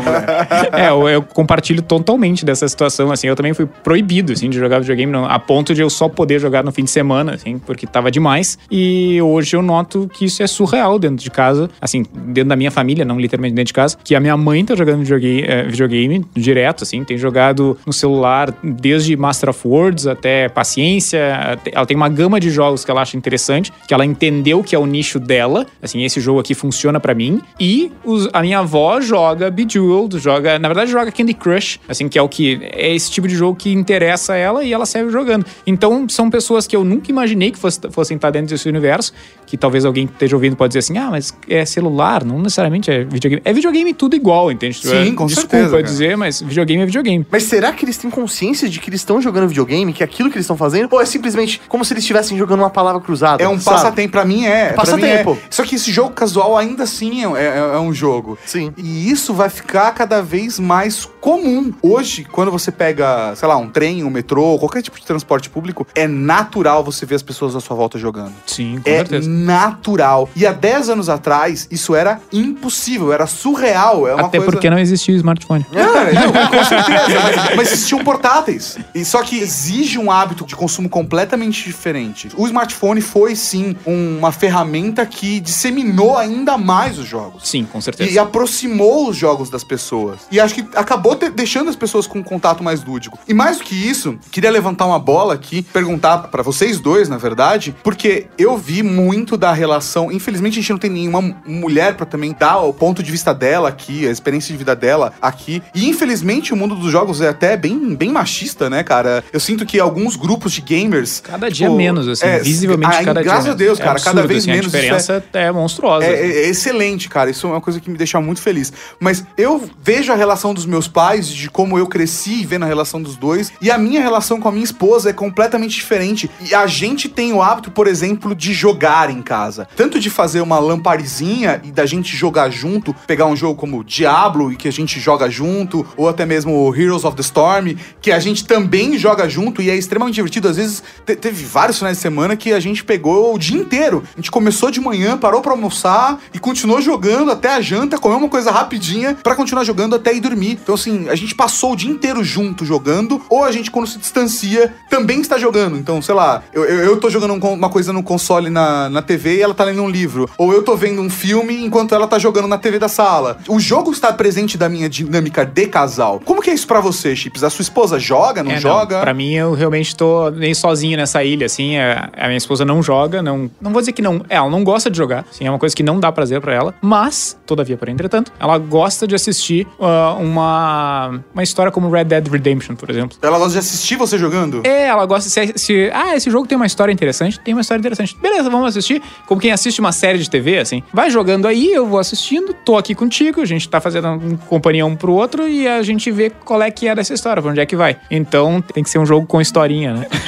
É, 0.73 0.89
eu, 0.91 1.09
eu 1.09 1.23
compartilho 1.23 1.83
totalmente 1.83 2.45
dessa 2.45 2.67
situação, 2.69 3.11
assim, 3.11 3.27
eu 3.27 3.37
também 3.37 3.55
fui 3.55 3.67
proibido, 3.67 4.33
assim, 4.33 4.49
de 4.49 4.59
jogar 4.59 4.79
videogame, 4.81 5.11
não- 5.13 5.25
a 5.27 5.39
ponto 5.39 5.75
de 5.75 5.81
eu 5.83 5.91
só 5.91 6.09
poder 6.09 6.39
jogar 6.39 6.63
no 6.65 6.73
fim 6.73 6.85
de 6.85 6.91
semana, 6.91 7.35
assim, 7.35 7.59
porque 7.59 7.87
tava 7.87 8.11
demais, 8.11 8.59
e 8.71 9.21
hoje 9.23 9.57
eu 9.57 9.63
noto 9.63 10.09
que 10.13 10.25
isso 10.25 10.43
é 10.43 10.47
surreal 10.47 10.99
dentro 10.99 11.17
de 11.23 11.31
casa, 11.31 11.69
assim, 11.81 12.05
dentro 12.13 12.49
da 12.51 12.57
minha 12.57 12.71
família, 12.71 13.05
não 13.05 13.19
literalmente 13.19 13.55
dentro 13.55 13.67
de 13.69 13.73
casa, 13.75 13.97
que 14.03 14.15
a 14.15 14.21
minha 14.21 14.37
mãe 14.37 14.65
tá 14.65 14.75
jogando 14.75 15.01
videogame, 15.01 15.43
eh, 15.47 15.65
videogame 15.65 16.25
direto, 16.35 16.85
assim, 16.85 17.00
tem 17.05 17.19
jogado 17.19 17.77
no 17.87 17.93
celular 17.93 18.53
desde 18.63 19.17
Master 19.17 19.51
of 19.51 19.67
Words 19.67 20.07
até 20.07 20.49
Paciência, 20.49 21.59
ela 21.73 21.87
tem 21.87 21.97
uma 21.97 22.09
gama 22.09 22.39
de 22.41 22.51
jogos 22.51 22.85
que 22.85 22.91
ela 22.91 23.03
acha 23.03 23.17
interessante, 23.17 23.73
que 23.87 23.93
ela 23.95 24.05
entendeu 24.05 24.63
que 24.63 24.75
é 24.75 24.79
o 24.79 24.87
nicho 24.87 25.19
dela, 25.19 25.67
assim, 25.83 26.03
esse 26.05 26.21
jogo 26.21 26.41
aqui 26.41 26.55
funciona 26.55 26.99
pra 27.01 27.15
mim, 27.15 27.41
e 27.59 27.91
os- 28.05 28.29
a 28.33 28.41
minha 28.43 28.59
avó 28.61 29.01
joga 29.01 29.51
Bejeweled, 29.51 30.19
joga, 30.19 30.59
na 30.59 30.69
verdade 30.69 30.91
joga 30.91 31.11
Candy 31.13 31.35
Crush, 31.35 31.81
assim, 31.89 32.09
que 32.09 32.19
é 32.19 32.23
o 32.23 32.29
que 32.29 32.61
é 32.73 32.95
esse 32.95 33.11
tipo 33.11 33.27
de 33.29 33.35
jogo 33.35 33.57
que 33.57 33.73
interessa 33.73 34.37
ela 34.37 34.65
e 34.65 34.73
ela 34.73 34.87
segue 34.87 35.11
jogando. 35.11 35.45
Então, 35.67 36.09
são 36.09 36.31
pessoas 36.31 36.67
que 36.67 36.75
eu 36.77 36.85
nunca 36.85 37.11
imaginei 37.11 37.51
que 37.51 37.59
fosse- 37.59 37.81
fossem 37.91 38.17
estar 38.17 38.31
dentro 38.31 38.49
desse 38.55 38.69
universo, 38.69 39.13
que 39.47 39.57
talvez 39.57 39.85
alguém 39.85 40.07
que 40.07 40.13
esteja 40.13 40.37
ouvindo 40.37 40.57
pode 40.57 40.71
dizer 40.71 40.79
assim, 40.81 40.99
ah, 40.99 41.09
mas 41.11 41.37
é 41.49 41.65
celular, 41.65 42.25
não 42.25 42.39
necessariamente 42.39 42.91
é 42.91 43.05
videogame. 43.05 43.43
É 43.45 43.53
videogame 43.53 43.93
tudo 43.95 44.15
igual, 44.15 44.51
entende? 44.53 44.77
Sim, 44.77 45.15
com 45.15 45.27
Desculpa 45.27 45.57
certeza, 45.57 45.83
dizer, 45.83 46.17
mas 46.17 46.41
videogame 46.41 46.83
é 46.83 46.87
videogame. 46.91 47.27
Mas 47.31 47.45
será 47.45 47.73
que 47.73 47.85
eles 47.85 47.97
têm 47.97 48.11
consciência 48.11 48.69
de 48.69 48.79
que 48.81 48.91
eles 48.91 49.01
estão 49.01 49.21
jogando 49.21 49.49
videogame, 49.49 49.93
que 49.93 50.03
é 50.03 50.07
aquilo 50.07 50.29
que 50.31 50.37
eles 50.37 50.45
estão 50.45 50.57
fazendo? 50.57 50.89
Ou 50.93 51.01
é 51.01 51.07
simplesmente 51.07 51.61
como 51.69 51.85
se 51.85 51.93
eles 51.93 52.03
estivessem 52.05 52.37
jogando 52.37 52.61
uma 52.61 52.71
palavra 52.71 53.01
cruzada? 53.01 53.43
É 53.43 53.49
um 53.49 53.59
sabe? 53.61 53.77
passatempo, 53.77 54.11
pra 54.13 54.25
mim 54.25 54.45
é. 54.45 54.71
mim 54.71 54.77
Passatempo. 54.77 55.33
é. 55.33 55.37
Só 55.51 55.63
que 55.65 55.77
esse 55.77 55.91
jogo 55.91 56.11
casual 56.11 56.57
ainda 56.57 56.83
assim 56.85 57.25
é, 57.25 57.41
é- 57.41 57.59
é 57.75 57.79
um 57.79 57.93
jogo. 57.93 58.39
Sim. 58.45 58.73
E 58.77 59.11
isso 59.11 59.33
vai 59.35 59.49
ficar 59.49 59.93
cada 59.93 60.21
vez 60.23 60.59
mais 60.59 61.05
comum. 61.21 61.73
Hoje, 61.83 62.25
quando 62.25 62.51
você 62.51 62.71
pega, 62.73 63.35
sei 63.37 63.49
lá, 63.49 63.57
um 63.57 63.69
trem, 63.69 64.05
um 64.05 64.11
metrô, 64.11 64.59
qualquer 64.59 64.83
tipo 64.83 64.99
de 64.99 65.05
transporte 65.07 65.49
público, 65.51 65.87
é 65.95 66.07
natural 66.07 66.83
você 66.85 67.07
ver 67.07 67.15
as 67.17 67.23
pessoas 67.23 67.55
à 67.57 67.61
sua 67.61 67.77
volta 67.77 67.99
jogando. 67.99 68.33
Sim, 68.47 68.81
com 68.83 68.89
É 68.91 68.97
certeza. 68.99 69.29
natural. 69.29 70.29
E 70.35 70.47
há 70.47 70.53
10 70.53 70.89
anos 70.91 71.09
atrás, 71.09 71.69
isso 71.71 71.95
era 71.95 72.21
impossível, 72.33 73.13
era 73.13 73.27
surreal. 73.27 74.07
É 74.09 74.15
uma 74.15 74.27
Até 74.27 74.39
coisa... 74.39 74.53
porque 74.53 74.69
não 74.71 74.79
existia 74.79 75.15
o 75.15 75.17
smartphone. 75.17 75.65
Não, 75.73 75.83
não, 75.83 76.49
com 76.49 76.65
certeza. 76.65 76.80
Mas 77.57 77.73
existiam 77.73 78.03
portáteis. 78.05 78.79
E 78.95 79.05
só 79.05 79.23
que 79.23 79.39
exige 79.39 79.99
um 79.99 80.11
hábito 80.11 80.45
de 80.45 80.57
consumo 80.57 80.89
completamente 80.89 81.65
diferente. 81.65 82.29
O 82.37 82.47
smartphone 82.47 83.01
foi 83.01 83.35
sim 83.35 83.77
uma 83.87 84.33
ferramenta 84.33 85.05
que 85.07 85.41
disseminou 85.41 86.17
ainda 86.17 86.57
mais 86.57 86.99
os 86.99 87.07
jogos. 87.07 87.49
Sim, 87.49 87.65
com 87.65 87.81
certeza. 87.81 88.11
E 88.11 88.19
aproximou 88.19 89.09
os 89.09 89.17
jogos 89.17 89.51
das 89.51 89.65
pessoas. 89.65 90.21
E 90.31 90.41
acho 90.41 90.55
que 90.55 90.67
acabou 90.77 91.15
deixando 91.15 91.71
as 91.71 91.77
pessoas 91.77 92.07
com 92.07 92.19
um 92.19 92.23
contato 92.23 92.63
mais 92.63 92.83
lúdico. 92.85 93.19
E 93.29 93.35
mais 93.35 93.59
do 93.59 93.65
que 93.65 93.75
isso, 93.75 94.19
queria 94.31 94.51
levantar 94.51 94.87
uma 94.87 94.99
bola 94.99 95.35
aqui, 95.35 95.63
perguntar 95.63 96.19
pra 96.29 96.43
vocês 96.43 96.81
dois, 96.81 97.09
na 97.09 97.19
verdade, 97.19 97.75
porque 97.83 98.27
eu 98.39 98.57
vi 98.57 98.83
muito 98.83 99.37
da 99.37 99.53
relação. 99.53 100.11
Infelizmente, 100.11 100.59
a 100.59 100.63
gente 100.63 100.71
não 100.71 100.79
tem 100.79 100.91
nenhuma 100.91 101.21
mulher 101.47 101.97
pra 101.97 102.07
também 102.07 102.35
dar 102.39 102.59
o 102.59 102.73
ponto 102.73 103.03
de 103.03 103.11
vista 103.11 103.35
dela 103.35 103.69
aqui, 103.69 104.07
a 104.07 104.11
experiência 104.11 104.53
de 104.53 104.59
vida 104.59 104.75
dela 104.75 105.13
aqui. 105.21 105.63
E 105.75 105.89
infelizmente, 105.89 106.53
o 106.53 106.57
mundo 106.57 106.70
dos 106.75 106.91
jogos 106.93 107.21
é 107.21 107.29
até 107.29 107.57
bem, 107.57 107.95
bem 107.95 108.11
machista, 108.11 108.69
né, 108.71 108.83
cara? 108.83 109.23
Eu 109.33 109.41
sinto 109.41 109.65
que 109.67 109.79
alguns 109.81 110.17
grupos 110.17 110.53
de 110.53 110.61
gamers. 110.61 111.21
Cada 111.21 111.51
dia 111.51 111.67
tipo, 111.67 111.77
menos, 111.77 112.09
assim, 112.09 112.27
é, 112.27 112.39
visivelmente 112.39 112.97
ah, 112.97 113.05
cada 113.05 113.23
dia 113.23 113.31
Graças 113.33 113.51
a. 113.51 113.55
Deus, 113.55 113.79
É 113.81 113.83
cara, 113.83 113.99
cada 113.99 114.11
absurdo, 114.23 114.29
vez 114.29 114.43
assim, 114.45 114.51
menos. 114.53 114.67
A 114.67 114.69
isso 114.69 114.77
é- 114.77 114.81
diferença 114.81 115.25
é, 115.33 115.53
monstruosa. 115.53 116.07
é, 116.07 116.11
é- 116.11 116.45
é 116.45 116.49
excelente, 116.49 117.09
cara. 117.09 117.31
Isso 117.31 117.47
é 117.47 117.51
uma 117.51 117.61
coisa 117.61 117.81
que 117.81 117.91
me 117.91 117.97
deixa 117.99 118.21
muito 118.21 118.41
feliz. 118.41 118.73
Mas 118.99 119.25
eu 119.37 119.69
vejo 119.83 120.13
a 120.13 120.17
relação 120.17 120.53
dos 120.55 120.67
meus 120.67 120.89
pais, 120.89 121.29
de 121.29 121.51
como 121.51 121.79
eu 121.79 121.87
cresci 121.87 122.45
vendo 122.45 122.65
a 122.65 122.69
relação 122.69 123.01
dos 123.03 123.17
dois, 123.17 123.53
e 123.61 123.71
a 123.71 123.79
minha 123.79 124.01
relação 124.01 124.41
com 124.41 124.49
a 124.49 124.53
minha 124.53 124.65
esposa 124.65 125.11
é 125.11 125.13
completamente 125.13 125.75
diferente. 125.75 126.31
E 126.41 126.55
a 126.55 126.67
gente 126.67 127.09
tem 127.09 127.33
o 127.33 127.43
hábito, 127.43 127.71
por 127.71 127.87
exemplo, 127.87 128.35
de 128.35 128.53
jogar 128.53 129.11
em 129.11 129.23
casa. 129.23 129.69
Tanto 129.77 129.99
de 130.01 130.11
fazer 130.11 130.41
uma 130.41 130.59
lamparizinha 130.59 131.61
e 131.65 131.71
da 131.71 131.87
gente 131.87 132.17
jogar 132.17 132.51
junto, 132.51 132.95
pegar 133.07 133.27
um 133.27 133.37
jogo 133.37 133.55
como 133.55 133.85
Diablo 133.85 134.53
e 134.53 134.57
que 134.57 134.69
a 134.69 134.73
gente 134.73 134.99
joga 135.01 135.29
junto, 135.31 135.87
ou 135.97 136.09
até 136.09 136.27
mesmo 136.27 136.53
Heroes 136.75 137.05
of 137.05 137.17
the 137.17 137.23
Storm, 137.23 137.75
que 138.01 138.13
a 138.13 138.19
gente 138.19 138.45
também 138.45 138.99
joga 138.99 139.29
junto 139.29 139.63
e 139.63 139.71
é 139.71 139.77
extremamente 139.77 140.15
divertido. 140.17 140.49
Às 140.49 140.57
vezes 140.57 140.83
te- 141.07 141.17
teve 141.17 141.45
vários 141.45 141.79
finais 141.79 141.97
de 141.97 142.03
semana 142.03 142.37
que 142.37 142.53
a 142.53 142.61
gente 142.61 142.85
pegou 142.85 143.35
o 143.35 143.39
dia 143.39 143.57
inteiro. 143.59 144.03
A 144.15 144.17
gente 144.21 144.31
começou 144.31 144.71
de 144.71 144.81
manhã, 144.81 145.17
parou 145.17 145.41
pra 145.41 145.53
almoçar 145.53 146.19
e 146.35 146.39
continuou 146.39 146.81
jogando 146.81 147.31
até 147.31 147.55
a 147.55 147.61
janta, 147.61 147.99
comeu 147.99 148.19
uma 148.19 148.29
coisa 148.29 148.51
rapidinha 148.51 149.17
pra 149.23 149.35
continuar 149.35 149.65
jogando 149.65 149.95
até 149.97 150.15
ir 150.15 150.21
dormir. 150.21 150.59
Então, 150.63 150.75
assim, 150.75 151.09
a 151.09 151.15
gente 151.15 151.35
passou 151.35 151.73
o 151.73 151.77
dia 151.77 151.91
inteiro 151.91 152.23
junto 152.23 152.65
jogando, 152.65 153.21
ou 153.29 153.45
a 153.45 153.53
gente, 153.53 153.71
quando 153.71 153.87
se 153.87 153.99
distancia, 153.99 154.73
também 154.89 155.21
está 155.21 155.39
jogando. 155.39 155.77
Então, 155.77 156.01
sei 156.03 156.15
lá, 156.15 156.43
eu, 156.53 156.65
eu, 156.65 156.79
eu 156.85 156.97
tô 156.99 157.09
jogando 157.11 157.35
um 157.35 157.41
uma 157.51 157.69
coisa 157.71 157.93
no 157.93 158.03
console 158.03 158.49
na, 158.51 158.89
na 158.89 159.03
TV 159.03 159.37
e 159.37 159.43
ela 159.43 159.55
tá 159.55 159.65
lendo 159.65 159.83
um 159.83 159.89
livro. 159.89 160.29
Ou 160.39 160.53
eu 160.53 160.63
tô 160.63 160.77
vendo 160.77 161.01
um 161.01 161.11
filme 161.11 161.65
enquanto 161.65 161.95
ela 161.95 162.07
tá 162.07 162.19
jogando 162.19 162.47
na 162.47 162.59
TV 162.59 162.79
da 162.79 162.89
sala. 162.89 163.39
O 163.49 163.59
jogo 163.59 163.91
está 163.91 164.13
presente 164.13 164.57
da 164.57 164.69
minha 164.69 164.89
dinâmica 164.89 165.45
de 165.45 165.67
casal. 165.67 166.21
Como 166.25 166.41
que 166.43 166.50
que 166.51 166.53
é 166.53 166.55
isso 166.55 166.67
pra 166.67 166.81
você, 166.81 167.15
Chips? 167.15 167.45
A 167.45 167.51
sua 167.51 167.63
esposa 167.63 167.99
joga, 167.99 168.43
não 168.43 168.51
É, 168.51 168.59
joga? 168.59 169.01
Pra 169.01 169.15
mim, 169.15 169.33
eu 169.35 169.55
realmente 169.55 169.95
tô 169.95 170.31
meio 170.33 170.55
sozinho 170.57 170.97
nessa 170.97 171.23
ilha, 171.23 171.47
assim. 171.47 171.79
A, 171.79 172.11
a 172.17 172.27
minha 172.27 172.37
esposa 172.37 172.65
não 172.65 172.83
joga, 172.83 173.23
não. 173.23 173.49
Não 173.61 173.73
vou 173.73 173.81
dizer 173.81 173.93
que 173.93 174.03
não. 174.03 174.25
É, 174.29 174.35
ela 174.37 174.51
não 174.51 174.65
gosta 174.65 174.91
de 174.91 174.97
jogar. 174.97 175.25
Assim, 175.31 175.47
é 175.47 175.51
uma 175.51 175.59
coisa 175.59 175.75
que 175.77 175.83
não 175.83 176.01
dá 176.01 176.11
prazer 176.11 176.41
pra 176.41 176.53
ela. 176.53 176.75
Mas, 176.83 177.39
todavia, 177.47 177.77
por 177.77 177.89
entretanto, 177.89 178.33
ela 178.41 178.59
gosta 178.59 179.07
de 179.07 179.15
assistir 179.15 179.67
ah, 179.81 180.17
uma, 180.19 181.21
uma 181.33 181.43
história 181.43 181.71
como 181.71 181.89
Red 181.89 182.05
Dead 182.05 182.27
Redemption, 182.27 182.75
por 182.75 182.91
exemplo. 182.91 183.17
Ela 183.23 183.39
gosta 183.39 183.53
de 183.53 183.59
assistir 183.59 183.97
você 183.97 184.19
jogando? 184.19 184.63
É, 184.65 184.87
ela 184.87 185.07
gosta 185.07 185.31
se, 185.31 185.53
se. 185.57 185.91
Ah, 185.95 186.17
esse 186.17 186.31
jogo 186.31 186.49
tem 186.49 186.57
uma 186.57 186.67
história 186.67 186.93
interessante. 186.93 187.39
Tem 187.39 187.55
uma 187.55 187.61
história 187.61 187.81
interessante. 187.81 188.17
Beleza, 188.21 188.51
vamos 188.51 188.67
assistir. 188.69 189.01
Como 189.27 189.41
quem 189.41 189.53
assiste 189.53 189.79
uma 189.79 189.93
série 189.93 190.19
de 190.19 190.29
TV, 190.29 190.59
assim. 190.59 190.83
Vai 190.93 191.11
jogando 191.11 191.47
aí, 191.47 191.73
eu 191.73 191.87
vou 191.87 192.01
assistindo, 192.01 192.53
tô 192.65 192.77
aqui 192.77 192.95
contigo, 192.95 193.41
a 193.41 193.45
gente 193.45 193.69
tá 193.69 193.81
fazendo 193.81 194.09
um 194.09 194.37
companhia 194.37 194.85
um 194.85 194.97
pro 194.97 195.13
outro 195.13 195.49
e 195.49 195.69
a 195.69 195.83
gente 195.83 196.11
vê 196.11 196.33
qual 196.45 196.63
é 196.63 196.71
que 196.71 196.89
é 196.89 196.95
dessa 196.95 197.15
história, 197.15 197.43
pra 197.43 197.51
onde 197.51 197.61
é 197.61 197.67
que 197.67 197.77
vai. 197.77 197.97
Então 198.11 198.61
tem 198.61 198.83
que 198.83 198.91
ser 198.91 198.99
um 198.99 199.07
jogo 199.07 199.27
com 199.27 199.41
historinha, 199.41 199.95
né? 199.95 200.07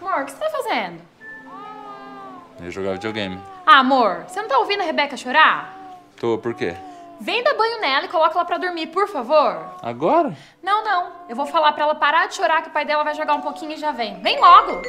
Amor, 0.00 0.22
o 0.22 0.24
que 0.24 0.32
você 0.32 0.38
tá 0.38 0.50
fazendo? 0.50 1.00
Eu 2.58 2.64
ia 2.64 2.70
jogar 2.70 2.92
videogame. 2.92 3.38
Ah, 3.66 3.78
amor, 3.78 4.24
você 4.26 4.40
não 4.40 4.48
tá 4.48 4.58
ouvindo 4.58 4.82
a 4.82 4.84
Rebeca 4.84 5.16
chorar? 5.16 5.74
Tô, 6.18 6.36
por 6.38 6.54
quê? 6.54 6.74
Vem 7.20 7.42
dar 7.44 7.54
banho 7.54 7.80
nela 7.82 8.06
e 8.06 8.08
coloca 8.08 8.34
ela 8.34 8.44
pra 8.46 8.56
dormir, 8.56 8.86
por 8.86 9.06
favor. 9.08 9.58
Agora? 9.82 10.34
Não, 10.62 10.82
não. 10.82 11.08
Eu 11.28 11.36
vou 11.36 11.46
falar 11.46 11.72
pra 11.72 11.84
ela 11.84 11.94
parar 11.94 12.26
de 12.26 12.34
chorar 12.34 12.62
que 12.62 12.68
o 12.68 12.72
pai 12.72 12.84
dela 12.86 13.04
vai 13.04 13.14
jogar 13.14 13.34
um 13.34 13.40
pouquinho 13.42 13.72
e 13.72 13.76
já 13.76 13.92
vem. 13.92 14.20
Vem 14.22 14.40
logo! 14.40 14.80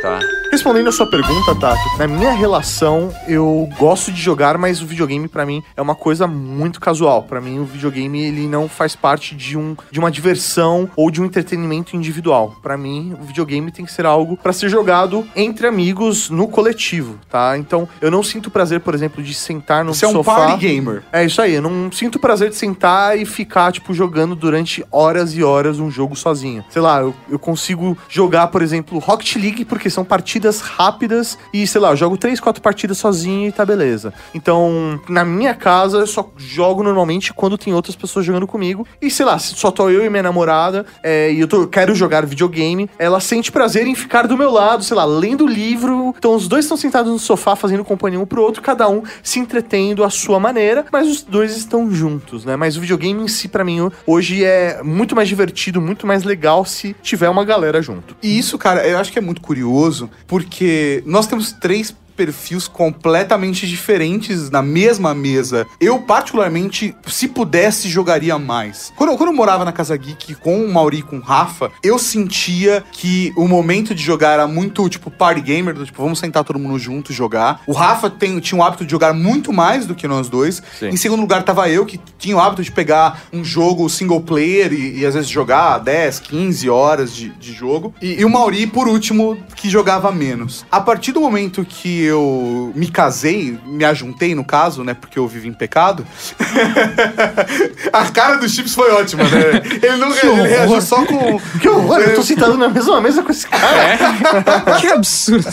Tá. 0.00 0.18
Respondendo 0.52 0.88
a 0.88 0.92
sua 0.92 1.08
pergunta, 1.10 1.54
Tato, 1.58 1.80
na 1.98 2.06
minha 2.06 2.32
relação, 2.32 3.12
eu 3.26 3.68
gosto 3.78 4.12
de 4.12 4.20
jogar, 4.20 4.56
mas 4.58 4.80
o 4.80 4.86
videogame 4.86 5.26
pra 5.26 5.44
mim 5.44 5.62
é 5.76 5.82
uma 5.82 5.94
coisa 5.94 6.26
muito 6.26 6.80
casual. 6.80 7.24
Pra 7.24 7.40
mim, 7.40 7.58
o 7.58 7.64
videogame 7.64 8.22
ele 8.24 8.46
não 8.46 8.68
faz 8.68 8.94
parte 8.94 9.34
de, 9.34 9.56
um, 9.58 9.76
de 9.90 9.98
uma 9.98 10.10
diversão 10.10 10.88
ou 10.94 11.10
de 11.10 11.20
um 11.20 11.24
entretenimento 11.24 11.96
individual. 11.96 12.54
Pra 12.62 12.76
mim, 12.76 13.16
o 13.20 13.24
videogame 13.24 13.72
tem 13.72 13.84
que 13.84 13.92
ser 13.92 14.06
algo 14.06 14.36
pra 14.36 14.52
ser 14.52 14.68
jogado 14.68 15.26
entre 15.34 15.66
amigos 15.66 16.30
no 16.30 16.46
coletivo, 16.46 17.18
tá? 17.28 17.56
Então, 17.58 17.88
eu 18.00 18.10
não 18.10 18.22
sinto 18.22 18.50
prazer, 18.50 18.80
por 18.80 18.94
exemplo, 18.94 19.22
de 19.22 19.34
sentar 19.34 19.84
no 19.84 19.92
Você 19.94 20.04
é 20.04 20.08
um 20.08 20.12
sofá. 20.12 20.36
party 20.36 20.58
gamer. 20.68 21.02
É 21.12 21.24
isso 21.24 21.40
aí, 21.42 21.55
eu 21.56 21.62
não 21.62 21.90
sinto 21.90 22.18
prazer 22.18 22.50
de 22.50 22.56
sentar 22.56 23.18
e 23.18 23.24
ficar, 23.26 23.72
tipo, 23.72 23.92
jogando 23.94 24.34
durante 24.36 24.84
horas 24.90 25.34
e 25.34 25.42
horas 25.42 25.78
um 25.78 25.90
jogo 25.90 26.14
sozinho. 26.16 26.64
Sei 26.70 26.80
lá, 26.82 27.00
eu, 27.00 27.14
eu 27.28 27.38
consigo 27.38 27.96
jogar, 28.08 28.48
por 28.48 28.62
exemplo, 28.62 28.98
Rocket 28.98 29.36
League, 29.36 29.64
porque 29.64 29.88
são 29.90 30.04
partidas 30.04 30.60
rápidas 30.60 31.38
e, 31.52 31.66
sei 31.66 31.80
lá, 31.80 31.90
eu 31.90 31.96
jogo 31.96 32.16
três, 32.16 32.38
quatro 32.40 32.62
partidas 32.62 32.98
sozinho 32.98 33.48
e 33.48 33.52
tá 33.52 33.64
beleza. 33.64 34.12
Então, 34.34 35.00
na 35.08 35.24
minha 35.24 35.54
casa, 35.54 35.98
eu 35.98 36.06
só 36.06 36.30
jogo 36.36 36.82
normalmente 36.82 37.32
quando 37.32 37.58
tem 37.58 37.72
outras 37.74 37.96
pessoas 37.96 38.24
jogando 38.24 38.46
comigo. 38.46 38.86
E, 39.00 39.10
sei 39.10 39.24
lá, 39.26 39.38
só 39.38 39.70
tô 39.70 39.88
eu 39.90 40.04
e 40.04 40.10
minha 40.10 40.22
namorada 40.22 40.84
é, 41.02 41.32
e 41.32 41.40
eu 41.40 41.48
tô- 41.48 41.66
quero 41.66 41.94
jogar 41.94 42.24
videogame, 42.26 42.88
ela 42.98 43.20
sente 43.20 43.50
prazer 43.50 43.86
em 43.86 43.94
ficar 43.94 44.26
do 44.26 44.36
meu 44.36 44.50
lado, 44.50 44.84
sei 44.84 44.96
lá, 44.96 45.04
lendo 45.04 45.46
livro. 45.46 46.14
Então, 46.16 46.34
os 46.34 46.46
dois 46.48 46.64
estão 46.64 46.76
sentados 46.76 47.10
no 47.12 47.18
sofá 47.18 47.56
fazendo 47.56 47.84
companhia 47.84 48.20
um 48.20 48.26
pro 48.26 48.42
outro, 48.42 48.62
cada 48.62 48.88
um 48.88 49.02
se 49.22 49.38
entretendo 49.38 50.04
à 50.04 50.10
sua 50.10 50.38
maneira, 50.38 50.84
mas 50.92 51.08
os 51.08 51.22
dois 51.22 51.45
estão 51.54 51.90
juntos, 51.90 52.44
né? 52.44 52.56
Mas 52.56 52.76
o 52.76 52.80
videogame 52.80 53.22
em 53.22 53.28
si, 53.28 53.48
pra 53.48 53.64
mim, 53.64 53.90
hoje 54.06 54.44
é 54.44 54.82
muito 54.82 55.14
mais 55.14 55.28
divertido, 55.28 55.80
muito 55.80 56.06
mais 56.06 56.24
legal 56.24 56.64
se 56.64 56.96
tiver 57.02 57.28
uma 57.28 57.44
galera 57.44 57.82
junto. 57.82 58.16
E 58.22 58.38
isso, 58.38 58.56
cara, 58.56 58.86
eu 58.86 58.98
acho 58.98 59.12
que 59.12 59.18
é 59.18 59.22
muito 59.22 59.40
curioso, 59.40 60.10
porque 60.26 61.02
nós 61.06 61.26
temos 61.26 61.52
três 61.52 61.94
perfis 62.16 62.66
completamente 62.66 63.66
diferentes 63.66 64.50
na 64.50 64.62
mesma 64.62 65.14
mesa. 65.14 65.66
Eu, 65.80 65.98
particularmente, 66.00 66.94
se 67.06 67.28
pudesse, 67.28 67.88
jogaria 67.88 68.38
mais. 68.38 68.92
Quando, 68.96 69.10
eu- 69.10 69.16
quando 69.16 69.30
eu 69.30 69.34
morava 69.36 69.64
na 69.64 69.72
Casa 69.72 69.96
Geek 69.96 70.34
com 70.36 70.64
o 70.64 70.72
Mauri 70.72 70.98
e 70.98 71.02
com 71.02 71.18
o 71.18 71.20
Rafa, 71.20 71.70
eu 71.82 71.98
sentia 71.98 72.82
que 72.92 73.32
o 73.36 73.46
momento 73.46 73.94
de 73.94 74.02
jogar 74.02 74.32
era 74.32 74.46
muito, 74.46 74.88
tipo, 74.88 75.10
party 75.10 75.40
gamer, 75.40 75.74
do 75.74 75.84
tipo, 75.84 76.02
vamos 76.02 76.18
sentar 76.18 76.42
todo 76.44 76.58
mundo 76.58 76.78
junto 76.78 77.12
e 77.12 77.14
jogar. 77.14 77.60
O 77.66 77.72
Rafa 77.72 78.08
tem- 78.10 78.40
tinha 78.40 78.58
o 78.60 78.64
hábito 78.64 78.84
de 78.84 78.90
jogar 78.90 79.12
muito 79.12 79.52
mais 79.52 79.86
do 79.86 79.94
que 79.94 80.08
nós 80.08 80.28
dois. 80.28 80.62
Sim. 80.78 80.88
Em 80.88 80.96
segundo 80.96 81.20
lugar, 81.20 81.42
tava 81.42 81.68
eu, 81.68 81.84
que 81.86 82.00
tinha 82.18 82.36
o 82.36 82.40
hábito 82.40 82.62
de 82.62 82.72
pegar 82.72 83.22
um 83.32 83.44
jogo 83.44 83.88
single 83.88 84.20
player 84.20 84.72
e, 84.72 84.98
e 85.00 85.06
às 85.06 85.14
vezes 85.14 85.28
jogar 85.28 85.78
10, 85.78 86.20
15 86.20 86.68
horas 86.70 87.14
de, 87.14 87.28
de 87.30 87.52
jogo. 87.52 87.94
E, 88.00 88.20
e 88.20 88.24
o 88.24 88.30
Mauri, 88.30 88.66
por 88.66 88.88
último, 88.88 89.36
que 89.54 89.68
jogava 89.68 90.10
menos. 90.12 90.64
A 90.70 90.80
partir 90.80 91.12
do 91.12 91.20
momento 91.20 91.64
que 91.64 92.05
eu 92.06 92.72
me 92.74 92.88
casei, 92.88 93.58
me 93.66 93.84
ajuntei 93.84 94.34
no 94.34 94.44
caso, 94.44 94.82
né? 94.84 94.94
Porque 94.94 95.18
eu 95.18 95.26
vivo 95.28 95.46
em 95.46 95.52
pecado. 95.52 96.06
a 97.92 98.04
cara 98.10 98.36
do 98.36 98.48
Chips 98.48 98.74
foi 98.74 98.90
ótima, 98.92 99.24
né? 99.24 99.62
Ele 99.82 99.96
não 99.96 100.14
ele 100.16 100.48
reagiu 100.48 100.80
só 100.80 101.04
com. 101.04 101.38
Que 101.60 101.68
horror, 101.68 101.98
eu 102.00 102.14
tô 102.14 102.22
sentado 102.22 102.56
na 102.56 102.68
mesma 102.68 103.00
mesa 103.00 103.22
com 103.22 103.30
esse 103.30 103.46
cara. 103.46 103.98
que 104.80 104.86
absurdo. 104.88 105.46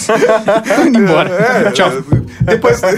Indo 0.87 0.99
embora. 0.99 1.71
Tchau. 1.73 1.91
Depois. 2.41 2.81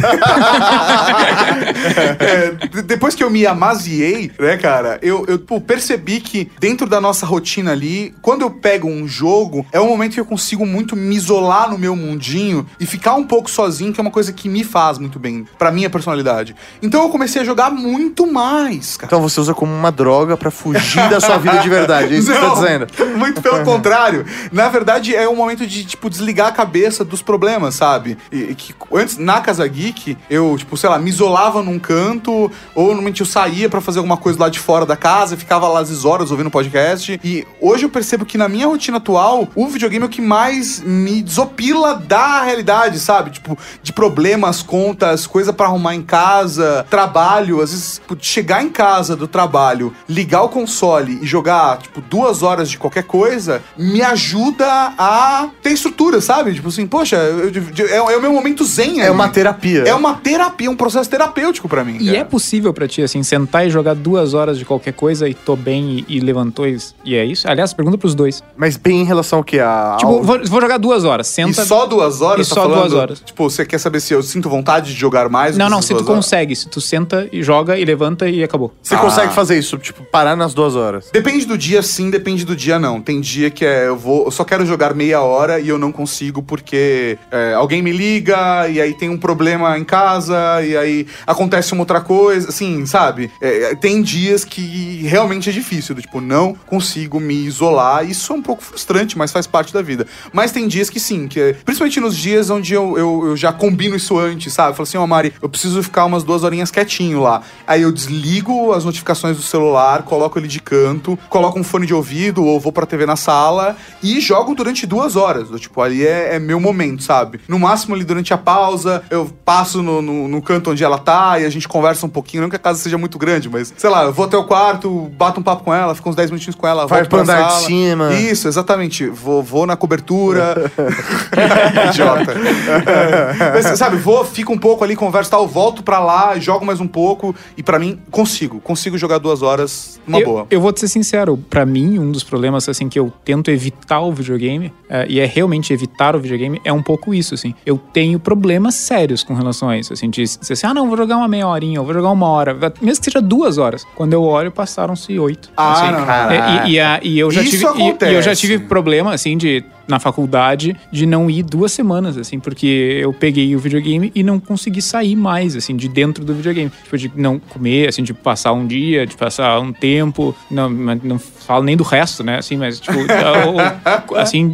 É, 2.20 2.52
de- 2.68 2.82
depois 2.84 3.16
que 3.16 3.24
eu 3.24 3.30
me 3.30 3.46
amaziei, 3.46 4.32
né, 4.40 4.58
cara, 4.58 5.00
eu, 5.02 5.26
eu 5.28 5.40
pô, 5.40 5.60
percebi 5.60 6.20
que 6.20 6.50
dentro 6.60 6.88
da 6.88 7.00
nossa 7.02 7.26
rotina 7.26 7.72
ali, 7.72 8.14
quando 8.22 8.42
eu 8.42 8.50
pego 8.52 8.88
um 8.88 9.08
jogo, 9.08 9.66
é 9.72 9.80
um 9.80 9.88
momento 9.88 10.14
que 10.14 10.20
eu 10.20 10.26
consigo 10.26 10.66
muito 10.66 10.96
me 10.96 11.16
isolar 11.16 11.70
no 11.70 11.78
meu 11.78 11.96
mundinho 11.96 12.66
e 12.80 12.86
ficar 12.86 13.16
um 13.16 13.24
pouco 13.24 13.45
sozinho, 13.50 13.94
que 13.94 14.00
é 14.00 14.04
uma 14.04 14.12
coisa 14.12 14.32
que 14.32 14.48
me 14.50 14.64
faz 14.64 14.98
muito 14.98 15.20
bem, 15.20 15.46
pra 15.58 15.72
minha 15.72 15.90
personalidade. 15.90 16.56
Então 16.82 17.04
eu 17.04 17.10
comecei 17.10 17.42
a 17.42 17.46
jogar 17.46 17.72
muito 17.72 18.26
mais, 18.26 18.98
cara. 18.98 19.08
Então 19.08 19.22
você 19.22 19.40
usa 19.40 19.54
como 19.54 19.74
uma 19.74 19.92
droga 19.92 20.38
pra 20.38 20.52
fugir 20.52 21.10
da 21.10 21.20
sua 21.20 21.38
vida 21.38 21.58
de 21.60 21.70
verdade, 21.70 22.14
é 22.14 22.18
isso 22.18 22.32
que 22.32 22.38
você 22.38 22.42
tá 22.42 22.48
Não, 22.56 22.56
dizendo? 22.56 22.88
Muito 23.18 23.42
pelo 23.42 23.64
contrário. 23.64 24.26
Na 24.52 24.70
verdade, 24.70 25.16
é 25.16 25.28
um 25.28 25.36
momento 25.36 25.66
de, 25.66 25.86
tipo, 25.86 26.10
desligar 26.10 26.48
a 26.48 26.52
cabeça 26.52 27.04
dos 27.04 27.22
problemas, 27.22 27.76
sabe? 27.76 28.18
E, 28.32 28.56
que 28.56 28.74
antes, 28.94 29.18
na 29.18 29.42
Casa 29.42 29.68
Geek, 29.68 30.18
eu, 30.30 30.56
tipo, 30.58 30.78
sei 30.78 30.90
lá, 30.90 30.98
me 30.98 31.10
isolava 31.10 31.62
num 31.62 31.80
canto, 31.80 32.52
ou 32.74 32.86
normalmente 32.88 33.22
eu 33.22 33.26
saía 33.26 33.70
pra 33.70 33.82
fazer 33.82 34.00
alguma 34.00 34.18
coisa 34.18 34.40
lá 34.40 34.50
de 34.50 34.60
fora 34.60 34.86
da 34.86 34.96
casa, 34.96 35.38
ficava 35.38 35.68
lá 35.68 35.80
às 35.80 36.06
horas 36.06 36.32
ouvindo 36.32 36.50
podcast. 36.50 37.20
E 37.24 37.46
hoje 37.60 37.86
eu 37.86 37.90
percebo 37.90 38.26
que 38.26 38.38
na 38.38 38.48
minha 38.48 38.68
rotina 38.68 38.98
atual, 38.98 39.48
o 39.56 39.68
videogame 39.68 40.04
é 40.04 40.06
o 40.08 40.10
que 40.10 40.22
mais 40.22 40.82
me 40.82 41.22
desopila 41.22 41.96
da 41.96 42.44
realidade, 42.44 43.00
sabe? 43.00 43.32
Tipo, 43.36 43.58
de 43.84 43.94
problemas, 43.94 44.62
contas, 44.64 45.28
coisa 45.28 45.52
pra 45.54 45.68
arrumar 45.68 45.94
em 45.96 46.02
casa, 46.02 46.86
trabalho. 46.90 47.62
Às 47.62 47.72
vezes, 47.72 47.94
tipo, 47.96 48.18
chegar 48.20 48.64
em 48.64 48.70
casa 48.70 49.16
do 49.16 49.28
trabalho, 49.28 49.94
ligar 50.10 50.42
o 50.44 50.50
console 50.50 51.20
e 51.22 51.26
jogar, 51.26 51.78
tipo, 51.80 52.02
duas 52.02 52.42
horas 52.44 52.70
de 52.70 52.78
qualquer 52.78 53.04
coisa, 53.04 53.62
me 53.78 54.02
ajuda 54.02 54.66
a 54.98 55.50
ter 55.62 55.70
estrutura, 55.72 56.22
sabe? 56.22 56.54
Tipo 56.54 56.70
assim, 56.70 56.88
poxa, 56.88 57.16
eu- 57.18 57.50
eu- 57.78 57.88
é, 57.88 58.14
é 58.14 58.18
o 58.18 58.22
meu 58.22 58.32
momento 58.34 58.64
zen. 58.64 59.00
É 59.02 59.04
ali. 59.04 59.12
uma 59.12 59.30
terapia. 59.30 59.84
É 59.84 59.94
uma 59.94 60.14
terapia, 60.16 60.70
um 60.72 60.76
processo 60.76 61.10
terapêutico 61.10 61.68
pra 61.70 61.84
mim. 61.84 61.98
E 62.00 62.06
cara. 62.08 62.18
é 62.20 62.24
possível 62.24 62.74
pra 62.74 62.88
ti, 62.88 63.02
assim, 63.02 63.22
sentar 63.24 63.68
e 63.68 63.70
jogar 63.70 63.94
duas 63.96 64.34
horas 64.34 64.58
de 64.58 64.66
qualquer 64.66 64.94
coisa 64.94 65.28
e 65.28 65.34
tô 65.34 65.56
bem 65.56 66.06
e, 66.08 66.18
e 66.18 66.20
levantou 66.20 66.68
e, 66.68 66.78
e 67.04 67.16
é 67.16 67.26
isso? 67.26 67.48
Aliás, 67.50 67.74
pergunta 67.74 67.98
pros 67.98 68.16
dois. 68.16 68.44
Mas 68.58 68.78
bem 68.78 69.02
em 69.02 69.06
relação 69.06 69.40
ao 69.40 69.44
que? 69.44 69.60
A, 69.60 69.98
Tipo, 70.00 70.22
vou, 70.22 70.40
vou 70.46 70.62
jogar 70.62 70.78
duas 70.78 71.04
horas. 71.04 71.28
E 71.30 71.34
Senta. 71.34 71.66
só 71.66 71.86
duas 71.86 72.22
horas? 72.22 72.46
E 72.46 72.50
tá 72.50 72.56
só 72.56 72.62
falando? 72.64 72.80
duas 72.82 72.94
horas. 72.94 73.24
Tipo, 73.26 73.50
você 73.50 73.66
quer 73.66 73.78
saber 73.80 74.00
se 74.00 74.14
eu 74.14 74.22
sinto 74.24 74.50
vontade 74.50 74.94
de 74.94 75.00
jogar 75.00 75.28
mais? 75.30 75.58
Não, 75.58 75.70
não, 75.70 75.82
se 75.82 75.90
tu 75.90 75.96
horas? 75.96 76.08
consegue. 76.08 76.56
Se 76.56 76.68
tu 76.70 76.80
senta 76.80 77.28
e 77.32 77.42
joga 77.44 77.78
e 77.78 77.84
levanta 77.86 78.30
e 78.30 78.44
acabou. 78.44 78.74
Você 78.82 78.96
Ah. 78.96 79.00
consegue 79.00 79.34
fazer 79.34 79.58
isso, 79.58 79.78
tipo, 79.78 80.04
parar 80.06 80.36
nas 80.36 80.54
duas 80.54 80.76
horas. 80.76 81.10
Depende 81.12 81.46
do 81.46 81.58
dia, 81.58 81.82
sim, 81.82 82.10
depende 82.10 82.46
do 82.46 82.56
dia, 82.56 82.78
não. 82.80 83.02
Tem 83.02 83.20
dia 83.20 83.50
que 83.50 83.66
é, 83.66 83.88
eu 83.88 83.98
vou, 83.98 84.26
eu 84.26 84.32
só 84.32 84.44
quero 84.44 84.66
jogar 84.66 84.94
meia 84.94 85.22
hora 85.22 85.60
e 85.60 85.68
eu 85.70 85.78
não 85.78 85.92
consigo 85.92 86.42
porque 86.44 87.18
é, 87.32 87.54
alguém 87.54 87.82
me 87.82 87.92
liga 87.92 88.68
e 88.70 88.80
aí 88.80 88.94
tem 88.94 89.10
um 89.10 89.18
problema 89.18 89.78
em 89.78 89.84
casa 89.84 90.62
e 90.64 90.76
aí 90.78 91.08
acontece 91.26 91.74
uma 91.74 91.82
outra 91.82 92.02
coisa, 92.02 92.50
assim, 92.50 92.86
sabe? 92.86 93.32
É, 93.42 93.72
é, 93.72 93.76
tem 93.76 94.02
dias 94.02 94.44
que 94.46 95.02
realmente 95.04 95.50
é 95.50 95.54
difícil, 95.54 95.96
do 95.96 96.02
tipo, 96.02 96.22
não 96.22 96.54
consigo 96.66 97.20
me 97.20 97.34
isolar. 97.34 98.06
Isso 98.10 98.32
é 98.32 98.36
um 98.36 98.42
pouco 98.42 98.64
frustrante, 98.64 99.18
mas 99.18 99.32
faz 99.32 99.48
parte 99.48 99.74
da 99.74 99.82
vida. 99.82 100.06
Mas 100.32 100.52
tem 100.52 100.68
dias 100.68 100.90
que 100.90 101.00
sim, 101.00 101.28
que 101.28 101.40
é, 101.40 101.54
principalmente 101.54 102.00
nos 102.00 102.16
dias 102.16 102.50
onde 102.50 102.74
eu, 102.74 102.98
eu, 102.98 103.05
eu 103.06 103.38
já 103.38 103.52
combino 103.52 103.96
isso 103.96 104.18
antes, 104.18 104.54
sabe? 104.54 104.72
Eu 104.72 104.74
falo 104.76 104.84
assim, 104.84 104.98
ó, 104.98 105.06
Mari, 105.06 105.34
eu 105.42 105.50
preciso 105.50 105.82
ficar 105.84 106.06
umas 106.06 106.24
duas 106.24 106.44
horinhas 106.44 106.72
quietinho 106.72 107.22
lá. 107.22 107.42
Aí 107.68 107.82
eu 107.82 107.92
desligo 107.92 108.74
as 108.74 108.84
notificações 108.86 109.38
do 109.38 109.44
celular, 109.44 110.04
coloco 110.04 110.38
ele 110.40 110.48
de 110.48 110.60
canto, 110.60 111.18
coloco 111.30 111.60
um 111.60 111.64
fone 111.64 111.86
de 111.86 111.94
ouvido 111.94 112.44
ou 112.44 112.60
vou 112.60 112.72
pra 112.72 112.86
TV 112.86 113.06
na 113.06 113.16
sala 113.16 113.76
e 114.02 114.20
jogo 114.20 114.56
durante 114.56 114.86
duas 114.86 115.16
horas. 115.16 115.50
Do, 115.50 115.60
tipo, 115.60 115.82
ali 115.82 116.06
é, 116.06 116.36
é 116.36 116.40
meu 116.40 116.60
momento, 116.60 117.04
sabe? 117.04 117.40
No 117.48 117.60
máximo 117.60 117.96
ali 117.96 118.04
durante 118.04 118.34
a 118.34 118.38
pausa, 118.38 119.04
eu 119.10 119.30
passo 119.44 119.82
no, 119.82 120.02
no, 120.02 120.28
no 120.28 120.42
canto 120.42 120.72
onde 120.72 120.84
ela 120.84 120.98
tá 120.98 121.40
e 121.40 121.46
a 121.46 121.50
gente 121.50 121.68
conversa 121.68 122.06
um 122.06 122.10
pouquinho. 122.10 122.44
Não 122.44 122.50
que 122.50 122.56
a 122.56 122.60
casa 122.60 122.80
seja 122.80 122.98
muito 122.98 123.18
grande, 123.18 123.50
mas 123.50 123.74
sei 123.78 123.90
lá, 123.90 124.04
eu 124.04 124.14
vou 124.14 124.26
até 124.26 124.38
o 124.38 124.44
quarto, 124.44 125.12
bato 125.18 125.40
um 125.40 125.44
papo 125.44 125.64
com 125.64 125.74
ela, 125.74 125.94
fico 125.96 126.10
uns 126.10 126.16
10 126.16 126.32
minutinhos 126.32 126.56
com 126.56 126.68
ela, 126.68 126.86
Vai 126.88 127.06
pra 127.06 127.22
andar 127.22 127.48
de 127.48 127.66
cima. 127.66 128.14
Isso, 128.14 128.48
exatamente. 128.48 129.08
Vou, 129.08 129.44
vou 129.44 129.66
na 129.66 129.76
cobertura. 129.76 130.72
Idiota. 131.90 132.34
Mas, 133.54 133.78
sabe, 133.78 133.98
vou, 133.98 134.24
fico 134.26 134.52
um 134.54 134.58
pouco 134.58 134.84
ali, 134.84 134.96
converso 134.96 135.32
tal, 135.32 135.48
volto 135.48 135.84
pra 135.84 136.00
lá, 136.00 136.38
jogo 136.40 136.66
mais 136.66 136.80
um 136.80 136.88
pouco 136.88 137.36
e 137.58 137.64
pra 137.64 137.78
mim, 137.80 138.00
consigo. 138.12 138.60
Consigo 138.62 138.98
jogar 138.98 139.18
duas 139.18 139.42
horas 139.42 140.00
numa 140.06 140.20
eu, 140.20 140.26
boa. 140.26 140.48
Eu 140.50 140.62
vou 140.62 140.72
te 140.72 140.80
ser 140.80 140.88
sincero, 140.88 141.38
pra 141.50 141.66
mim, 141.66 142.00
um 142.00 142.12
dos 142.12 142.24
problemas, 142.24 142.68
assim, 142.70 142.88
que 142.90 142.98
eu 143.00 143.12
tento 143.24 143.50
evitar 143.52 144.00
o 144.02 144.12
videogame, 144.12 144.72
é, 144.90 145.06
e 145.10 145.20
é 145.20 145.26
realmente 145.26 145.74
evitar 145.74 146.16
o 146.16 146.20
videogame, 146.20 146.60
é 146.64 146.72
um 146.72 146.82
pouco 146.82 147.14
isso, 147.14 147.34
assim. 147.34 147.54
Eu 147.66 147.78
tenho 147.78 148.20
problemas 148.20 148.76
sérios 148.76 149.24
com 149.24 149.34
relação 149.34 149.70
a 149.70 149.78
isso, 149.78 149.94
assim, 149.94 150.10
de 150.10 150.24
dizer 150.24 150.54
assim, 150.54 150.68
ah, 150.68 150.74
não, 150.74 150.88
vou 150.88 150.98
jogar 150.98 151.18
uma 151.18 151.28
meia 151.28 151.48
horinha, 151.48 151.82
vou 151.82 151.94
jogar 151.94 152.12
uma 152.12 152.28
hora, 152.28 152.54
mesmo 152.82 153.00
que 153.00 153.06
seja 153.06 153.22
duas 153.22 153.58
horas. 153.58 153.86
Quando 153.96 154.14
eu 154.14 154.24
olho, 154.24 154.52
passaram-se 154.52 155.18
oito. 155.20 155.50
Ah, 155.58 155.74
assim. 155.74 155.92
não, 155.92 156.06
não. 156.06 156.32
É, 156.32 156.68
E, 156.68 156.72
e 156.74 156.80
a- 156.80 157.00
e 157.04 157.20
eu 157.20 157.32
já 157.32 157.42
Isso 157.42 157.52
tive, 157.52 157.82
e- 157.82 158.12
e, 158.12 158.14
eu 158.14 158.22
já 158.22 158.36
tive 158.36 158.60
problema, 158.60 159.14
assim, 159.14 159.38
de 159.38 159.64
na 159.88 160.00
faculdade 160.00 160.76
de 160.92 161.06
não 161.06 161.30
ir 161.30 161.44
duas 161.44 161.72
semanas, 161.72 162.18
assim, 162.18 162.40
porque 162.40 163.00
eu 163.02 163.14
peguei 163.14 163.56
o 163.56 163.60
videogame 163.60 164.12
e 164.16 164.24
não 164.24 164.40
consegui 164.40 164.82
sair 164.82 165.16
mais, 165.16 165.56
assim, 165.56 165.76
de 165.76 165.88
dentro 165.88 166.24
do 166.24 166.34
videogame. 166.34 166.72
Tipo, 166.84 166.98
de 166.98 167.12
não 167.16 167.40
comer, 167.40 167.90
assim, 167.90 168.04
de 168.04 168.14
passar 168.14 168.54
um 168.54 168.66
dia, 168.66 169.06
de 169.06 169.16
passar 169.16 169.60
um 169.60 169.72
tempo, 169.72 170.36
não, 170.50 170.70
não 170.70 171.20
falo 171.46 171.64
nem 171.64 171.78
do 171.78 171.84
resto, 171.84 172.24
né, 172.24 172.38
assim, 172.38 172.58
mas, 172.58 172.80
tipo, 172.80 172.98
ou- 172.98 174.18
assim, 174.20 174.52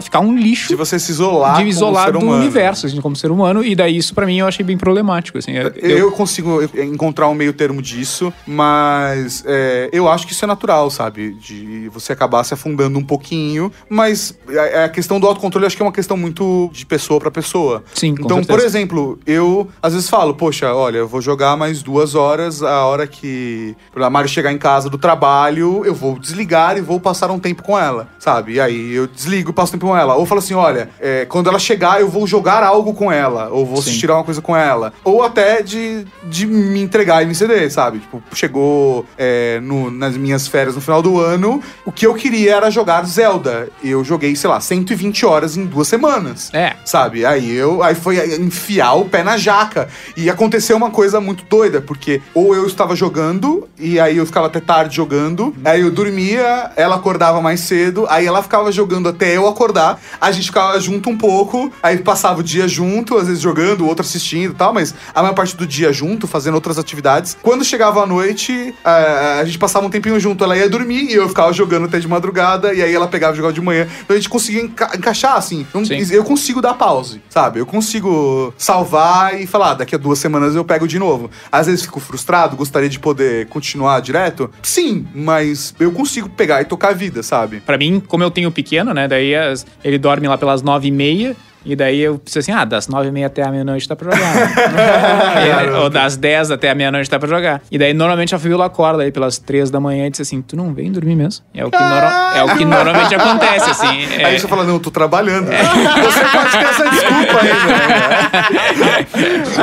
ficar 0.00 0.20
um 0.20 0.34
lixo 0.34 0.68
De 0.68 0.76
você 0.76 0.98
se 0.98 1.10
isolar 1.12 1.56
de 1.62 1.68
isolar 1.68 2.10
do 2.12 2.18
humano. 2.18 2.38
universo, 2.40 2.86
assim, 2.86 3.00
como 3.02 3.14
ser 3.14 3.30
humano, 3.30 3.62
e 3.62 3.74
daí 3.76 3.96
isso 3.98 4.14
pra 4.14 4.24
mim 4.24 4.38
eu 4.38 4.46
achei 4.46 4.64
bem 4.64 4.78
problemático, 4.78 5.36
assim. 5.36 5.52
Eu, 5.52 5.70
Eu, 5.76 6.10
consigo 6.12 6.60
encontrar 6.80 7.28
um 7.28 7.34
meio 7.34 7.52
termo 7.52 7.82
disso, 7.82 8.32
mas 8.46 9.44
é, 9.46 9.90
eu 9.92 10.08
acho 10.08 10.26
que 10.26 10.32
isso 10.32 10.44
é 10.44 10.48
natural, 10.48 10.88
sabe? 10.90 11.34
De 11.34 11.88
você 11.90 12.12
acabar 12.14 12.42
se 12.44 12.54
afundando 12.54 12.98
um 12.98 13.04
pouquinho, 13.04 13.70
mas 13.88 14.38
a, 14.74 14.84
a 14.84 14.88
questão 14.88 15.20
do 15.20 15.26
autocontrole 15.26 15.64
eu 15.64 15.66
acho 15.66 15.76
que 15.76 15.82
é 15.82 15.86
uma 15.86 15.92
questão 15.92 16.16
muito 16.16 16.70
de 16.72 16.86
pessoa 16.86 17.20
pra 17.20 17.30
pessoa. 17.30 17.84
Sim, 17.94 18.12
Então, 18.18 18.38
por 18.38 18.44
certeza. 18.60 18.66
exemplo, 18.66 19.18
eu 19.26 19.68
às 19.82 19.92
vezes 19.92 20.08
falo, 20.08 20.34
poxa, 20.34 20.72
olha, 20.74 20.98
eu 20.98 21.08
vou 21.08 21.20
jogar 21.20 21.56
mais 21.58 21.82
duas 21.82 22.14
horas, 22.14 22.62
a 22.62 22.84
hora 22.86 23.06
que 23.06 23.76
a 23.94 24.08
Mário 24.10 24.28
chegar 24.30 24.50
em 24.52 24.58
casa 24.58 24.88
do 24.88 24.96
trabalho, 24.96 25.82
eu 25.84 25.94
vou 25.94 26.18
desligar 26.38 26.76
e 26.76 26.80
vou 26.80 26.98
passar 27.00 27.30
um 27.30 27.38
tempo 27.38 27.62
com 27.62 27.78
ela, 27.78 28.08
sabe? 28.18 28.54
E 28.54 28.60
aí 28.60 28.92
eu 28.94 29.06
desligo 29.06 29.50
e 29.50 29.52
passo 29.54 29.72
tempo 29.72 29.86
com 29.86 29.96
ela. 29.96 30.14
Ou 30.16 30.26
falo 30.26 30.40
assim, 30.40 30.54
olha, 30.54 30.90
é, 31.00 31.24
quando 31.24 31.48
ela 31.48 31.58
chegar, 31.58 32.00
eu 32.00 32.08
vou 32.08 32.26
jogar 32.26 32.62
algo 32.62 32.92
com 32.92 33.10
ela, 33.10 33.48
ou 33.50 33.64
vou 33.64 33.76
Sim. 33.76 33.82
assistir 33.90 34.10
alguma 34.10 34.24
coisa 34.24 34.40
com 34.42 34.56
ela. 34.56 34.92
Ou 35.04 35.22
até 35.22 35.62
de, 35.62 36.04
de 36.24 36.46
me 36.46 36.80
entregar 36.80 37.22
e 37.22 37.26
me 37.26 37.34
ceder, 37.34 37.70
sabe? 37.72 38.00
Tipo, 38.00 38.22
chegou 38.34 39.06
é, 39.16 39.60
no- 39.62 39.90
nas 39.90 40.16
minhas 40.16 40.46
férias 40.48 40.74
no 40.74 40.80
final 40.80 41.00
do 41.00 41.20
ano, 41.20 41.62
o 41.86 41.92
que 41.92 42.06
eu 42.06 42.14
queria 42.14 42.56
era 42.56 42.70
jogar 42.70 43.04
Zelda. 43.06 43.68
Eu 43.82 44.02
joguei, 44.04 44.34
sei 44.34 44.50
lá, 44.50 44.60
120 44.60 45.24
horas 45.24 45.56
em 45.56 45.64
duas 45.66 45.86
semanas. 45.88 46.50
É. 46.52 46.74
Sabe? 46.84 47.24
Aí 47.24 47.54
eu 47.54 47.82
aí 47.82 47.94
foi 47.94 48.16
enfiar 48.40 48.94
o 48.94 49.04
pé 49.04 49.22
na 49.22 49.36
jaca. 49.36 49.88
E 50.16 50.28
aconteceu 50.28 50.76
uma 50.76 50.90
coisa 50.90 51.20
muito 51.20 51.44
doida, 51.48 51.80
porque 51.80 52.20
ou 52.34 52.54
eu 52.54 52.66
estava 52.66 52.96
jogando, 52.96 53.68
e 53.78 54.00
aí 54.00 54.16
eu 54.16 54.26
ficava 54.26 54.46
até 54.46 54.60
tarde 54.60 54.96
jogando, 54.96 55.54
aí 55.64 55.80
eu 55.80 55.90
dormia, 55.90 56.23
ela 56.32 56.96
acordava 56.96 57.40
mais 57.40 57.60
cedo, 57.60 58.06
aí 58.08 58.26
ela 58.26 58.42
ficava 58.42 58.70
jogando 58.72 59.08
até 59.08 59.36
eu 59.36 59.46
acordar, 59.48 60.00
a 60.20 60.30
gente 60.32 60.46
ficava 60.46 60.78
junto 60.80 61.10
um 61.10 61.16
pouco, 61.16 61.72
aí 61.82 61.98
passava 61.98 62.40
o 62.40 62.42
dia 62.42 62.66
junto, 62.68 63.16
às 63.18 63.26
vezes 63.26 63.42
jogando, 63.42 63.82
o 63.82 63.86
outro 63.86 64.04
assistindo 64.04 64.52
e 64.52 64.54
tal, 64.54 64.72
mas 64.72 64.94
a 65.14 65.22
maior 65.22 65.34
parte 65.34 65.56
do 65.56 65.66
dia 65.66 65.92
junto, 65.92 66.26
fazendo 66.26 66.54
outras 66.54 66.78
atividades. 66.78 67.36
Quando 67.42 67.64
chegava 67.64 68.02
a 68.02 68.06
noite, 68.06 68.74
a, 68.84 69.38
a 69.40 69.44
gente 69.44 69.58
passava 69.58 69.86
um 69.86 69.90
tempinho 69.90 70.18
junto, 70.18 70.42
ela 70.44 70.56
ia 70.56 70.68
dormir 70.68 71.10
e 71.10 71.14
eu 71.14 71.28
ficava 71.28 71.52
jogando 71.52 71.86
até 71.86 71.98
de 71.98 72.08
madrugada, 72.08 72.72
e 72.72 72.82
aí 72.82 72.94
ela 72.94 73.06
pegava 73.08 73.32
e 73.32 73.36
jogava 73.36 73.52
de 73.52 73.60
manhã. 73.60 73.86
Então 74.02 74.14
a 74.14 74.18
gente 74.18 74.28
conseguia 74.28 74.62
enca- 74.62 74.90
encaixar, 74.96 75.36
assim. 75.36 75.66
Sim. 75.84 76.14
eu 76.14 76.24
consigo 76.24 76.60
dar 76.60 76.74
pause, 76.74 77.20
sabe? 77.28 77.60
Eu 77.60 77.66
consigo 77.66 78.52
salvar 78.56 79.40
e 79.40 79.46
falar, 79.46 79.70
"Ah, 79.72 79.74
daqui 79.74 79.94
a 79.94 79.98
duas 79.98 80.18
semanas 80.18 80.54
eu 80.54 80.64
pego 80.64 80.86
de 80.88 80.98
novo. 80.98 81.30
Às 81.50 81.66
vezes 81.66 81.82
fico 81.82 82.00
frustrado, 82.00 82.56
gostaria 82.56 82.88
de 82.88 82.98
poder 82.98 83.46
continuar 83.48 84.00
direto. 84.00 84.50
Sim, 84.62 85.06
mas 85.14 85.74
eu 85.78 85.90
consigo 85.92 86.13
pegar 86.22 86.60
e 86.62 86.64
tocar 86.64 86.88
a 86.90 86.92
vida, 86.92 87.22
sabe? 87.22 87.60
Pra 87.60 87.76
mim, 87.78 88.00
como 88.00 88.22
eu 88.22 88.30
tenho 88.30 88.50
pequeno, 88.50 88.92
né? 88.94 89.06
Daí 89.08 89.34
as- 89.34 89.66
ele 89.84 89.98
dorme 89.98 90.26
lá 90.28 90.36
pelas 90.38 90.62
nove 90.62 90.88
e 90.88 90.90
meia. 90.90 91.36
E 91.64 91.74
daí 91.74 92.00
eu 92.00 92.18
preciso 92.18 92.40
assim, 92.40 92.52
ah, 92.52 92.64
das 92.64 92.88
nove 92.88 93.08
e 93.08 93.10
meia 93.12 93.26
até 93.26 93.42
a 93.42 93.50
meia-noite 93.50 93.88
tá 93.88 93.96
pra 93.96 94.10
jogar. 94.14 94.34
E- 95.64 95.70
ou 95.78 95.88
das 95.90 96.16
dez 96.16 96.50
até 96.50 96.70
a 96.70 96.74
meia-noite 96.74 97.08
tá 97.08 97.18
pra 97.18 97.28
jogar. 97.28 97.62
E 97.70 97.78
daí 97.78 97.92
normalmente 97.94 98.34
a 98.34 98.38
Fabiola 98.38 98.66
acorda 98.66 99.02
aí 99.02 99.10
pelas 99.10 99.38
três 99.38 99.70
da 99.70 99.80
manhã 99.80 100.06
e 100.06 100.10
diz 100.10 100.20
assim, 100.20 100.42
tu 100.42 100.56
não 100.56 100.72
vem 100.74 100.90
dormir 100.92 101.16
mesmo? 101.16 101.44
É 101.54 101.64
o 101.64 101.70
que, 101.70 101.78
noro- 101.78 102.06
é 102.36 102.42
o 102.44 102.56
que 102.58 102.64
normalmente 102.64 103.14
acontece, 103.14 103.70
assim. 103.70 104.04
É, 104.18 104.24
Aí 104.26 104.38
você 104.38 104.46
fala, 104.48 104.64
não, 104.64 104.74
eu 104.74 104.80
tô 104.80 104.90
trabalhando. 104.90 105.46
Você 106.04 106.24
pode 106.26 106.50
ter 106.50 106.64
essa 106.64 106.88
desculpa 106.90 107.40
aí, 107.40 107.48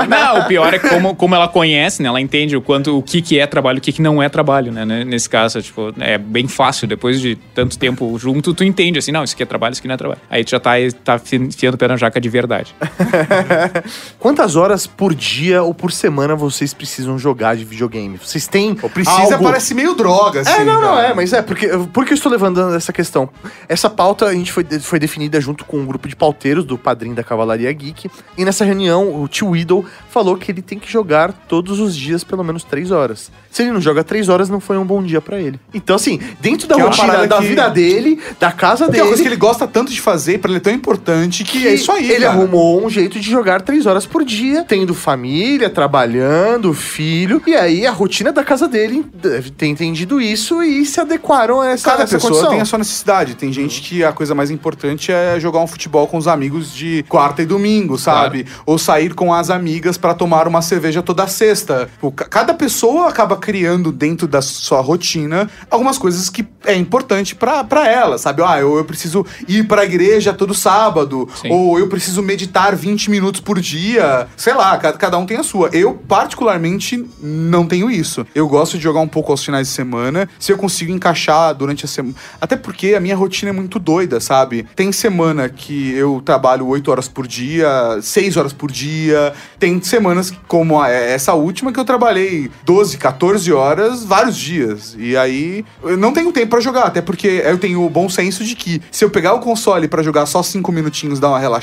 né? 0.01 0.07
Não, 0.07 0.39
o 0.39 0.45
pior 0.47 0.73
é 0.73 0.79
como, 0.79 1.15
como 1.15 1.35
ela 1.35 1.47
conhece, 1.47 2.01
né? 2.01 2.09
Ela 2.09 2.19
entende 2.21 2.55
o 2.55 2.61
quanto, 2.61 2.97
o 2.97 3.01
que 3.03 3.21
que 3.21 3.39
é 3.39 3.45
trabalho, 3.47 3.77
o 3.77 3.81
que 3.81 3.91
que 3.91 4.01
não 4.01 4.21
é 4.21 4.29
trabalho, 4.29 4.71
né? 4.71 4.85
Nesse 5.03 5.29
caso, 5.29 5.61
tipo, 5.61 5.93
é 5.99 6.17
bem 6.17 6.47
fácil. 6.47 6.87
Depois 6.87 7.19
de 7.21 7.35
tanto 7.53 7.77
tempo 7.77 8.17
junto, 8.17 8.53
tu 8.53 8.63
entende, 8.63 8.99
assim, 8.99 9.11
não, 9.11 9.23
isso 9.23 9.33
aqui 9.33 9.43
é 9.43 9.45
trabalho, 9.45 9.73
isso 9.73 9.81
aqui 9.81 9.87
não 9.87 9.95
é 9.95 9.97
trabalho. 9.97 10.19
Aí 10.29 10.43
tu 10.43 10.51
já 10.51 10.59
tá, 10.59 10.71
tá 11.03 11.19
fi- 11.19 11.35
enfiando 11.37 11.75
o 11.75 11.77
jaca 11.97 12.19
de 12.19 12.29
verdade. 12.29 12.75
Quantas 14.19 14.55
horas 14.55 14.85
por 14.87 15.13
dia 15.13 15.63
ou 15.63 15.73
por 15.73 15.91
semana 15.91 16.35
vocês 16.35 16.73
precisam 16.73 17.17
jogar 17.17 17.55
de 17.55 17.63
videogame? 17.65 18.17
Vocês 18.17 18.47
têm 18.47 18.75
Precisa, 18.75 19.33
algo... 19.35 19.43
parece 19.43 19.73
meio 19.73 19.93
droga, 19.95 20.41
assim. 20.41 20.51
É, 20.51 20.63
não, 20.63 20.81
não, 20.81 20.95
cara. 20.95 21.07
é, 21.09 21.13
mas 21.13 21.33
é, 21.33 21.41
porque, 21.41 21.67
porque 21.93 22.13
eu 22.13 22.15
estou 22.15 22.31
levantando 22.31 22.75
essa 22.75 22.91
questão. 22.93 23.29
Essa 23.67 23.89
pauta 23.89 24.25
a 24.25 24.33
gente 24.33 24.51
foi, 24.51 24.63
foi 24.79 24.99
definida 24.99 25.39
junto 25.41 25.65
com 25.65 25.77
um 25.77 25.85
grupo 25.85 26.07
de 26.07 26.15
pauteiros 26.15 26.63
do 26.65 26.77
padrinho 26.77 27.15
da 27.15 27.23
Cavalaria 27.23 27.71
Geek. 27.71 28.09
E 28.37 28.45
nessa 28.45 28.63
reunião, 28.65 29.21
o 29.21 29.27
tio 29.27 29.55
Idol 29.55 29.85
falou 30.09 30.35
que 30.37 30.51
ele 30.51 30.61
tem 30.61 30.77
que 30.79 30.91
jogar 30.91 31.31
todos 31.47 31.79
os 31.79 31.95
dias 31.95 32.23
pelo 32.23 32.43
menos 32.43 32.63
três 32.63 32.91
horas. 32.91 33.31
Se 33.49 33.63
ele 33.63 33.71
não 33.71 33.81
joga 33.81 34.03
três 34.03 34.29
horas, 34.29 34.49
não 34.49 34.59
foi 34.59 34.77
um 34.77 34.85
bom 34.85 35.01
dia 35.03 35.19
pra 35.21 35.39
ele. 35.39 35.59
Então, 35.73 35.95
assim, 35.95 36.19
dentro 36.39 36.67
da 36.67 36.75
Que 36.75 36.81
é 36.81 36.83
rotina 36.85 37.07
parada 37.07 37.27
da 37.27 37.37
que- 37.37 37.47
vida 37.47 37.69
dele, 37.69 38.19
da 38.39 38.51
casa 38.51 38.85
Porque 38.85 38.99
é 38.99 39.03
uma 39.03 39.09
coisa 39.09 39.23
que 39.23 39.29
dele. 39.29 39.35
ele 39.35 39.39
gosta 39.41 39.67
tanto 39.67 39.91
de 39.91 39.99
fazer, 39.99 40.39
pra 40.39 40.49
ele 40.49 40.57
é 40.57 40.61
tão 40.61 40.73
importante, 40.73 41.43
que, 41.43 41.67
é 41.67 41.73
isso 41.81 41.91
aí, 41.91 42.09
Ele 42.11 42.25
cara. 42.25 42.31
arrumou 42.37 42.85
um 42.85 42.89
jeito 42.89 43.19
de 43.19 43.29
jogar 43.29 43.61
três 43.61 43.85
horas 43.85 44.05
por 44.05 44.23
dia, 44.23 44.63
tendo 44.67 44.93
família, 44.93 45.69
trabalhando, 45.69 46.73
filho. 46.73 47.41
E 47.45 47.55
aí 47.55 47.85
a 47.85 47.91
rotina 47.91 48.31
da 48.31 48.43
casa 48.43 48.67
dele 48.67 49.05
deve 49.13 49.51
ter 49.51 49.67
entendido 49.67 50.19
isso 50.21 50.61
e 50.63 50.85
se 50.85 50.99
adequaram 50.99 51.61
a 51.61 51.69
essa, 51.69 51.89
Cada 51.89 52.03
essa 52.03 52.15
pessoa 52.15 52.31
condição. 52.31 52.51
tem 52.51 52.61
a 52.61 52.65
sua 52.65 52.79
necessidade. 52.79 53.35
Tem 53.35 53.51
gente 53.51 53.81
que 53.81 54.03
a 54.03 54.11
coisa 54.11 54.33
mais 54.35 54.49
importante 54.51 55.11
é 55.11 55.39
jogar 55.39 55.59
um 55.59 55.67
futebol 55.67 56.07
com 56.07 56.17
os 56.17 56.27
amigos 56.27 56.73
de 56.73 57.03
quarta 57.07 57.41
e 57.41 57.45
domingo, 57.45 57.97
sabe? 57.97 58.45
Ou 58.65 58.77
sair 58.77 59.13
com 59.13 59.33
as 59.33 59.49
amigas 59.49 59.97
pra 59.97 60.13
tomar 60.13 60.47
uma 60.47 60.61
cerveja 60.61 61.01
toda 61.01 61.27
sexta. 61.27 61.89
Tipo, 61.93 62.11
ca- 62.11 62.25
Cada 62.25 62.53
pessoa 62.53 63.07
acaba 63.09 63.35
criando 63.37 63.91
dentro 63.91 64.27
da 64.27 64.41
sua 64.41 64.81
rotina 64.81 65.49
algumas 65.69 65.97
coisas 65.97 66.29
que 66.29 66.45
é 66.65 66.75
importante 66.75 67.35
pra 67.35 67.63
pra 67.63 67.87
ela, 67.87 68.17
sabe? 68.17 68.41
Ah, 68.43 68.59
eu, 68.59 68.77
eu 68.77 68.85
preciso 68.85 69.25
ir 69.47 69.65
pra 69.67 69.85
igreja 69.85 70.33
todo 70.33 70.53
sábado. 70.53 71.27
Sim. 71.41 71.49
Ou 71.51 71.70
eu 71.79 71.87
preciso 71.87 72.21
meditar 72.21 72.75
20 72.75 73.09
minutos 73.09 73.41
por 73.41 73.59
dia. 73.59 74.27
Sei 74.37 74.53
lá, 74.53 74.77
ca- 74.77 74.93
cada 74.93 75.17
um 75.17 75.25
tem 75.25 75.37
a 75.37 75.43
sua. 75.43 75.69
Eu, 75.73 75.93
particularmente, 75.95 77.05
não 77.21 77.65
tenho 77.67 77.89
isso. 77.89 78.25
Eu 78.33 78.47
gosto 78.47 78.77
de 78.77 78.83
jogar 78.83 78.99
um 79.01 79.07
pouco 79.07 79.31
aos 79.31 79.43
finais 79.43 79.67
de 79.67 79.73
semana. 79.73 80.27
Se 80.39 80.51
eu 80.51 80.57
consigo 80.57 80.91
encaixar 80.91 81.53
durante 81.53 81.85
a 81.85 81.87
semana. 81.87 82.15
Até 82.39 82.55
porque 82.55 82.93
a 82.95 82.99
minha 82.99 83.15
rotina 83.15 83.49
é 83.49 83.53
muito 83.53 83.77
doida, 83.79 84.19
sabe? 84.19 84.65
Tem 84.75 84.91
semana 84.91 85.49
que 85.49 85.91
eu 85.93 86.21
trabalho 86.23 86.65
8 86.67 86.89
horas 86.91 87.07
por 87.07 87.27
dia, 87.27 87.67
6 88.01 88.37
horas 88.37 88.53
por 88.53 88.71
dia. 88.71 89.33
Tem 89.59 89.81
semanas 89.81 90.33
como 90.47 90.83
essa 90.83 91.33
última 91.33 91.71
que 91.71 91.79
eu 91.79 91.85
trabalhei 91.85 92.49
12, 92.65 92.97
14 92.97 93.51
horas 93.51 94.03
vários 94.03 94.35
dias. 94.37 94.95
E 94.97 95.15
aí 95.17 95.63
eu 95.83 95.97
não 95.97 96.13
tenho 96.13 96.31
tempo 96.31 96.47
pra 96.51 96.59
jogar, 96.59 96.83
até 96.85 97.01
porque 97.01 97.41
eu 97.45 97.57
tenho 97.57 97.85
o 97.85 97.89
bom 97.89 98.09
senso 98.09 98.43
de 98.43 98.55
que 98.55 98.81
se 98.91 99.03
eu 99.03 99.09
pegar 99.09 99.33
o 99.33 99.39
console 99.39 99.87
pra 99.87 100.01
jogar 100.01 100.25
só 100.25 100.41
5 100.41 100.71
minutinhos, 100.71 101.19
dar 101.19 101.29
uma 101.29 101.39
relaxada, 101.39 101.60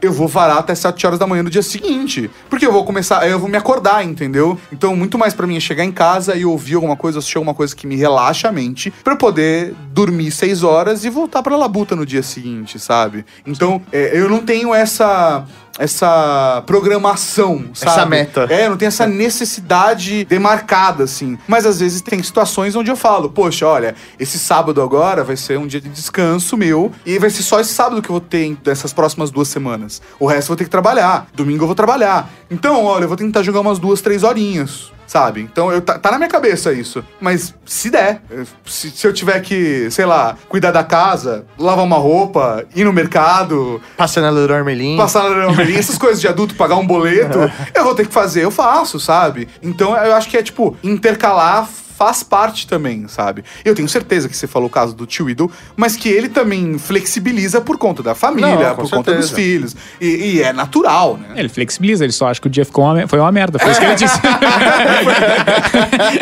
eu 0.00 0.12
vou 0.12 0.28
varar 0.28 0.58
até 0.58 0.74
7 0.74 1.06
horas 1.06 1.18
da 1.18 1.26
manhã 1.26 1.42
no 1.42 1.50
dia 1.50 1.62
seguinte. 1.62 2.30
Porque 2.48 2.66
eu 2.66 2.72
vou 2.72 2.84
começar, 2.84 3.26
eu 3.28 3.38
vou 3.38 3.48
me 3.48 3.56
acordar, 3.56 4.04
entendeu? 4.04 4.58
Então, 4.72 4.94
muito 4.94 5.18
mais 5.18 5.34
pra 5.34 5.46
mim 5.46 5.56
é 5.56 5.60
chegar 5.60 5.84
em 5.84 5.92
casa 5.92 6.36
e 6.36 6.44
ouvir 6.44 6.74
alguma 6.74 6.96
coisa, 6.96 7.18
assistir 7.18 7.38
alguma 7.38 7.54
coisa 7.54 7.74
que 7.74 7.86
me 7.86 7.96
relaxa 7.96 8.48
a 8.48 8.52
mente, 8.52 8.92
eu 9.04 9.16
poder 9.16 9.74
dormir 9.92 10.30
6 10.30 10.62
horas 10.62 11.04
e 11.04 11.10
voltar 11.10 11.42
pra 11.42 11.56
labuta 11.56 11.96
no 11.96 12.06
dia 12.06 12.22
seguinte, 12.22 12.78
sabe? 12.78 13.24
Então, 13.46 13.82
é, 13.92 14.18
eu 14.18 14.28
não 14.28 14.40
tenho 14.40 14.74
essa 14.74 15.44
essa 15.80 16.62
programação, 16.66 17.70
sabe? 17.72 17.92
Essa 17.92 18.06
meta. 18.06 18.46
É, 18.50 18.68
não 18.68 18.76
tem 18.76 18.86
essa 18.86 19.06
necessidade 19.06 20.26
demarcada, 20.26 21.04
assim. 21.04 21.38
Mas 21.48 21.64
às 21.64 21.80
vezes 21.80 22.02
tem 22.02 22.22
situações 22.22 22.76
onde 22.76 22.90
eu 22.90 22.96
falo, 22.96 23.30
poxa, 23.30 23.66
olha, 23.66 23.94
esse 24.18 24.38
sábado 24.38 24.82
agora 24.82 25.24
vai 25.24 25.38
ser 25.38 25.58
um 25.58 25.66
dia 25.66 25.80
de 25.80 25.88
descanso 25.88 26.54
meu 26.54 26.92
e 27.06 27.18
vai 27.18 27.30
ser 27.30 27.42
só 27.42 27.58
esse 27.58 27.72
sábado 27.72 28.02
que 28.02 28.10
eu 28.10 28.14
vou 28.14 28.20
ter 28.20 28.54
dessas 28.62 28.92
próximas 28.92 29.30
duas 29.30 29.48
semanas. 29.48 30.02
O 30.18 30.26
resto 30.26 30.44
eu 30.44 30.48
vou 30.48 30.56
ter 30.56 30.64
que 30.64 30.70
trabalhar. 30.70 31.26
Domingo 31.34 31.62
eu 31.62 31.66
vou 31.66 31.74
trabalhar. 31.74 32.30
Então, 32.50 32.84
olha, 32.84 33.04
eu 33.04 33.08
vou 33.08 33.16
tentar 33.16 33.42
jogar 33.42 33.60
umas 33.60 33.78
duas, 33.78 34.02
três 34.02 34.22
horinhas. 34.22 34.92
Sabe? 35.10 35.40
Então 35.40 35.72
eu, 35.72 35.82
tá, 35.82 35.98
tá 35.98 36.12
na 36.12 36.18
minha 36.18 36.30
cabeça 36.30 36.72
isso. 36.72 37.04
Mas 37.20 37.52
se 37.66 37.90
der, 37.90 38.22
se, 38.64 38.92
se 38.92 39.04
eu 39.04 39.12
tiver 39.12 39.40
que, 39.40 39.90
sei 39.90 40.06
lá, 40.06 40.36
cuidar 40.48 40.70
da 40.70 40.84
casa, 40.84 41.44
lavar 41.58 41.84
uma 41.84 41.96
roupa, 41.96 42.64
ir 42.76 42.84
no 42.84 42.92
mercado, 42.92 43.82
Passando 43.96 44.28
a 44.28 44.30
Leroy 44.30 44.62
Merlin. 44.62 44.96
passar 44.96 45.24
na 45.24 45.30
Leroy 45.30 45.74
essas 45.74 45.98
coisas 45.98 46.20
de 46.20 46.28
adulto, 46.28 46.54
pagar 46.54 46.76
um 46.76 46.86
boleto, 46.86 47.40
eu 47.74 47.82
vou 47.82 47.92
ter 47.92 48.06
que 48.06 48.14
fazer, 48.14 48.44
eu 48.44 48.52
faço, 48.52 49.00
sabe? 49.00 49.48
Então 49.60 49.96
eu 49.96 50.14
acho 50.14 50.30
que 50.30 50.36
é 50.36 50.44
tipo, 50.44 50.76
intercalar 50.80 51.68
faz 52.00 52.22
parte 52.22 52.66
também, 52.66 53.06
sabe? 53.08 53.44
Eu 53.62 53.74
tenho 53.74 53.86
certeza 53.86 54.26
que 54.26 54.34
você 54.34 54.46
falou 54.46 54.68
o 54.68 54.70
caso 54.70 54.94
do 54.94 55.04
tio 55.04 55.28
Idol, 55.28 55.50
mas 55.76 55.96
que 55.96 56.08
ele 56.08 56.30
também 56.30 56.78
flexibiliza 56.78 57.60
por 57.60 57.76
conta 57.76 58.02
da 58.02 58.14
família, 58.14 58.68
Não, 58.70 58.74
por 58.76 58.88
conta 58.88 59.12
dos 59.14 59.26
certeza. 59.26 59.34
filhos. 59.34 59.76
E, 60.00 60.06
e 60.06 60.42
é 60.42 60.50
natural, 60.50 61.18
né? 61.18 61.34
Ele 61.36 61.50
flexibiliza, 61.50 62.02
ele 62.02 62.12
só 62.14 62.28
acha 62.28 62.40
que 62.40 62.46
o 62.46 62.50
dia 62.50 62.64
ficou 62.64 62.86
uma, 62.86 63.06
foi 63.06 63.18
uma 63.20 63.30
merda. 63.30 63.58
Foi 63.58 63.70
isso 63.70 63.78
que 63.78 63.84
ele 63.84 63.96
disse. 63.96 64.18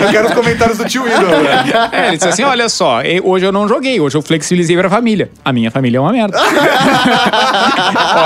Eu 0.01 0.09
quero 0.11 0.27
os 0.29 0.35
comentários 0.35 0.79
do 0.79 0.85
tio 0.85 1.07
Idol. 1.07 1.43
né? 1.43 1.64
É, 1.93 2.09
ele 2.09 2.17
disse 2.17 2.29
assim: 2.29 2.43
olha 2.43 2.69
só, 2.69 2.99
hoje 3.23 3.47
eu 3.47 3.53
não 3.53 3.69
joguei, 3.69 4.01
hoje 4.01 4.17
eu 4.17 4.23
flexibilizei 4.23 4.77
pra 4.77 4.91
família. 4.91 5.31
A 5.45 5.53
minha 5.53 5.71
família 5.71 5.99
é 5.99 6.01
uma 6.01 6.12
merda. 6.12 6.37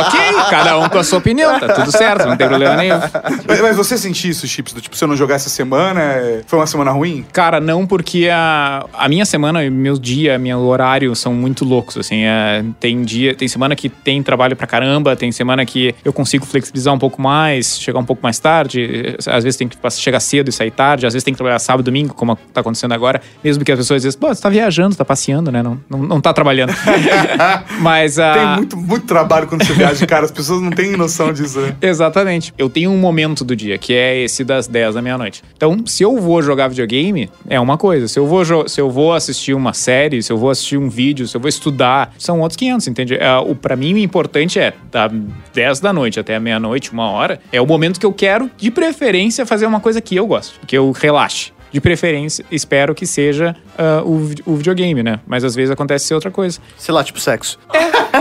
ok, 0.06 0.20
cada 0.50 0.78
um 0.78 0.88
com 0.88 0.98
a 0.98 1.04
sua 1.04 1.18
opinião, 1.18 1.58
tá 1.60 1.68
tudo 1.74 1.90
certo, 1.92 2.26
não 2.26 2.36
tem 2.36 2.48
problema 2.48 2.76
nenhum. 2.76 2.98
Mas, 3.46 3.60
mas 3.60 3.76
você 3.76 3.98
sente 3.98 4.26
isso, 4.28 4.46
Chips? 4.46 4.72
Do 4.72 4.80
tipo, 4.80 4.96
se 4.96 5.04
eu 5.04 5.08
não 5.08 5.16
jogar 5.16 5.34
essa 5.34 5.48
semana, 5.50 6.00
é- 6.00 6.42
foi 6.46 6.58
uma 6.58 6.66
semana 6.66 6.90
ruim? 6.90 7.24
Cara, 7.32 7.41
não, 7.60 7.86
porque 7.86 8.28
a, 8.32 8.86
a 8.92 9.08
minha 9.08 9.24
semana, 9.24 9.68
meu 9.70 9.98
dia, 9.98 10.38
meu 10.38 10.60
horário 10.60 11.14
são 11.14 11.34
muito 11.34 11.64
loucos, 11.64 11.96
assim. 11.96 12.22
é, 12.24 12.64
tem 12.78 13.02
dia, 13.02 13.34
tem 13.34 13.48
semana 13.48 13.74
que 13.74 13.88
tem 13.88 14.22
trabalho 14.22 14.56
pra 14.56 14.66
caramba, 14.66 15.16
tem 15.16 15.32
semana 15.32 15.64
que 15.64 15.94
eu 16.04 16.12
consigo 16.12 16.44
flexibilizar 16.46 16.94
um 16.94 16.98
pouco 16.98 17.20
mais, 17.20 17.78
chegar 17.78 17.98
um 17.98 18.04
pouco 18.04 18.22
mais 18.22 18.38
tarde. 18.38 19.16
Às 19.26 19.44
vezes 19.44 19.56
tem 19.56 19.68
que 19.68 19.76
chegar 19.90 20.20
cedo 20.20 20.48
e 20.48 20.52
sair 20.52 20.70
tarde, 20.70 21.06
às 21.06 21.12
vezes 21.12 21.24
tem 21.24 21.34
que 21.34 21.38
trabalhar 21.38 21.58
sábado 21.58 21.84
domingo, 21.84 22.14
como 22.14 22.36
tá 22.52 22.60
acontecendo 22.60 22.92
agora. 22.92 23.20
Mesmo 23.42 23.64
que 23.64 23.72
as 23.72 23.78
pessoas 23.78 24.02
dizem, 24.02 24.18
pô, 24.18 24.28
você 24.28 24.40
tá 24.40 24.48
viajando, 24.48 24.94
tá 24.94 25.04
passeando, 25.04 25.50
né? 25.50 25.62
Não, 25.62 25.80
não, 25.88 25.98
não 26.00 26.20
tá 26.20 26.32
trabalhando. 26.32 26.72
Mas 27.80 28.18
a. 28.18 28.34
Tem 28.34 28.56
muito, 28.56 28.76
muito 28.76 29.06
trabalho 29.06 29.46
quando 29.46 29.64
você 29.64 29.72
viaja, 29.72 30.06
cara. 30.06 30.24
As 30.24 30.30
pessoas 30.30 30.60
não 30.60 30.70
têm 30.70 30.96
noção 30.96 31.32
disso, 31.32 31.60
né? 31.60 31.74
Exatamente. 31.80 32.52
Eu 32.56 32.68
tenho 32.68 32.90
um 32.90 32.98
momento 32.98 33.44
do 33.44 33.56
dia, 33.56 33.78
que 33.78 33.92
é 33.92 34.18
esse 34.20 34.44
das 34.44 34.66
10 34.66 34.94
da 34.94 35.02
meia-noite. 35.02 35.42
Então, 35.56 35.84
se 35.86 36.02
eu 36.02 36.18
vou 36.18 36.42
jogar 36.42 36.68
videogame, 36.68 37.30
é 37.48 37.58
uma 37.58 37.76
coisa. 37.76 38.08
Se 38.08 38.18
eu 38.18 38.26
vou, 38.26 38.68
se 38.68 38.80
eu 38.80 38.90
vou 38.90 39.12
assistir 39.12 39.54
uma 39.54 39.72
série, 39.72 40.22
se 40.22 40.32
eu 40.32 40.36
vou 40.36 40.50
assistir 40.50 40.76
um 40.76 40.88
vídeo, 40.88 41.26
se 41.26 41.36
eu 41.36 41.40
vou 41.40 41.48
estudar, 41.48 42.14
são 42.18 42.40
outros 42.40 42.56
500, 42.56 42.88
entende? 42.88 43.14
É, 43.14 43.36
o, 43.38 43.54
pra 43.54 43.76
mim, 43.76 43.94
o 43.94 43.98
importante 43.98 44.58
é, 44.58 44.72
da 44.90 45.10
10 45.52 45.80
da 45.80 45.92
noite 45.92 46.20
até 46.20 46.38
meia-noite, 46.38 46.92
uma 46.92 47.10
hora, 47.10 47.40
é 47.52 47.60
o 47.60 47.66
momento 47.66 47.98
que 47.98 48.06
eu 48.06 48.12
quero, 48.12 48.50
de 48.56 48.70
preferência, 48.70 49.46
fazer 49.46 49.66
uma 49.66 49.80
coisa 49.80 50.00
que 50.00 50.16
eu 50.16 50.26
gosto, 50.26 50.60
que 50.66 50.76
eu 50.76 50.90
relaxe. 50.92 51.52
De 51.72 51.80
preferência, 51.80 52.44
espero 52.50 52.94
que 52.94 53.06
seja 53.06 53.56
ah, 53.78 54.02
o, 54.04 54.30
o 54.44 54.56
videogame, 54.56 55.02
né? 55.02 55.20
Mas 55.26 55.42
às 55.42 55.54
vezes 55.54 55.70
acontece 55.70 56.06
ser 56.06 56.14
outra 56.14 56.30
coisa. 56.30 56.60
Sei 56.76 56.94
lá, 56.94 57.02
tipo 57.02 57.18
sexo. 57.18 57.58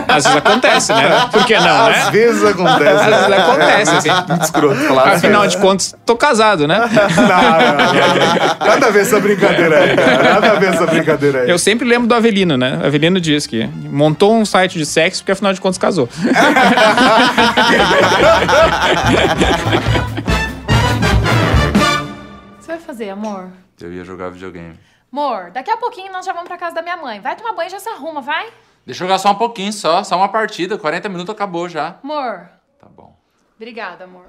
Às 0.07 0.23
vezes 0.23 0.37
acontece, 0.37 0.93
né? 0.93 1.27
Por 1.31 1.45
que 1.45 1.55
não, 1.55 1.89
né? 1.89 1.97
Às 1.97 2.09
vezes 2.09 2.43
acontece. 2.43 2.89
Às 2.89 3.05
vezes 3.05 3.33
acontece, 3.33 3.95
assim. 3.95 4.09
Muito 4.29 4.43
escroto 4.43 4.75
falar 4.75 5.03
assim. 5.03 5.27
Afinal 5.27 5.47
de 5.47 5.57
contas, 5.57 5.95
tô 6.05 6.15
casado, 6.15 6.67
né? 6.67 6.79
Não, 6.81 6.89
não, 7.27 7.77
não. 7.77 7.93
Nada 8.67 8.87
a 8.87 8.89
ver 8.89 9.01
essa 9.01 9.19
brincadeira 9.19 9.79
aí, 9.79 9.95
cara. 9.95 10.33
Nada 10.33 10.51
a 10.51 10.55
ver 10.55 10.73
essa 10.73 10.85
brincadeira 10.85 11.41
aí. 11.41 11.49
Eu 11.49 11.59
sempre 11.59 11.87
lembro 11.87 12.07
do 12.07 12.15
Avelino, 12.15 12.57
né? 12.57 12.79
Avelino 12.83 13.19
diz 13.19 13.47
que 13.47 13.67
montou 13.89 14.35
um 14.35 14.45
site 14.45 14.77
de 14.77 14.85
sexo 14.85 15.21
porque 15.21 15.31
afinal 15.31 15.53
de 15.53 15.61
contas 15.61 15.77
casou. 15.77 16.09
Fazer, 23.01 23.09
amor? 23.09 23.49
Eu 23.81 23.91
ia 23.91 24.03
jogar 24.05 24.29
videogame. 24.29 24.77
Amor, 25.11 25.49
daqui 25.49 25.71
a 25.71 25.77
pouquinho 25.77 26.11
nós 26.11 26.23
já 26.23 26.33
vamos 26.33 26.47
pra 26.47 26.55
casa 26.55 26.75
da 26.75 26.83
minha 26.83 26.95
mãe. 26.97 27.19
Vai 27.19 27.35
tomar 27.35 27.53
banho 27.53 27.65
e 27.65 27.71
já 27.71 27.79
se 27.79 27.89
arruma, 27.89 28.21
vai? 28.21 28.45
Deixa 28.85 29.03
eu 29.03 29.07
jogar 29.07 29.17
só 29.17 29.31
um 29.31 29.35
pouquinho 29.35 29.73
só, 29.73 30.03
só 30.03 30.15
uma 30.17 30.29
partida. 30.29 30.77
40 30.77 31.09
minutos 31.09 31.33
acabou 31.33 31.67
já. 31.67 31.97
Amor, 32.03 32.47
Tá 32.79 32.87
bom. 32.87 33.17
obrigada, 33.55 34.03
amor. 34.03 34.27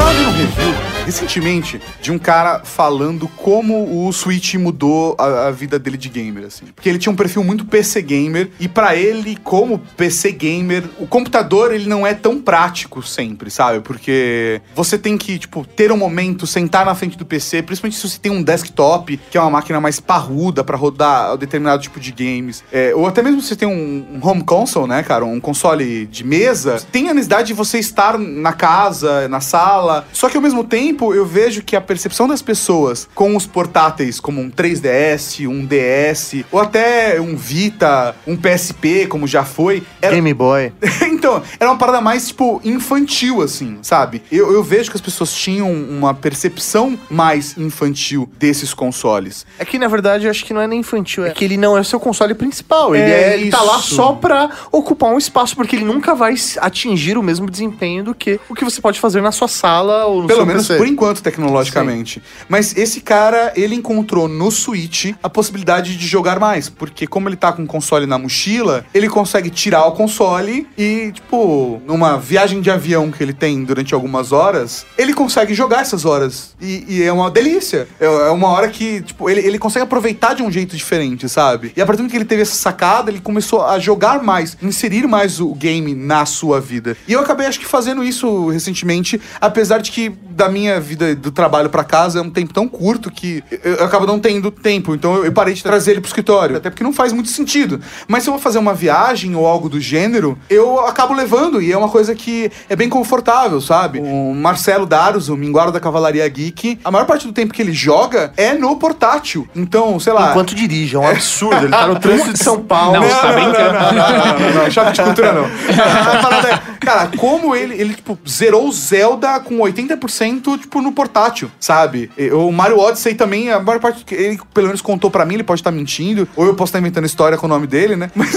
Tava 0.00 0.14
vendo 0.14 0.28
um 0.28 0.32
review 0.32 0.90
recentemente 1.10 1.80
de 2.00 2.12
um 2.12 2.18
cara 2.18 2.60
falando 2.62 3.26
como 3.28 4.06
o 4.06 4.12
Switch 4.12 4.54
mudou 4.54 5.16
a, 5.18 5.48
a 5.48 5.50
vida 5.50 5.76
dele 5.76 5.96
de 5.96 6.08
gamer, 6.08 6.46
assim. 6.46 6.66
Porque 6.66 6.88
ele 6.88 6.98
tinha 6.98 7.12
um 7.12 7.16
perfil 7.16 7.42
muito 7.42 7.64
PC 7.64 8.00
gamer 8.00 8.50
e 8.60 8.68
pra 8.68 8.94
ele, 8.94 9.36
como 9.42 9.80
PC 9.96 10.30
gamer, 10.30 10.84
o 11.00 11.06
computador 11.06 11.74
ele 11.74 11.88
não 11.88 12.06
é 12.06 12.14
tão 12.14 12.40
prático 12.40 13.02
sempre, 13.02 13.50
sabe? 13.50 13.80
Porque 13.80 14.60
você 14.74 14.96
tem 14.96 15.18
que, 15.18 15.38
tipo, 15.38 15.66
ter 15.66 15.90
um 15.90 15.96
momento, 15.96 16.46
sentar 16.46 16.86
na 16.86 16.94
frente 16.94 17.18
do 17.18 17.26
PC, 17.26 17.62
principalmente 17.62 17.96
se 17.96 18.08
você 18.08 18.18
tem 18.18 18.30
um 18.30 18.42
desktop, 18.42 19.18
que 19.30 19.36
é 19.36 19.40
uma 19.40 19.50
máquina 19.50 19.80
mais 19.80 19.98
parruda 19.98 20.62
pra 20.62 20.76
rodar 20.76 21.36
determinado 21.36 21.82
tipo 21.82 21.98
de 21.98 22.12
games. 22.12 22.62
É, 22.72 22.94
ou 22.94 23.06
até 23.06 23.20
mesmo 23.20 23.40
se 23.40 23.48
você 23.48 23.56
tem 23.56 23.68
um, 23.68 24.06
um 24.14 24.26
home 24.26 24.44
console, 24.44 24.88
né, 24.88 25.02
cara? 25.02 25.24
Um 25.24 25.40
console 25.40 26.06
de 26.06 26.24
mesa, 26.24 26.80
tem 26.92 27.08
a 27.08 27.14
necessidade 27.14 27.48
de 27.48 27.54
você 27.54 27.80
estar 27.80 28.16
na 28.16 28.52
casa, 28.52 29.28
na 29.28 29.40
sala. 29.40 29.89
Só 30.12 30.28
que 30.28 30.36
ao 30.36 30.42
mesmo 30.42 30.64
tempo, 30.64 31.14
eu 31.14 31.24
vejo 31.24 31.62
que 31.62 31.76
a 31.76 31.80
percepção 31.80 32.26
das 32.28 32.42
pessoas 32.42 33.08
com 33.14 33.36
os 33.36 33.46
portáteis, 33.46 34.20
como 34.20 34.40
um 34.40 34.50
3DS, 34.50 35.48
um 35.48 35.64
DS, 35.64 36.44
ou 36.50 36.60
até 36.60 37.20
um 37.20 37.36
Vita, 37.36 38.14
um 38.26 38.36
PSP, 38.36 39.06
como 39.06 39.26
já 39.26 39.44
foi, 39.44 39.82
era 40.00 40.14
Game 40.14 40.32
Boy. 40.34 40.72
então, 41.10 41.42
era 41.58 41.70
uma 41.70 41.78
parada 41.78 42.00
mais, 42.00 42.28
tipo, 42.28 42.60
infantil, 42.64 43.42
assim, 43.42 43.78
sabe? 43.82 44.22
Eu, 44.30 44.52
eu 44.52 44.62
vejo 44.62 44.90
que 44.90 44.96
as 44.96 45.00
pessoas 45.00 45.32
tinham 45.32 45.70
uma 45.72 46.12
percepção 46.14 46.98
mais 47.08 47.56
infantil 47.56 48.28
desses 48.38 48.74
consoles. 48.74 49.46
É 49.58 49.64
que, 49.64 49.78
na 49.78 49.88
verdade, 49.88 50.26
eu 50.26 50.30
acho 50.30 50.44
que 50.44 50.52
não 50.52 50.60
é 50.60 50.66
nem 50.66 50.80
infantil. 50.80 51.24
É 51.24 51.30
que 51.30 51.44
ele 51.44 51.56
não 51.56 51.76
é 51.76 51.80
o 51.80 51.84
seu 51.84 52.00
console 52.00 52.34
principal. 52.34 52.94
Ele, 52.94 53.10
É 53.10 53.20
é, 53.20 53.40
ele 53.40 53.50
tá 53.50 53.62
lá 53.62 53.78
só 53.78 54.12
pra 54.12 54.50
ocupar 54.72 55.10
um 55.10 55.18
espaço, 55.18 55.54
porque 55.54 55.76
ele 55.76 55.84
nunca 55.84 56.14
vai 56.14 56.34
atingir 56.58 57.16
o 57.16 57.22
mesmo 57.22 57.48
desempenho 57.50 58.04
do 58.04 58.14
que 58.14 58.40
o 58.48 58.54
que 58.54 58.64
você 58.64 58.80
pode 58.80 58.98
fazer 58.98 59.20
na 59.20 59.32
sua 59.32 59.48
sala 59.48 59.79
ou 59.82 60.22
no 60.22 60.28
Pelo 60.28 60.46
menos 60.46 60.66
PC. 60.66 60.78
por 60.78 60.86
enquanto, 60.86 61.22
tecnologicamente. 61.22 62.22
Mas 62.48 62.76
esse 62.76 63.00
cara, 63.00 63.52
ele 63.56 63.74
encontrou 63.74 64.28
no 64.28 64.50
Switch 64.50 65.12
a 65.22 65.28
possibilidade 65.28 65.96
de 65.96 66.06
jogar 66.06 66.38
mais. 66.38 66.68
Porque 66.68 67.06
como 67.06 67.28
ele 67.28 67.36
tá 67.36 67.52
com 67.52 67.62
o 67.62 67.66
console 67.66 68.06
na 68.06 68.18
mochila, 68.18 68.84
ele 68.94 69.08
consegue 69.08 69.50
tirar 69.50 69.86
o 69.86 69.92
console 69.92 70.66
e, 70.76 71.12
tipo, 71.12 71.80
numa 71.86 72.18
viagem 72.18 72.60
de 72.60 72.70
avião 72.70 73.10
que 73.10 73.22
ele 73.22 73.32
tem 73.32 73.64
durante 73.64 73.94
algumas 73.94 74.32
horas, 74.32 74.84
ele 74.98 75.12
consegue 75.12 75.54
jogar 75.54 75.80
essas 75.80 76.04
horas. 76.04 76.54
E, 76.60 76.84
e 76.88 77.02
é 77.02 77.12
uma 77.12 77.30
delícia. 77.30 77.88
É, 77.98 78.04
é 78.04 78.30
uma 78.30 78.48
hora 78.48 78.68
que, 78.68 79.00
tipo, 79.02 79.28
ele, 79.28 79.40
ele 79.40 79.58
consegue 79.58 79.84
aproveitar 79.84 80.34
de 80.34 80.42
um 80.42 80.50
jeito 80.50 80.76
diferente, 80.76 81.28
sabe? 81.28 81.72
E 81.76 81.80
a 81.80 81.86
partir 81.86 81.98
do 81.98 82.02
momento 82.02 82.10
que 82.12 82.16
ele 82.16 82.24
teve 82.24 82.42
essa 82.42 82.54
sacada, 82.54 83.10
ele 83.10 83.20
começou 83.20 83.64
a 83.64 83.78
jogar 83.78 84.22
mais, 84.22 84.56
inserir 84.62 85.06
mais 85.06 85.40
o 85.40 85.54
game 85.54 85.94
na 85.94 86.26
sua 86.26 86.60
vida. 86.60 86.96
E 87.06 87.12
eu 87.12 87.20
acabei, 87.20 87.46
acho 87.46 87.58
que, 87.58 87.66
fazendo 87.66 88.02
isso 88.02 88.48
recentemente, 88.48 89.20
apesar 89.40 89.69
de 89.78 89.90
que 89.90 90.10
da 90.30 90.48
minha 90.48 90.80
vida 90.80 91.14
do 91.14 91.30
trabalho 91.30 91.68
pra 91.68 91.84
casa 91.84 92.18
é 92.18 92.22
um 92.22 92.30
tempo 92.30 92.54
tão 92.54 92.66
curto 92.66 93.10
que 93.10 93.44
eu, 93.62 93.74
eu 93.74 93.84
acabo 93.84 94.06
não 94.06 94.18
tendo 94.18 94.50
tempo. 94.50 94.94
Então 94.94 95.16
eu, 95.16 95.26
eu 95.26 95.32
parei 95.32 95.54
de 95.54 95.62
trazer 95.62 95.92
ele 95.92 96.00
pro 96.00 96.08
escritório. 96.08 96.56
Até 96.56 96.70
porque 96.70 96.82
não 96.82 96.92
faz 96.92 97.12
muito 97.12 97.28
sentido. 97.28 97.80
Mas 98.08 98.22
se 98.22 98.30
eu 98.30 98.32
vou 98.32 98.40
fazer 98.40 98.58
uma 98.58 98.74
viagem 98.74 99.34
ou 99.34 99.46
algo 99.46 99.68
do 99.68 99.80
gênero, 99.80 100.38
eu 100.48 100.80
acabo 100.86 101.12
levando. 101.12 101.60
E 101.60 101.72
é 101.72 101.76
uma 101.76 101.88
coisa 101.88 102.14
que 102.14 102.50
é 102.68 102.76
bem 102.76 102.88
confortável, 102.88 103.60
sabe? 103.60 104.00
O 104.00 104.34
Marcelo 104.34 104.86
Daros, 104.86 105.28
o 105.28 105.36
Minguaro 105.36 105.72
da 105.72 105.80
Cavalaria 105.80 106.26
Geek, 106.28 106.78
a 106.82 106.90
maior 106.90 107.04
parte 107.04 107.26
do 107.26 107.32
tempo 107.32 107.52
que 107.52 107.60
ele 107.60 107.72
joga 107.72 108.32
é 108.36 108.54
no 108.54 108.76
portátil. 108.76 109.46
Então, 109.54 110.00
sei 110.00 110.12
lá. 110.12 110.30
Enquanto 110.30 110.54
dirige, 110.54 110.96
é 110.96 110.98
um 110.98 111.06
absurdo. 111.06 111.66
Ele 111.66 111.70
tá 111.70 111.86
no 111.86 111.98
trânsito 111.98 112.32
de 112.32 112.42
São 112.42 112.62
Paulo. 112.62 112.94
Não, 112.94 113.02
você 113.02 113.20
tá 113.20 113.32
brincando. 113.32 113.72
Não, 113.72 113.92
não, 113.92 113.92
não, 113.92 114.54
não, 114.54 114.64
não, 114.64 114.70
choque 114.70 114.92
de 114.92 115.02
cultura 115.02 115.32
não. 115.32 115.44
É, 115.44 116.58
cara, 116.80 117.10
como 117.16 117.54
ele, 117.54 117.74
ele 117.74 117.94
tipo, 117.94 118.18
zerou 118.28 118.68
o 118.68 118.72
Zelda 118.72 119.38
com 119.40 119.59
80% 119.60 120.40
lançamento, 120.40 120.58
tipo, 120.58 120.80
no 120.80 120.92
portátil, 120.92 121.50
sabe? 121.60 122.10
O 122.32 122.50
Mario 122.50 122.78
Odyssey 122.78 123.14
também, 123.14 123.50
a 123.50 123.60
maior 123.60 123.80
parte 123.80 124.04
que 124.04 124.14
ele 124.14 124.40
pelo 124.52 124.68
menos 124.68 124.80
contou 124.80 125.10
pra 125.10 125.24
mim, 125.24 125.34
ele 125.34 125.44
pode 125.44 125.60
estar 125.60 125.70
mentindo, 125.70 126.26
ou 126.34 126.46
eu 126.46 126.54
posso 126.54 126.70
estar 126.70 126.78
inventando 126.78 127.04
história 127.04 127.36
com 127.36 127.46
o 127.46 127.48
nome 127.48 127.66
dele, 127.66 127.96
né? 127.96 128.10
Mas, 128.16 128.30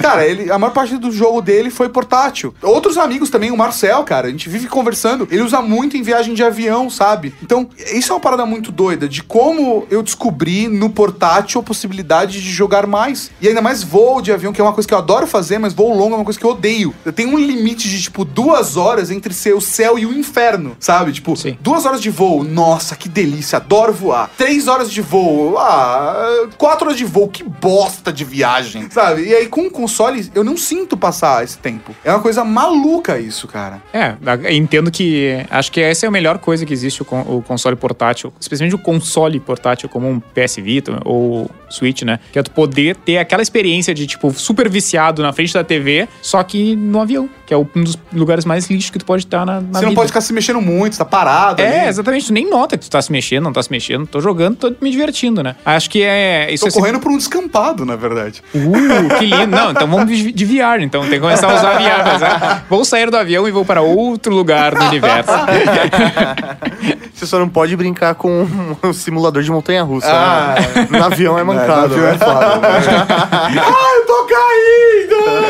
cara, 0.00 0.26
ele, 0.26 0.50
a 0.50 0.58
maior 0.58 0.72
parte 0.72 0.96
do 0.96 1.10
jogo 1.10 1.40
dele 1.40 1.70
foi 1.70 1.88
portátil. 1.88 2.54
Outros 2.62 2.98
amigos 2.98 3.30
também, 3.30 3.50
o 3.50 3.56
Marcel, 3.56 4.02
cara, 4.04 4.28
a 4.28 4.30
gente 4.30 4.48
vive 4.48 4.66
conversando, 4.66 5.28
ele 5.30 5.42
usa 5.42 5.60
muito 5.60 5.96
em 5.96 6.02
viagem 6.02 6.34
de 6.34 6.42
avião, 6.42 6.90
sabe? 6.90 7.34
Então, 7.42 7.68
isso 7.92 8.12
é 8.12 8.14
uma 8.14 8.20
parada 8.20 8.44
muito 8.44 8.72
doida, 8.72 9.08
de 9.08 9.22
como 9.22 9.86
eu 9.90 10.02
descobri 10.02 10.68
no 10.68 10.90
portátil 10.90 11.60
a 11.60 11.64
possibilidade 11.64 12.40
de 12.40 12.50
jogar 12.50 12.86
mais. 12.86 13.30
E 13.40 13.48
ainda 13.48 13.62
mais 13.62 13.82
voo 13.82 14.20
de 14.20 14.32
avião, 14.32 14.52
que 14.52 14.60
é 14.60 14.64
uma 14.64 14.72
coisa 14.72 14.86
que 14.86 14.94
eu 14.94 14.98
adoro 14.98 15.26
fazer, 15.26 15.58
mas 15.58 15.72
voo 15.72 15.96
longo 15.96 16.14
é 16.14 16.18
uma 16.18 16.24
coisa 16.24 16.38
que 16.38 16.44
eu 16.44 16.50
odeio. 16.50 16.94
Eu 17.04 17.12
tenho 17.12 17.30
um 17.30 17.38
limite 17.38 17.88
de, 17.88 18.00
tipo, 18.00 18.24
duas 18.24 18.76
horas 18.76 19.10
entre 19.10 19.32
ser 19.32 19.54
o 19.54 19.60
céu 19.60 19.98
e 19.98 20.06
o 20.06 20.12
inferno, 20.12 20.45
sabe? 20.78 21.12
Tipo, 21.12 21.36
Sim. 21.36 21.56
duas 21.60 21.84
horas 21.86 22.00
de 22.00 22.10
voo, 22.10 22.42
nossa, 22.44 22.94
que 22.96 23.08
delícia, 23.08 23.56
adoro 23.56 23.92
voar. 23.92 24.30
Três 24.36 24.68
horas 24.68 24.90
de 24.90 25.00
voo, 25.00 25.56
ah, 25.58 26.48
quatro 26.58 26.86
horas 26.86 26.98
de 26.98 27.04
voo, 27.04 27.28
que 27.28 27.42
bosta 27.42 28.12
de 28.12 28.24
viagem, 28.24 28.88
sabe? 28.90 29.22
E 29.26 29.34
aí, 29.34 29.46
com 29.46 29.62
o 29.66 29.70
console, 29.70 30.30
eu 30.34 30.44
não 30.44 30.56
sinto 30.56 30.96
passar 30.96 31.42
esse 31.44 31.58
tempo. 31.58 31.94
É 32.04 32.10
uma 32.10 32.20
coisa 32.20 32.44
maluca 32.44 33.18
isso, 33.18 33.46
cara. 33.48 33.82
É, 33.92 34.14
entendo 34.54 34.90
que. 34.90 35.44
Acho 35.50 35.70
que 35.72 35.80
essa 35.80 36.06
é 36.06 36.08
a 36.08 36.12
melhor 36.12 36.38
coisa 36.38 36.64
que 36.66 36.72
existe 36.72 37.02
o, 37.02 37.04
con- 37.04 37.24
o 37.26 37.42
console 37.42 37.76
portátil. 37.76 38.32
Especialmente 38.40 38.74
o 38.74 38.78
console 38.78 39.38
portátil, 39.40 39.88
como 39.88 40.08
um 40.08 40.20
PS 40.20 40.56
Vita 40.56 41.00
ou 41.04 41.50
Switch, 41.70 42.02
né? 42.02 42.18
Que 42.32 42.38
é 42.38 42.42
tu 42.42 42.50
poder 42.50 42.96
ter 42.96 43.18
aquela 43.18 43.42
experiência 43.42 43.94
de, 43.94 44.06
tipo, 44.06 44.32
super 44.32 44.68
viciado 44.68 45.22
na 45.22 45.32
frente 45.32 45.52
da 45.52 45.64
TV, 45.64 46.08
só 46.22 46.42
que 46.42 46.76
no 46.76 47.00
avião, 47.00 47.28
que 47.46 47.52
é 47.52 47.56
um 47.56 47.64
dos 47.74 47.98
lugares 48.12 48.44
mais 48.44 48.68
lixos 48.70 48.90
que 48.90 48.98
tu 48.98 49.04
pode 49.04 49.24
estar 49.24 49.44
na, 49.44 49.60
na 49.60 49.60
Você 49.60 49.72
não 49.72 49.80
vida. 49.90 49.94
pode 49.94 50.08
ficar 50.08 50.20
se 50.20 50.32
mexendo 50.36 50.60
muito, 50.60 50.94
você 50.94 50.98
tá 50.98 51.04
parado. 51.04 51.60
É, 51.60 51.80
ali. 51.80 51.88
exatamente. 51.88 52.26
Tu 52.26 52.32
nem 52.32 52.48
nota 52.48 52.76
que 52.78 52.84
tu 52.84 52.90
tá 52.90 53.02
se 53.02 53.10
mexendo, 53.10 53.44
não 53.44 53.52
tá 53.52 53.62
se 53.62 53.70
mexendo. 53.70 54.06
Tô 54.06 54.20
jogando, 54.20 54.56
tô 54.56 54.72
me 54.80 54.90
divertindo, 54.90 55.42
né? 55.42 55.56
Acho 55.64 55.90
que 55.90 56.02
é. 56.02 56.48
Isso 56.52 56.62
Tô 56.62 56.68
é 56.68 56.70
sempre- 56.70 56.88
correndo 56.88 57.02
por 57.02 57.10
um 57.10 57.16
descampado, 57.16 57.84
na 57.84 57.96
verdade. 57.96 58.42
Uh, 58.54 59.18
que 59.18 59.26
lindo. 59.26 59.46
Não, 59.48 59.70
então 59.72 59.88
vamos 59.88 60.06
de 60.16 60.44
VR, 60.44 60.80
então 60.82 61.00
tem 61.02 61.12
que 61.12 61.20
começar 61.20 61.50
a 61.50 61.54
usar 61.54 61.72
VR. 61.78 62.04
Mas, 62.04 62.22
é, 62.22 62.62
vou 62.68 62.84
sair 62.84 63.10
do 63.10 63.16
avião 63.16 63.48
e 63.48 63.50
vou 63.50 63.64
para 63.64 63.80
outro 63.80 64.34
lugar 64.34 64.74
do 64.74 64.84
universo. 64.84 65.32
Você 67.12 67.26
só 67.26 67.38
não 67.38 67.48
pode 67.48 67.74
brincar 67.76 68.14
com 68.14 68.46
um 68.84 68.92
simulador 68.92 69.42
de 69.42 69.50
montanha-russa. 69.50 70.06
Ah, 70.06 70.54
né? 70.74 70.86
No 70.90 71.02
avião 71.02 71.38
é 71.38 71.42
mancado. 71.42 71.94
É, 71.94 71.98
no 71.98 72.04
avião 72.04 72.08
é 72.08 72.12
né? 72.12 72.18
foda, 72.18 72.56
né? 72.68 73.06
ah! 73.64 74.05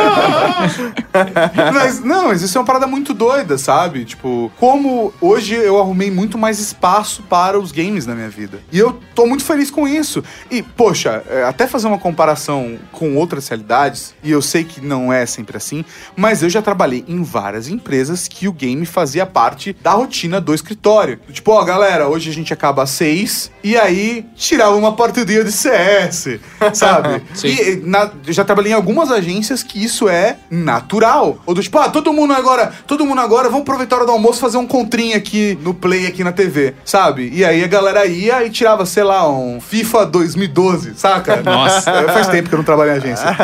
mas, 1.72 2.00
não, 2.02 2.28
mas 2.28 2.42
isso 2.42 2.56
é 2.56 2.60
uma 2.60 2.66
parada 2.66 2.86
muito 2.86 3.14
doida, 3.14 3.56
sabe? 3.58 4.04
Tipo, 4.04 4.50
como 4.58 5.12
hoje 5.20 5.54
eu 5.54 5.78
arrumei 5.80 6.10
muito 6.10 6.36
mais 6.38 6.58
espaço 6.58 7.22
para 7.22 7.58
os 7.58 7.72
games 7.72 8.06
na 8.06 8.14
minha 8.14 8.28
vida. 8.28 8.60
E 8.72 8.78
eu 8.78 8.98
tô 9.14 9.26
muito 9.26 9.44
feliz 9.44 9.70
com 9.70 9.86
isso. 9.86 10.22
E, 10.50 10.62
poxa, 10.62 11.22
é, 11.28 11.44
até 11.44 11.66
fazer 11.66 11.86
uma 11.86 11.98
comparação 11.98 12.78
com 12.92 13.16
outras 13.16 13.48
realidades, 13.48 14.14
e 14.22 14.30
eu 14.30 14.42
sei 14.42 14.64
que 14.64 14.80
não 14.80 15.12
é 15.12 15.24
sempre 15.26 15.56
assim, 15.56 15.84
mas 16.16 16.42
eu 16.42 16.50
já 16.50 16.60
trabalhei 16.62 17.04
em 17.08 17.22
várias 17.22 17.68
empresas 17.68 18.28
que 18.28 18.48
o 18.48 18.52
game 18.52 18.84
fazia 18.86 19.24
parte 19.26 19.76
da 19.82 19.92
rotina 19.92 20.40
do 20.40 20.54
escritório. 20.54 21.18
Tipo, 21.30 21.52
ó, 21.52 21.64
galera, 21.64 22.08
hoje 22.08 22.30
a 22.30 22.32
gente 22.32 22.52
acaba 22.52 22.82
às 22.82 22.90
seis, 22.90 23.50
e 23.62 23.76
aí 23.76 24.26
tirava 24.34 24.74
uma 24.76 24.92
partidinha 24.94 25.44
de 25.44 25.52
CS, 25.52 26.38
sabe? 26.74 27.22
Sim. 27.34 27.48
E 27.48 27.76
na- 27.84 28.10
eu 28.26 28.32
já 28.32 28.44
trabalhei 28.44 28.72
em 28.72 28.74
algumas 28.74 29.10
agências 29.10 29.62
que 29.62 29.82
isso 29.82 29.95
é 30.08 30.36
natural. 30.50 31.38
Ou 31.46 31.54
do 31.54 31.62
tipo, 31.62 31.78
ah, 31.78 31.88
todo 31.88 32.12
mundo 32.12 32.32
agora, 32.32 32.72
todo 32.86 33.04
mundo 33.06 33.20
agora, 33.20 33.48
vamos 33.48 33.62
aproveitar 33.62 33.96
a 33.96 33.98
hora 34.00 34.06
do 34.06 34.12
almoço 34.12 34.38
e 34.38 34.40
fazer 34.40 34.58
um 34.58 34.66
contrinho 34.66 35.16
aqui 35.16 35.58
no 35.62 35.72
play 35.72 36.06
aqui 36.06 36.22
na 36.22 36.32
TV, 36.32 36.74
sabe? 36.84 37.30
E 37.32 37.44
aí 37.44 37.62
a 37.64 37.66
galera 37.66 38.04
ia 38.06 38.44
e 38.44 38.50
tirava, 38.50 38.84
sei 38.84 39.04
lá, 39.04 39.28
um 39.28 39.60
FIFA 39.60 40.06
2012, 40.06 40.94
saca? 40.96 41.36
Nossa. 41.42 41.90
É, 41.90 42.08
Faz 42.08 42.26
tempo 42.28 42.48
que 42.48 42.54
eu 42.54 42.58
não 42.58 42.64
trabalho 42.64 42.90
em 42.90 42.94
agência. 42.94 43.26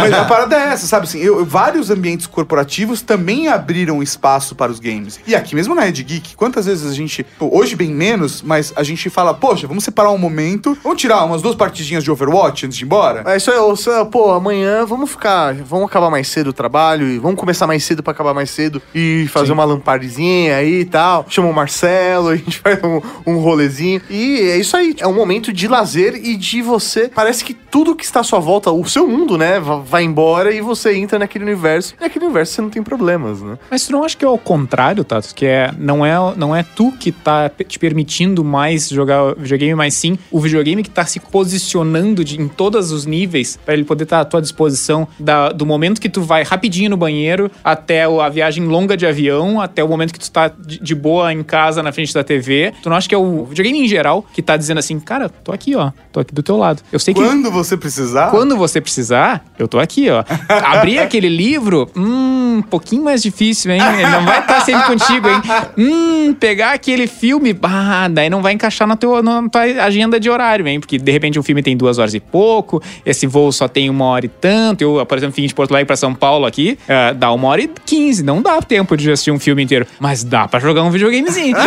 Mas 0.00 0.12
a 0.12 0.24
parada 0.24 0.56
é 0.56 0.68
essa, 0.72 0.86
sabe? 0.86 1.04
Assim, 1.06 1.18
eu- 1.18 1.44
vários 1.44 1.90
ambientes 1.90 2.26
corporativos 2.26 3.02
também 3.02 3.48
abriram 3.48 4.02
espaço 4.02 4.54
para 4.54 4.70
os 4.70 4.78
games. 4.78 5.18
E 5.26 5.34
aqui 5.34 5.54
mesmo 5.54 5.74
na 5.74 5.82
Red 5.82 5.92
Geek, 5.92 6.36
quantas 6.36 6.66
vezes 6.66 6.90
a 6.90 6.94
gente, 6.94 7.24
pô, 7.38 7.48
hoje 7.52 7.74
bem 7.76 7.90
menos, 7.90 8.42
mas 8.42 8.72
a 8.76 8.82
gente 8.82 9.08
fala, 9.10 9.32
poxa, 9.34 9.66
vamos 9.66 9.84
separar 9.84 10.10
um 10.10 10.18
momento, 10.18 10.76
vamos 10.82 11.00
tirar 11.00 11.24
umas 11.24 11.42
duas 11.42 11.54
partidinhas 11.54 12.04
de 12.04 12.10
Overwatch 12.10 12.66
antes 12.66 12.76
de 12.78 12.84
ir 12.84 12.86
embora? 12.86 13.22
É 13.26 13.36
isso 13.36 13.50
aí, 13.50 13.76
Sam, 13.76 14.06
pô, 14.06 14.32
amanhã 14.32 14.84
vamos 14.84 15.10
ficar, 15.10 15.54
vamos 15.54 15.90
acabar 15.96 16.10
mais 16.10 16.28
cedo 16.28 16.48
o 16.48 16.52
trabalho 16.52 17.08
e 17.08 17.18
vamos 17.18 17.40
começar 17.40 17.66
mais 17.66 17.82
cedo 17.82 18.02
pra 18.02 18.12
acabar 18.12 18.34
mais 18.34 18.50
cedo 18.50 18.82
e 18.94 19.26
fazer 19.32 19.46
Sim. 19.46 19.52
uma 19.52 19.64
lampardezinha 19.64 20.56
aí 20.56 20.80
e 20.80 20.84
tal. 20.84 21.24
Chama 21.28 21.48
o 21.48 21.54
Marcelo, 21.54 22.28
a 22.30 22.36
gente 22.36 22.58
faz 22.58 22.78
um, 22.84 23.00
um 23.26 23.38
rolezinho. 23.38 24.00
E 24.10 24.40
é 24.40 24.58
isso 24.58 24.76
aí, 24.76 24.94
é 24.98 25.06
um 25.06 25.14
momento 25.14 25.52
de 25.52 25.66
lazer 25.66 26.14
e 26.14 26.36
de 26.36 26.60
você. 26.60 27.08
Parece 27.08 27.42
que 27.44 27.54
tudo 27.76 27.94
que 27.94 28.04
está 28.06 28.20
à 28.20 28.24
sua 28.24 28.38
volta, 28.38 28.70
o 28.72 28.86
seu 28.88 29.06
mundo, 29.06 29.36
né, 29.36 29.60
va- 29.60 29.76
vai 29.76 30.02
embora 30.02 30.50
e 30.50 30.62
você 30.62 30.96
entra 30.96 31.18
naquele 31.18 31.44
universo. 31.44 31.94
E 31.98 32.02
naquele 32.02 32.24
universo 32.24 32.54
você 32.54 32.62
não 32.62 32.70
tem 32.70 32.82
problemas, 32.82 33.42
né? 33.42 33.58
Mas 33.70 33.84
tu 33.86 33.92
não 33.92 34.02
acha 34.02 34.16
que 34.16 34.24
é 34.24 34.28
o 34.28 34.38
contrário, 34.38 35.04
Tato? 35.04 35.34
Que 35.34 35.44
é, 35.44 35.70
não, 35.78 36.04
é, 36.04 36.14
não 36.38 36.56
é 36.56 36.62
tu 36.62 36.90
que 36.92 37.12
tá 37.12 37.50
te 37.50 37.78
permitindo 37.78 38.42
mais 38.42 38.88
jogar 38.88 39.34
videogame, 39.36 39.74
mas 39.74 39.92
sim 39.92 40.18
o 40.30 40.40
videogame 40.40 40.82
que 40.82 40.88
tá 40.88 41.04
se 41.04 41.20
posicionando 41.20 42.24
de, 42.24 42.40
em 42.40 42.48
todos 42.48 42.92
os 42.92 43.04
níveis 43.04 43.58
pra 43.62 43.74
ele 43.74 43.84
poder 43.84 44.04
estar 44.04 44.20
à 44.20 44.24
tua 44.24 44.40
disposição 44.40 45.06
da- 45.20 45.50
do 45.50 45.66
momento 45.66 46.00
que 46.00 46.08
tu 46.08 46.22
vai 46.22 46.44
rapidinho 46.44 46.88
no 46.88 46.96
banheiro 46.96 47.50
até 47.62 48.04
a 48.04 48.28
viagem 48.30 48.64
longa 48.64 48.96
de 48.96 49.04
avião, 49.06 49.60
até 49.60 49.84
o 49.84 49.88
momento 49.88 50.14
que 50.14 50.18
tu 50.18 50.30
tá 50.30 50.48
de, 50.48 50.78
de 50.80 50.94
boa 50.94 51.30
em 51.30 51.42
casa 51.42 51.82
na 51.82 51.92
frente 51.92 52.14
da 52.14 52.24
TV. 52.24 52.72
Tu 52.82 52.88
não 52.88 52.96
acha 52.96 53.06
que 53.06 53.14
é 53.14 53.18
o 53.18 53.44
videogame 53.44 53.80
em 53.84 53.86
geral 53.88 54.24
que 54.32 54.40
tá 54.40 54.56
dizendo 54.56 54.78
assim, 54.78 54.98
cara, 54.98 55.28
tô 55.28 55.52
aqui, 55.52 55.74
ó, 55.76 55.90
tô 56.10 56.20
aqui 56.20 56.32
do 56.34 56.42
teu 56.42 56.56
lado. 56.56 56.82
Eu 56.90 56.98
sei 56.98 57.12
que 57.12 57.20
Quando 57.20 57.50
você 57.66 57.76
precisar. 57.76 58.30
quando 58.30 58.56
você 58.56 58.80
precisar, 58.80 59.44
eu 59.58 59.68
tô 59.68 59.78
aqui, 59.78 60.08
ó. 60.10 60.24
Abrir 60.48 60.98
aquele 60.98 61.28
livro, 61.28 61.88
hum, 61.96 62.56
um 62.58 62.62
pouquinho 62.62 63.04
mais 63.04 63.22
difícil, 63.22 63.70
hein? 63.70 63.80
Ele 63.80 64.10
não 64.10 64.24
vai 64.24 64.40
estar 64.40 64.60
sempre 64.60 64.84
contigo, 64.86 65.28
hein? 65.28 65.42
Hum, 65.76 66.34
pegar 66.34 66.72
aquele 66.72 67.06
filme, 67.06 67.56
ah, 67.62 68.08
daí 68.10 68.30
não 68.30 68.42
vai 68.42 68.52
encaixar 68.52 68.86
na, 68.88 68.96
teu, 68.96 69.22
na 69.22 69.48
tua 69.48 69.62
agenda 69.62 70.18
de 70.18 70.30
horário, 70.30 70.66
hein? 70.66 70.80
Porque 70.80 70.98
de 70.98 71.12
repente 71.12 71.38
o 71.38 71.42
filme 71.42 71.62
tem 71.62 71.76
duas 71.76 71.98
horas 71.98 72.14
e 72.14 72.20
pouco, 72.20 72.82
esse 73.04 73.26
voo 73.26 73.52
só 73.52 73.68
tem 73.68 73.90
uma 73.90 74.06
hora 74.06 74.26
e 74.26 74.28
tanto. 74.28 74.82
Eu, 74.82 75.04
por 75.06 75.18
exemplo, 75.18 75.34
vim 75.36 75.46
de 75.46 75.54
Porto 75.54 75.72
Alegre 75.72 75.86
pra 75.86 75.96
São 75.96 76.14
Paulo 76.14 76.46
aqui, 76.46 76.78
ah, 76.88 77.12
dá 77.12 77.32
uma 77.32 77.48
hora 77.48 77.60
e 77.60 77.70
quinze. 77.84 78.22
Não 78.22 78.40
dá 78.40 78.60
tempo 78.62 78.96
de 78.96 79.10
assistir 79.10 79.30
um 79.30 79.38
filme 79.38 79.62
inteiro, 79.62 79.86
mas 80.00 80.24
dá 80.24 80.48
pra 80.48 80.58
jogar 80.60 80.82
um 80.82 80.90
videogamezinho. 80.90 81.56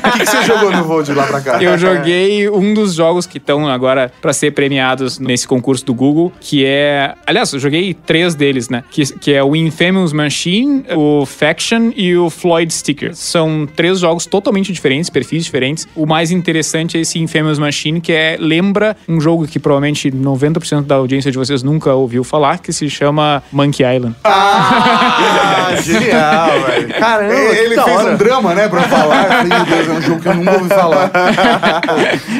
O 0.00 0.12
que, 0.12 0.20
que 0.20 0.26
você 0.26 0.42
jogou 0.42 0.70
no 0.70 0.84
voo 0.84 1.02
de 1.02 1.12
lá 1.12 1.26
pra 1.26 1.40
cá? 1.40 1.62
Eu 1.62 1.76
joguei 1.76 2.48
um 2.48 2.74
dos 2.74 2.94
jogos 2.94 3.26
que 3.26 3.38
estão 3.38 3.68
agora 3.68 4.12
pra 4.20 4.32
ser 4.32 4.52
premiados 4.52 5.18
nesse 5.30 5.46
concurso 5.46 5.84
do 5.86 5.94
Google, 5.94 6.32
que 6.40 6.64
é. 6.64 7.14
Aliás, 7.24 7.52
eu 7.52 7.60
joguei 7.60 7.94
três 7.94 8.34
deles, 8.34 8.68
né? 8.68 8.82
Que, 8.90 9.04
que 9.18 9.32
é 9.32 9.42
o 9.42 9.54
Infamous 9.54 10.12
Machine, 10.12 10.84
o 10.96 11.24
Faction 11.24 11.92
e 11.94 12.16
o 12.16 12.28
Floyd 12.28 12.72
Sticker. 12.72 13.14
São 13.14 13.68
três 13.76 14.00
jogos 14.00 14.26
totalmente 14.26 14.72
diferentes, 14.72 15.08
perfis 15.08 15.44
diferentes. 15.44 15.86
O 15.94 16.04
mais 16.04 16.32
interessante 16.32 16.98
é 16.98 17.00
esse 17.00 17.18
Infamous 17.20 17.58
Machine, 17.58 18.00
que 18.00 18.12
é 18.12 18.36
lembra 18.40 18.96
um 19.08 19.20
jogo 19.20 19.46
que 19.46 19.58
provavelmente 19.60 20.10
90% 20.10 20.82
da 20.82 20.96
audiência 20.96 21.30
de 21.30 21.38
vocês 21.38 21.62
nunca 21.62 21.94
ouviu 21.94 22.24
falar, 22.24 22.58
que 22.58 22.72
se 22.72 22.90
chama 22.90 23.42
Monkey 23.52 23.84
Island. 23.84 24.16
Ah, 24.24 25.70
genial, 25.80 26.60
velho. 26.66 26.88
Caramba, 26.94 27.34
Ele, 27.34 27.74
fez 27.76 27.96
hora. 27.96 28.12
um 28.12 28.16
drama, 28.16 28.54
né, 28.54 28.68
pra 28.68 28.82
falar. 28.82 29.44
Meu 29.46 29.64
Deus, 29.64 29.88
é 29.88 29.92
um 29.92 30.02
jogo 30.02 30.20
que 30.20 30.28
eu 30.28 30.34
nunca 30.34 30.52
ouvi 30.54 30.68
falar. 30.68 31.12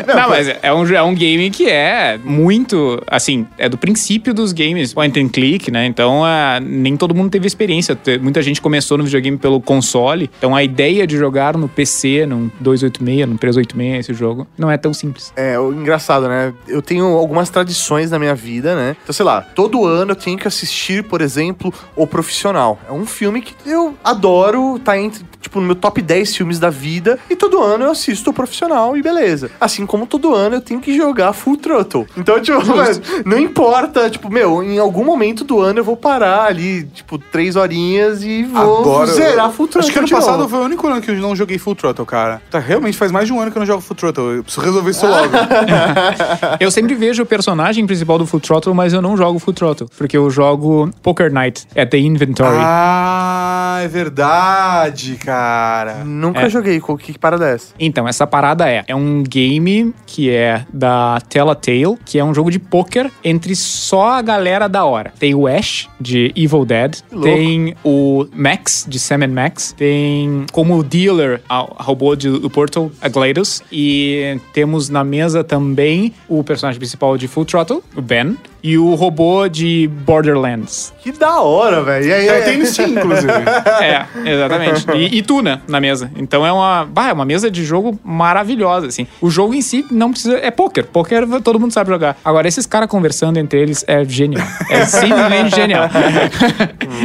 Não, 0.07 0.29
mas 0.29 0.49
é 0.61 0.73
um, 0.73 0.87
é 0.93 1.03
um 1.03 1.15
game 1.15 1.51
que 1.51 1.69
é 1.69 2.19
muito, 2.25 2.77
assim, 3.07 3.47
é 3.59 3.69
do 3.69 3.79
princípio 3.79 4.33
dos 4.33 4.53
games 4.53 4.93
point 4.95 5.19
and 5.21 5.29
click, 5.29 5.71
né? 5.71 5.87
Então, 5.87 6.25
ah, 6.25 6.59
nem 6.61 6.97
todo 6.97 7.15
mundo 7.15 7.31
teve 7.31 7.47
experiência. 7.47 7.99
Muita 8.21 8.43
gente 8.43 8.61
começou 8.61 8.99
no 8.99 9.05
videogame 9.05 9.37
pelo 9.37 9.61
console. 9.61 10.31
Então, 10.39 10.55
a 10.55 10.63
ideia 10.63 11.07
de 11.07 11.17
jogar 11.17 11.57
no 11.57 11.69
PC, 11.69 12.27
num 12.27 12.51
286, 12.61 13.29
num 13.29 13.37
386, 13.37 14.01
esse 14.01 14.15
jogo, 14.15 14.47
não 14.57 14.71
é 14.71 14.77
tão 14.77 14.93
simples. 14.93 15.33
É, 15.37 15.57
engraçado, 15.57 16.29
né? 16.29 16.53
Eu 16.69 16.83
tenho 16.83 17.05
algumas 17.07 17.51
tradições 17.51 18.11
na 18.11 18.19
minha 18.19 18.35
vida, 18.35 18.75
né? 18.75 18.97
Então, 19.03 19.13
sei 19.13 19.25
lá, 19.25 19.41
todo 19.41 19.85
ano 19.85 20.13
eu 20.13 20.17
tenho 20.17 20.39
que 20.39 20.49
assistir, 20.49 21.05
por 21.05 21.21
exemplo, 21.21 21.73
O 21.97 22.07
Profissional. 22.07 22.79
É 22.89 22.93
um 22.93 23.07
filme 23.07 23.43
que 23.43 23.55
eu 23.67 23.95
adoro, 24.03 24.79
tá 24.79 24.99
entre, 24.99 25.25
tipo, 25.41 25.61
no 25.61 25.67
meu 25.67 25.75
top 25.75 26.01
10 26.03 26.37
filmes 26.37 26.59
da 26.59 26.71
vida. 26.71 27.19
E 27.29 27.37
todo 27.37 27.63
ano 27.63 27.85
eu 27.85 27.91
assisto 27.91 28.31
O 28.31 28.33
Profissional 28.33 28.97
e 28.97 29.03
beleza. 29.03 29.51
Assim 29.61 29.87
como 29.87 30.07
todo 30.07 30.35
ano 30.35 30.57
eu 30.57 30.61
tenho 30.61 30.81
que 30.81 30.97
jogar 30.97 31.33
Full 31.33 31.57
Throttle. 31.57 32.07
Então, 32.17 32.41
tipo, 32.41 32.61
mano, 32.77 33.01
não 33.25 33.39
importa, 33.39 34.09
tipo, 34.11 34.31
meu, 34.31 34.63
em 34.63 34.79
algum 34.79 35.05
momento 35.05 35.45
do 35.45 35.61
ano 35.61 35.81
eu 35.81 35.85
vou 35.85 35.97
parar 35.97 36.45
ali, 36.47 36.85
tipo, 36.85 37.19
três 37.19 37.57
horinhas 37.57 38.23
e 38.23 38.43
vou 38.45 38.81
Agora, 38.81 39.07
zerar 39.07 39.51
Full 39.51 39.69
Throttle. 39.69 39.81
Acho 39.81 39.93
que 39.93 39.99
ano 39.99 40.07
de 40.07 40.13
novo. 40.13 40.25
passado 40.27 40.49
foi 40.49 40.59
o 40.59 40.63
único 40.63 40.87
ano 40.87 41.01
que 41.01 41.11
eu 41.11 41.17
não 41.17 41.35
joguei 41.37 41.59
Full 41.59 41.75
Throttle, 41.75 42.07
cara. 42.07 42.41
Tá, 42.51 42.59
realmente 42.59 42.97
faz 42.97 43.11
mais 43.13 43.27
de 43.27 43.33
um 43.33 43.41
ano 43.41 43.51
que 43.51 43.57
eu 43.59 43.61
não 43.61 43.67
jogo 43.67 43.81
Full 43.81 43.97
Throttle. 43.97 44.31
Eu 44.37 44.43
preciso 44.45 44.65
resolver 44.65 44.91
isso 44.91 45.07
logo. 45.07 45.29
Eu 46.61 46.71
sempre 46.71 46.95
vejo 46.95 47.23
o 47.23 47.27
personagem 47.27 47.87
principal 47.87 48.19
do 48.19 48.27
Full 48.27 48.41
Throttle, 48.41 48.75
mas 48.75 48.93
eu 48.93 49.01
não 49.03 49.17
jogo 49.17 49.39
Full 49.39 49.55
Throttle, 49.55 49.89
porque 49.97 50.17
eu 50.17 50.31
jogo 50.31 50.91
Poker 51.03 51.33
Night 51.33 51.67
at 51.77 51.89
the 51.91 51.99
Inventory. 51.99 52.57
ah, 52.59 53.81
é 53.83 53.89
verdade, 53.89 55.17
Cara. 55.25 56.05
Nunca 56.05 56.43
É. 56.43 56.51
joguei. 56.51 56.81
Com 56.81 56.97
que 56.97 57.19
parada 57.19 57.49
é 57.51 57.55
essa? 57.55 57.75
Então, 57.79 58.07
essa 58.07 58.27
parada 58.27 58.69
é, 58.69 58.85
é 58.87 58.95
um 58.95 59.23
game 59.23 59.95
que 60.07 60.31
é 60.31 60.65
da 60.73 61.19
Telltale, 61.29 61.97
que 62.05 62.19
é 62.19 62.25
um 62.25 62.35
jogo 62.35 62.51
de 62.51 62.59
poker 62.61 63.11
entre 63.25 63.55
só 63.57 64.11
a 64.11 64.23
galera 64.23 64.69
da 64.69 64.85
hora. 64.85 65.13
Tem 65.19 65.35
o 65.35 65.47
Ash, 65.47 65.89
de 66.01 66.33
Evil 66.37 66.65
Dead, 66.65 66.99
tem 67.23 67.75
o 67.85 68.27
Max, 68.33 68.87
de 68.89 68.99
Sam 68.99 69.27
Max, 69.29 69.75
tem 69.77 70.47
como 70.53 70.83
dealer 70.83 71.41
a, 71.49 71.59
a 71.59 71.83
robô 71.83 72.15
de, 72.15 72.31
do 72.31 72.49
Portal, 72.49 72.91
a 73.01 73.09
GLaDOS, 73.09 73.63
e 73.71 74.39
temos 74.53 74.89
na 74.89 75.05
mesa 75.05 75.45
também 75.45 76.15
o 76.29 76.43
personagem 76.43 76.79
principal 76.79 77.17
de 77.17 77.29
Full 77.29 77.45
Throttle, 77.45 77.83
o 77.97 78.01
Ben, 78.01 78.37
e 78.63 78.77
o 78.79 78.95
robô 78.95 79.49
de 79.49 79.89
Borderlands. 80.07 80.93
Que 81.03 81.13
da 81.13 81.41
hora, 81.41 81.83
velho. 81.83 82.07
E 82.07 82.13
aí, 82.13 82.29
É, 82.29 82.41
tem 82.43 82.59
no 82.59 82.67
Steam, 82.67 82.91
inclusive. 82.91 83.33
É, 83.81 84.07
exatamente. 84.27 84.87
E, 84.95 85.19
e 85.19 85.23
Tuna 85.23 85.63
na 85.67 85.81
mesa. 85.81 86.11
Então 86.17 86.45
é 86.47 86.53
uma, 86.53 86.85
bah, 86.85 87.09
é 87.09 87.13
uma 87.13 87.25
mesa 87.25 87.51
de 87.51 87.65
jogo 87.65 87.99
maravilhosa, 88.05 88.87
assim. 88.87 89.07
O 89.21 89.31
jogo 89.31 89.55
em 89.55 89.63
si 89.63 89.85
não 89.91 90.11
precisa. 90.11 90.37
É 90.39 90.51
poker. 90.51 90.85
Poker 90.87 91.27
todo 91.43 91.59
mundo 91.59 91.73
sabe 91.73 91.91
jogar. 91.91 92.17
Agora, 92.25 92.47
esses 92.47 92.67
caras 92.67 92.89
conversando 92.89 93.39
entre 93.39 93.61
eles 93.61 93.85
é 93.89 94.05
genial. 94.05 94.47
É 94.71 94.85
simplesmente 94.87 95.55
genial. 95.57 95.89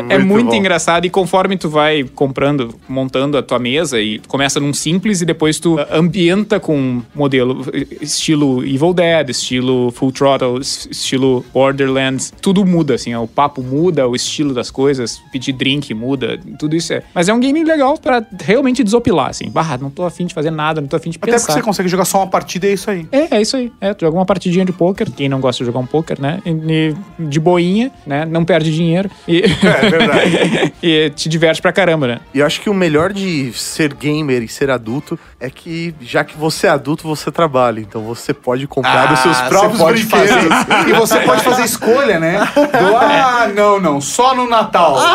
é 0.09 0.17
Muito 0.17 0.35
muito 0.35 0.49
bom. 0.49 0.55
engraçado. 0.55 1.05
E 1.05 1.09
conforme 1.09 1.57
tu 1.57 1.69
vai 1.69 2.03
comprando, 2.03 2.75
montando 2.87 3.37
a 3.37 3.43
tua 3.43 3.57
mesa, 3.59 3.99
e 4.01 4.19
começa 4.27 4.59
num 4.59 4.73
simples 4.73 5.21
e 5.21 5.25
depois 5.25 5.59
tu 5.59 5.77
ambienta 5.91 6.59
com 6.59 6.75
um 6.77 7.01
modelo 7.15 7.65
estilo 8.01 8.63
Evil 8.65 8.93
Dead, 8.93 9.29
estilo 9.29 9.91
Full 9.91 10.11
Throttle, 10.11 10.59
es- 10.59 10.87
estilo 10.91 11.44
Borderlands. 11.53 12.33
Tudo 12.41 12.65
muda, 12.65 12.95
assim. 12.95 13.13
ó, 13.15 13.23
O 13.23 13.27
papo 13.27 13.61
muda, 13.61 14.07
o 14.07 14.15
estilo 14.15 14.53
das 14.53 14.69
coisas, 14.71 15.21
pedir 15.31 15.53
drink 15.53 15.93
muda, 15.93 16.39
tudo 16.59 16.75
isso 16.75 16.93
é. 16.93 17.03
Mas 17.13 17.27
é 17.29 17.33
um 17.33 17.39
game 17.39 17.63
legal 17.63 17.97
pra 17.97 18.23
realmente 18.43 18.83
desopilar, 18.83 19.29
assim. 19.29 19.49
Bah, 19.49 19.77
não 19.79 19.89
tô 19.89 20.03
afim 20.05 20.25
de 20.25 20.33
fazer 20.33 20.51
nada, 20.51 20.81
não 20.81 20.87
tô 20.87 20.95
afim 20.95 21.09
de 21.09 21.17
Até 21.17 21.19
porque 21.27 21.31
pensar. 21.31 21.53
você 21.53 21.61
consegue 21.61 21.89
jogar 21.89 22.05
só 22.05 22.19
uma 22.19 22.27
partida 22.27 22.67
e 22.67 22.69
é 22.69 22.73
isso 22.73 22.89
aí. 22.91 23.07
É, 23.11 23.37
é 23.37 23.41
isso 23.41 23.55
aí. 23.57 23.71
É, 23.81 23.93
tu 23.93 24.01
joga 24.05 24.17
uma 24.17 24.25
partidinha 24.25 24.65
de 24.65 24.71
pôquer, 24.71 25.09
quem 25.11 25.27
não 25.29 25.39
gosta 25.39 25.63
de 25.63 25.65
jogar 25.67 25.79
um 25.79 25.85
pôquer, 25.85 26.19
né? 26.19 26.41
E- 26.45 26.93
de 27.19 27.39
boinha, 27.39 27.91
né? 28.05 28.25
Não 28.25 28.43
perde 28.45 28.73
dinheiro. 28.73 29.09
E, 29.27 29.41
É 29.43 29.89
verdade. 29.89 30.73
e 30.83 31.09
te 31.15 31.27
diverte 31.29 31.61
pra 31.61 31.71
caramba, 31.71 32.07
né? 32.07 32.19
E 32.33 32.39
eu 32.39 32.45
acho 32.45 32.61
que 32.61 32.69
o 32.69 32.73
melhor 32.73 33.11
de 33.13 33.51
ser 33.53 33.93
gamer 33.93 34.43
e 34.43 34.47
ser 34.47 34.69
adulto 34.69 35.17
é 35.39 35.49
que, 35.49 35.93
já 36.01 36.23
que 36.23 36.37
você 36.37 36.67
é 36.67 36.69
adulto, 36.69 37.07
você 37.07 37.31
trabalha. 37.31 37.79
Então 37.79 38.01
você 38.03 38.33
pode 38.33 38.67
comprar 38.67 39.11
os 39.13 39.19
seus 39.19 39.37
Ah, 39.37 39.47
próprios 39.49 39.81
brinquedos. 39.81 40.09
fazer. 40.09 40.45
E 40.89 40.93
você 40.93 41.19
pode 41.21 41.34
fazer 41.43 41.63
escolha, 41.63 42.19
né? 42.19 42.39
Do, 42.55 42.97
ah, 42.97 43.47
não, 43.53 43.79
não, 43.79 44.01
só 44.01 44.35
no 44.35 44.47
Natal. 44.47 44.97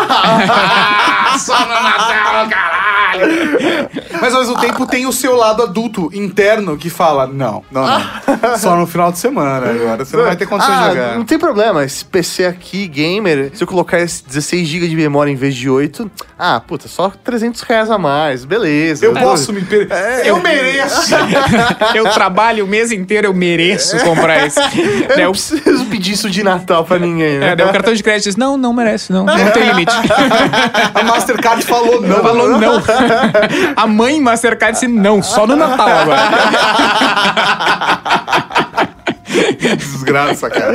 Só 1.39 1.59
no 1.61 1.69
Natal, 1.69 2.49
caralho! 2.49 2.90
Mas 4.21 4.35
ao 4.35 4.41
mesmo 4.41 4.61
tempo 4.61 4.87
tem 4.87 5.07
o 5.07 5.13
seu 5.13 5.35
lado 5.37 5.63
adulto 5.63 6.11
interno 6.13 6.77
que 6.77 6.91
fala: 6.91 7.27
não, 7.27 7.65
não, 7.71 7.87
não. 7.87 8.59
Só 8.59 8.77
no 8.77 8.87
final 8.87 9.13
de 9.13 9.19
semana 9.19 9.71
agora. 9.71 10.05
Você 10.05 10.17
não 10.17 10.25
vai 10.25 10.37
ter 10.37 10.47
condição 10.47 10.75
ah, 10.75 10.89
de 10.89 10.95
jogar. 10.95 11.17
Não 11.17 11.25
tem 11.25 11.39
problema. 11.39 11.85
Esse 11.85 12.05
PC 12.05 12.47
aqui, 12.47 12.87
gamer, 12.87 13.51
se 13.55 13.63
eu 13.63 13.67
colocar 13.67 13.99
esse 13.99 14.25
16 14.27 14.67
GB 14.69 14.89
de 14.89 14.97
memória 14.97 15.31
em 15.31 15.37
vez 15.37 15.55
de 15.55 15.69
8, 15.69 16.11
ah, 16.39 16.61
puta, 16.61 16.89
só 16.89 17.11
300 17.23 17.61
reais 17.63 17.91
a 17.91 17.99
mais. 17.99 18.45
Beleza. 18.45 19.05
Eu 19.05 19.13
posso 19.15 19.53
me 19.53 19.63
per... 19.63 19.89
Eu 20.25 20.41
mereço! 20.41 21.15
eu 21.95 22.11
trabalho 22.11 22.65
o 22.65 22.69
mês 22.69 22.93
inteiro, 22.93 23.27
eu 23.27 23.35
mereço 23.35 23.99
comprar 24.05 24.47
esse. 24.47 24.61
Eu 24.81 25.09
Daí 25.09 25.25
não 25.25 25.31
o- 25.31 25.33
preciso 25.33 25.87
pedir 25.87 26.13
isso 26.13 26.31
de 26.31 26.43
Natal 26.43 26.85
pra 26.85 26.99
ninguém, 26.99 27.39
né? 27.39 27.51
é, 27.51 27.57
daí 27.57 27.67
o 27.67 27.73
cartão 27.73 27.93
de 27.93 28.03
crédito 28.03 28.25
diz: 28.25 28.37
não, 28.37 28.57
não 28.57 28.73
merece, 28.73 29.13
não, 29.13 29.25
não 29.25 29.51
tem 29.51 29.69
limite. 29.69 29.93
A 30.95 31.03
Mastercard 31.03 31.63
falou 31.65 32.01
não. 32.01 32.23
Falou 32.23 32.49
não. 32.59 32.81
A 33.77 33.87
mãe 33.87 34.21
Mastercard 34.21 34.75
disse 34.75 34.89
não, 34.89 35.23
só 35.23 35.47
no 35.47 35.57
Natal 35.57 35.89
agora. 35.89 36.21
Desgraça, 39.77 40.49
cara. 40.49 40.75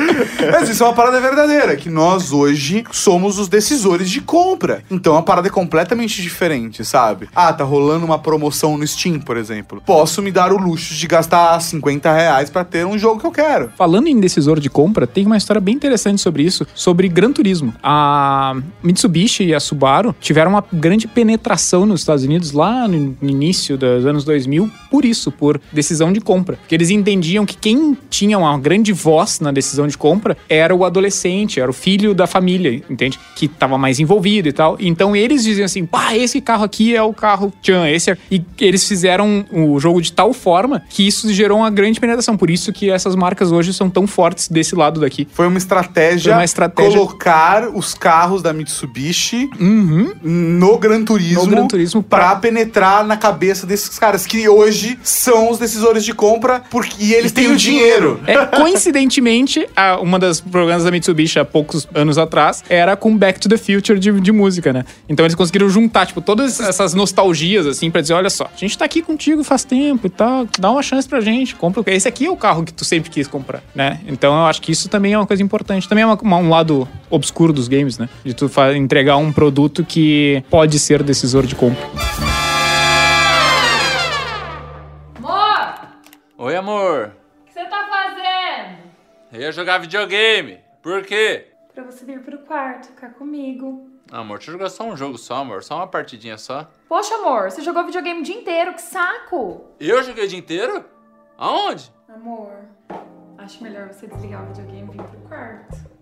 Mas 0.51 0.69
isso 0.69 0.83
é 0.83 0.87
uma 0.87 0.93
parada 0.93 1.19
verdadeira, 1.19 1.75
que 1.75 1.89
nós 1.89 2.31
hoje 2.31 2.83
somos 2.91 3.39
os 3.39 3.47
decisores 3.47 4.09
de 4.09 4.21
compra. 4.21 4.83
Então 4.89 5.15
a 5.15 5.21
parada 5.21 5.47
é 5.47 5.51
completamente 5.51 6.21
diferente, 6.21 6.85
sabe? 6.85 7.27
Ah, 7.35 7.51
tá 7.51 7.63
rolando 7.63 8.05
uma 8.05 8.19
promoção 8.19 8.77
no 8.77 8.85
Steam, 8.85 9.19
por 9.19 9.37
exemplo. 9.37 9.81
Posso 9.85 10.21
me 10.21 10.31
dar 10.31 10.51
o 10.51 10.57
luxo 10.57 10.93
de 10.93 11.07
gastar 11.07 11.59
50 11.59 12.11
reais 12.11 12.49
pra 12.49 12.63
ter 12.63 12.85
um 12.85 12.97
jogo 12.97 13.19
que 13.19 13.25
eu 13.25 13.31
quero. 13.31 13.71
Falando 13.77 14.07
em 14.07 14.19
decisor 14.19 14.59
de 14.59 14.69
compra, 14.69 15.07
tem 15.07 15.25
uma 15.25 15.37
história 15.37 15.61
bem 15.61 15.75
interessante 15.75 16.21
sobre 16.21 16.43
isso, 16.43 16.65
sobre 16.73 17.07
Gran 17.07 17.31
Turismo. 17.31 17.73
A 17.81 18.55
Mitsubishi 18.83 19.45
e 19.45 19.55
a 19.55 19.59
Subaru 19.59 20.15
tiveram 20.19 20.51
uma 20.51 20.63
grande 20.71 21.07
penetração 21.07 21.85
nos 21.85 22.01
Estados 22.01 22.23
Unidos 22.23 22.51
lá 22.51 22.87
no 22.87 23.15
início 23.21 23.77
dos 23.77 24.05
anos 24.05 24.23
2000 24.23 24.69
por 24.89 25.03
isso, 25.03 25.31
por 25.31 25.59
decisão 25.73 26.13
de 26.13 26.21
compra. 26.21 26.55
Porque 26.55 26.73
eles 26.73 26.89
entendiam 26.89 27.45
que 27.45 27.57
quem 27.57 27.97
tinha 28.09 28.37
uma 28.37 28.57
grande 28.57 28.74
voz 28.93 29.39
na 29.39 29.51
decisão 29.51 29.87
de 29.87 29.97
compra 29.97 30.37
era 30.49 30.73
o 30.75 30.83
adolescente, 30.85 31.59
era 31.59 31.69
o 31.69 31.73
filho 31.73 32.13
da 32.13 32.27
família, 32.27 32.81
entende? 32.89 33.19
Que 33.35 33.47
tava 33.47 33.77
mais 33.77 33.99
envolvido 33.99 34.47
e 34.47 34.53
tal. 34.53 34.77
Então 34.79 35.15
eles 35.15 35.43
diziam 35.43 35.65
assim: 35.65 35.85
pá, 35.85 36.15
esse 36.15 36.41
carro 36.41 36.63
aqui 36.63 36.95
é 36.95 37.01
o 37.01 37.13
carro 37.13 37.51
Chan, 37.61 37.87
esse 37.89 38.11
é... 38.11 38.17
E 38.31 38.41
eles 38.59 38.87
fizeram 38.87 39.45
o 39.51 39.79
jogo 39.79 40.01
de 40.01 40.11
tal 40.11 40.33
forma 40.33 40.81
que 40.89 41.05
isso 41.07 41.31
gerou 41.33 41.59
uma 41.59 41.69
grande 41.69 41.99
penetração. 41.99 42.35
Por 42.37 42.49
isso 42.49 42.71
que 42.73 42.89
essas 42.89 43.15
marcas 43.15 43.51
hoje 43.51 43.73
são 43.73 43.89
tão 43.89 44.05
fortes 44.07 44.47
desse 44.47 44.75
lado 44.75 44.99
daqui. 44.99 45.27
Foi 45.33 45.47
uma 45.47 45.57
estratégia, 45.57 46.31
Foi 46.31 46.39
uma 46.39 46.45
estratégia- 46.45 46.91
colocar 46.99 47.69
os 47.69 47.93
carros 47.93 48.41
da 48.41 48.53
Mitsubishi 48.53 49.49
Uhum. 49.59 50.13
no 50.23 50.77
Gran 50.77 51.03
Turismo, 51.03 51.43
No 51.43 51.49
Gran 51.49 51.67
Turismo 51.67 52.03
pra 52.03 52.15
pra- 52.25 52.35
penetrar 52.37 53.05
na 53.05 53.17
cabeça 53.17 53.65
desses 53.65 53.97
caras 53.99 54.25
que 54.25 54.47
hoje 54.47 54.97
são 55.03 55.49
os 55.51 55.57
decisores 55.59 56.03
de 56.03 56.13
compra 56.13 56.61
porque 56.69 56.95
e 57.03 57.13
eles 57.13 57.31
têm 57.31 57.51
o 57.51 57.55
dinheiro. 57.55 58.19
É, 58.25 58.45
coincidentemente, 58.71 59.67
a- 59.75 59.99
uma 59.99 60.17
das 60.19 60.39
programas 60.41 60.83
da 60.83 60.91
Mitsubishi 60.91 61.39
há 61.39 61.45
poucos 61.45 61.87
anos 61.93 62.17
atrás 62.17 62.63
era 62.69 62.95
com 62.95 63.15
Back 63.17 63.39
to 63.39 63.47
the 63.49 63.57
Future 63.57 63.99
de, 63.99 64.11
de 64.19 64.31
música, 64.31 64.73
né? 64.73 64.83
Então 65.07 65.25
eles 65.25 65.35
conseguiram 65.35 65.69
juntar, 65.69 66.05
tipo, 66.05 66.21
todas 66.21 66.59
essas 66.59 66.93
nostalgias, 66.93 67.65
assim, 67.67 67.89
pra 67.91 68.01
dizer: 68.01 68.13
olha 68.13 68.29
só, 68.29 68.45
a 68.45 68.57
gente 68.57 68.77
tá 68.77 68.85
aqui 68.85 69.01
contigo 69.01 69.43
faz 69.43 69.63
tempo 69.63 70.07
e 70.07 70.09
tal, 70.09 70.47
dá 70.59 70.71
uma 70.71 70.81
chance 70.83 71.07
pra 71.07 71.21
gente, 71.21 71.55
compra. 71.55 71.81
o- 71.81 71.83
Esse 71.87 72.07
aqui 72.07 72.25
é 72.25 72.29
o 72.31 72.35
carro 72.37 72.63
que 72.63 72.73
tu 72.73 72.83
sempre 72.83 73.09
quis 73.09 73.27
comprar, 73.27 73.61
né? 73.73 73.99
Então 74.07 74.33
eu 74.33 74.45
acho 74.45 74.61
que 74.61 74.71
isso 74.71 74.89
também 74.89 75.13
é 75.13 75.17
uma 75.17 75.27
coisa 75.27 75.41
importante. 75.43 75.87
Também 75.87 76.03
é 76.03 76.05
uma- 76.07 76.19
uma- 76.21 76.37
um 76.37 76.49
lado 76.49 76.87
obscuro 77.09 77.53
dos 77.53 77.67
games, 77.67 77.97
né? 77.97 78.09
De 78.23 78.33
tu 78.33 78.49
entregar 78.75 79.17
um 79.17 79.31
produto 79.31 79.83
que 79.83 80.43
pode 80.49 80.79
ser 80.79 81.03
decisor 81.03 81.45
de 81.45 81.55
compra. 81.55 81.83
Amor, 85.17 85.75
Oi, 86.37 86.55
amor. 86.55 87.11
Eu 89.35 89.41
ia 89.41 89.51
jogar 89.51 89.79
videogame. 89.79 90.61
Por 90.81 91.03
quê? 91.03 91.51
Pra 91.73 91.83
você 91.83 92.05
vir 92.05 92.21
pro 92.21 92.37
quarto, 92.37 92.87
ficar 92.87 93.09
comigo. 93.15 93.89
Ah, 94.09 94.19
amor, 94.19 94.37
deixa 94.37 94.49
eu 94.49 94.53
jogar 94.53 94.69
só 94.69 94.85
um 94.85 94.95
jogo 94.95 95.17
só, 95.17 95.39
amor. 95.39 95.61
Só 95.61 95.75
uma 95.75 95.87
partidinha 95.87 96.37
só. 96.37 96.69
Poxa, 96.87 97.15
amor, 97.15 97.51
você 97.51 97.61
jogou 97.61 97.83
videogame 97.83 98.21
o 98.21 98.23
dia 98.23 98.37
inteiro, 98.37 98.73
que 98.73 98.81
saco! 98.81 99.65
Eu 99.77 100.01
joguei 100.03 100.23
o 100.23 100.27
dia 100.29 100.39
inteiro? 100.39 100.85
Aonde? 101.37 101.91
Amor, 102.07 102.53
acho 103.37 103.61
melhor 103.61 103.89
você 103.89 104.07
desligar 104.07 104.41
o 104.41 104.47
videogame 104.53 104.87
e 104.87 104.97
vir 104.97 105.03
pro 105.03 105.19
quarto. 105.27 105.95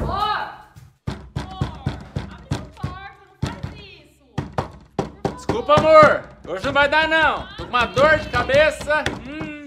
Amor! 0.00 0.66
Amor, 1.36 1.88
abre 2.34 2.56
o 2.56 2.80
quarto, 2.80 3.28
não 3.28 3.48
faz 3.48 3.62
isso! 3.78 5.36
Desculpa, 5.36 5.74
amor. 5.74 6.37
Hoje 6.50 6.64
não 6.64 6.72
vai 6.72 6.88
dar, 6.88 7.06
não. 7.06 7.44
Tô 7.58 7.64
com 7.64 7.68
uma 7.68 7.84
dor 7.84 8.16
de 8.20 8.28
cabeça. 8.30 9.04
Hum. 9.28 9.66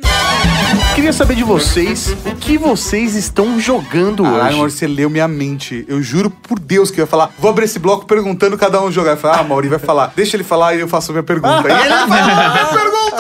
Queria 0.96 1.14
saber 1.14 1.36
de 1.36 1.44
vocês 1.44 2.16
o 2.26 2.36
que 2.38 2.58
vocês 2.58 3.16
estão 3.16 3.60
jogando 3.60 4.24
Caralho, 4.24 4.46
hoje. 4.46 4.56
amor, 4.56 4.72
você 4.72 4.88
leu 4.88 5.08
minha 5.08 5.28
mente. 5.28 5.86
Eu 5.88 6.02
juro 6.02 6.32
por 6.32 6.58
Deus 6.58 6.90
que 6.90 7.00
eu 7.00 7.04
ia 7.04 7.08
falar. 7.08 7.30
Vou 7.38 7.52
abrir 7.52 7.66
esse 7.66 7.78
bloco 7.78 8.08
perguntando 8.08 8.58
cada 8.58 8.82
um 8.82 8.92
jogar. 8.92 9.12
Eu 9.12 9.18
falei, 9.18 9.42
ah, 9.42 9.44
Mauri 9.44 9.68
vai 9.68 9.78
falar. 9.78 10.12
Deixa 10.16 10.36
ele 10.36 10.44
falar 10.44 10.74
e 10.74 10.80
eu 10.80 10.88
faço 10.88 11.12
a 11.12 11.14
minha 11.14 11.24
pergunta. 11.24 11.62
e 11.70 11.72
ele 11.72 11.90
vai 11.90 12.08
falar 12.08 12.22
a 12.24 12.26
minha 12.26 12.66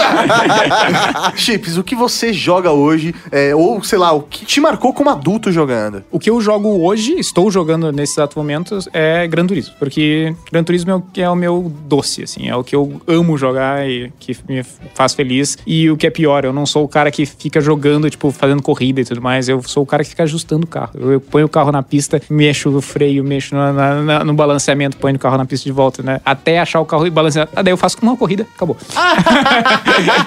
Chips, 1.35 1.77
o 1.77 1.83
que 1.83 1.95
você 1.95 2.33
joga 2.33 2.71
hoje? 2.71 3.13
é, 3.31 3.53
ou, 3.55 3.83
sei 3.83 3.97
lá, 3.99 4.11
o 4.11 4.21
que 4.21 4.45
te 4.45 4.59
marcou 4.59 4.93
como 4.93 5.09
adulto 5.09 5.51
jogando? 5.51 6.03
O 6.11 6.19
que 6.19 6.29
eu 6.29 6.39
jogo 6.41 6.81
hoje, 6.83 7.13
estou 7.19 7.49
jogando 7.51 7.91
nesses 7.91 8.17
exato 8.17 8.37
momentos, 8.37 8.87
é 8.93 9.25
Gran 9.27 9.45
Turismo. 9.45 9.73
Porque 9.79 10.35
Gran 10.51 10.63
Turismo 10.63 10.91
é 10.91 10.95
o 10.95 11.01
que 11.01 11.21
é 11.21 11.29
o 11.29 11.35
meu 11.35 11.71
doce, 11.85 12.23
assim. 12.23 12.47
É 12.49 12.55
o 12.55 12.63
que 12.63 12.75
eu 12.75 13.01
amo 13.07 13.37
jogar 13.37 13.87
e 13.89 14.11
que 14.19 14.35
me 14.47 14.63
faz 14.93 15.13
feliz. 15.13 15.57
E 15.65 15.89
o 15.89 15.97
que 15.97 16.07
é 16.07 16.09
pior, 16.09 16.43
eu 16.45 16.53
não 16.53 16.65
sou 16.65 16.83
o 16.83 16.87
cara 16.87 17.09
que 17.11 17.25
fica 17.25 17.61
jogando, 17.61 18.09
tipo, 18.09 18.31
fazendo 18.31 18.61
corrida 18.61 19.01
e 19.01 19.05
tudo 19.05 19.21
mais. 19.21 19.47
Eu 19.49 19.61
sou 19.63 19.83
o 19.83 19.85
cara 19.85 20.03
que 20.03 20.09
fica 20.09 20.23
ajustando 20.23 20.65
o 20.65 20.67
carro. 20.67 20.91
Eu, 20.95 21.11
eu 21.13 21.21
ponho 21.21 21.45
o 21.45 21.49
carro 21.49 21.71
na 21.71 21.81
pista, 21.83 22.21
mexo 22.29 22.69
o 22.69 22.81
freio, 22.81 23.23
mexo 23.23 23.55
na- 23.55 23.71
na- 23.73 24.01
na- 24.01 24.23
no 24.23 24.33
balanceamento, 24.33 24.97
ponho 24.97 25.15
o 25.15 25.19
carro 25.19 25.37
na 25.37 25.45
pista 25.45 25.63
de 25.65 25.71
volta, 25.71 26.03
né? 26.03 26.19
Até 26.25 26.59
achar 26.59 26.79
o 26.79 26.85
carro 26.85 27.05
e 27.07 27.09
balancear. 27.09 27.47
Ah, 27.55 27.61
daí 27.61 27.71
eu 27.73 27.77
faço 27.77 27.97
uma 28.01 28.15
corrida, 28.17 28.45
acabou. 28.55 28.77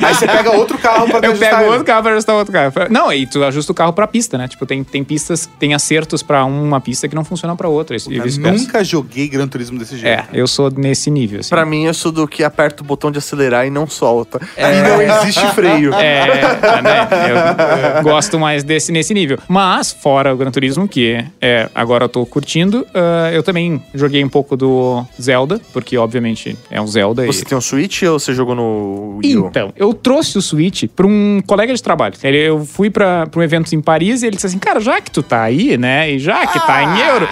Aí 0.03 0.15
você 0.15 0.27
pega 0.27 0.51
outro 0.53 0.79
carro 0.79 1.07
pra 1.07 1.19
Eu 1.21 1.33
ajustar 1.33 1.51
pego 1.51 1.63
ele. 1.63 1.71
outro 1.71 1.85
carro 1.85 2.03
pra 2.03 2.13
ajustar 2.13 2.37
outro 2.37 2.53
carro. 2.53 2.73
Não, 2.91 3.13
e 3.13 3.27
tu 3.27 3.43
ajusta 3.45 3.73
o 3.73 3.75
carro 3.75 3.93
pra 3.93 4.07
pista, 4.07 4.37
né? 4.39 4.49
Tipo, 4.49 4.67
tem, 4.67 4.83
tem 4.85 5.03
pistas, 5.05 5.49
tem 5.59 5.75
acertos 5.75 6.23
pra 6.23 6.45
uma 6.45 6.81
pista 6.81 7.09
que 7.09 7.15
não 7.15 7.25
funcionam 7.25 7.57
pra 7.57 7.69
outra. 7.69 7.97
E 7.97 8.17
Eu 8.17 8.27
nunca 8.53 8.83
joguei 8.85 9.29
Gran 9.29 9.47
Turismo 9.49 9.79
desse 9.79 9.97
jeito. 9.97 10.07
É, 10.07 10.27
eu 10.33 10.47
sou 10.47 10.71
nesse 10.71 11.11
nível, 11.11 11.41
assim. 11.41 11.51
Pra 11.51 11.65
mim, 11.65 11.85
eu 11.85 11.95
sou 11.95 12.13
do 12.13 12.27
que 12.29 12.43
aperta 12.45 12.83
o 12.83 12.87
botão 12.87 13.11
de 13.11 13.19
acelerar 13.19 13.67
e 13.67 13.71
não 13.71 13.87
solta. 13.87 14.41
E 14.57 14.83
não 14.83 15.01
existe 15.03 15.47
freio. 15.55 15.93
É, 15.95 16.27
né? 16.83 17.09
Eu, 17.31 17.97
eu 17.99 18.03
gosto 18.03 18.39
mais 18.39 18.63
desse 18.65 18.93
nesse 18.93 19.15
nível. 19.15 19.39
Mas, 19.49 19.93
fora 19.93 20.33
o 20.33 20.37
Gran 20.37 20.51
Turismo, 20.51 20.87
que 20.89 21.25
é, 21.41 21.69
agora 21.75 22.05
eu 22.05 22.09
tô 22.09 22.25
curtindo, 22.27 22.87
ah, 22.95 23.31
eu 23.33 23.43
também 23.43 23.83
joguei 23.95 24.23
um 24.25 24.29
pouco 24.29 24.57
do 24.57 25.05
Zelda, 25.21 25.61
porque 25.73 25.97
obviamente 25.97 26.57
é 26.71 26.81
um 26.81 26.87
Zelda. 26.87 27.25
e- 27.25 27.27
Você 27.27 27.45
tem 27.45 27.57
um 27.57 27.61
Switch 27.61 28.03
ou 28.03 28.19
você 28.19 28.33
jogou 28.35 28.55
no 28.55 29.19
Wii 29.23 29.37
U? 29.39 29.51
Então, 29.55 29.73
eu 29.77 29.95
trouxe 29.95 30.37
o 30.37 30.43
Switch 30.43 30.87
pra 30.97 31.07
um 31.07 31.41
colega 31.47 31.73
de 31.73 31.81
trabalho. 31.81 32.15
Ele, 32.25 32.39
eu 32.39 32.65
fui 32.65 32.91
pra 32.91 33.29
um 33.37 33.41
evento 33.41 33.73
em 33.73 33.81
Paris 33.81 34.23
e 34.23 34.27
ele 34.27 34.35
disse 34.35 34.49
assim: 34.49 34.59
Cara, 34.59 34.81
já 34.81 35.01
que 35.01 35.13
tu 35.13 35.23
tá 35.23 35.43
aí, 35.43 35.79
né? 35.79 36.11
E 36.11 36.19
já 36.19 36.45
que 36.45 36.59
tá 36.67 36.83
em 36.83 36.99
euro, 36.99 37.29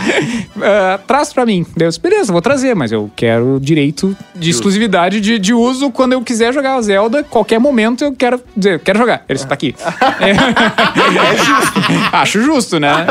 ah, 0.63 1.01
traz 1.05 1.33
pra 1.33 1.45
mim. 1.45 1.67
Eu 1.77 1.89
disse, 1.89 2.01
beleza, 2.01 2.33
vou 2.33 2.41
trazer, 2.41 2.77
mas 2.77 2.93
eu 2.93 3.11
quero 3.17 3.59
direito 3.61 4.17
de 4.37 4.51
exclusividade 4.51 5.21
de, 5.21 5.37
de 5.37 5.53
uso 5.53 5.91
quando 5.91 6.13
eu 6.13 6.23
quiser 6.23 6.55
jogar 6.55 6.79
o 6.79 6.83
Zelda, 6.83 7.25
qualquer 7.25 7.59
momento 7.59 8.05
eu 8.05 8.13
quero 8.13 8.41
dizer, 8.57 8.79
quero 8.79 9.01
jogar. 9.01 9.25
Ele 9.29 9.37
disse, 9.37 9.49
tá 9.49 9.55
aqui. 9.55 9.75
É 10.23 11.37
justo. 11.37 11.81
Acho 12.13 12.43
justo, 12.43 12.79
né? 12.79 13.05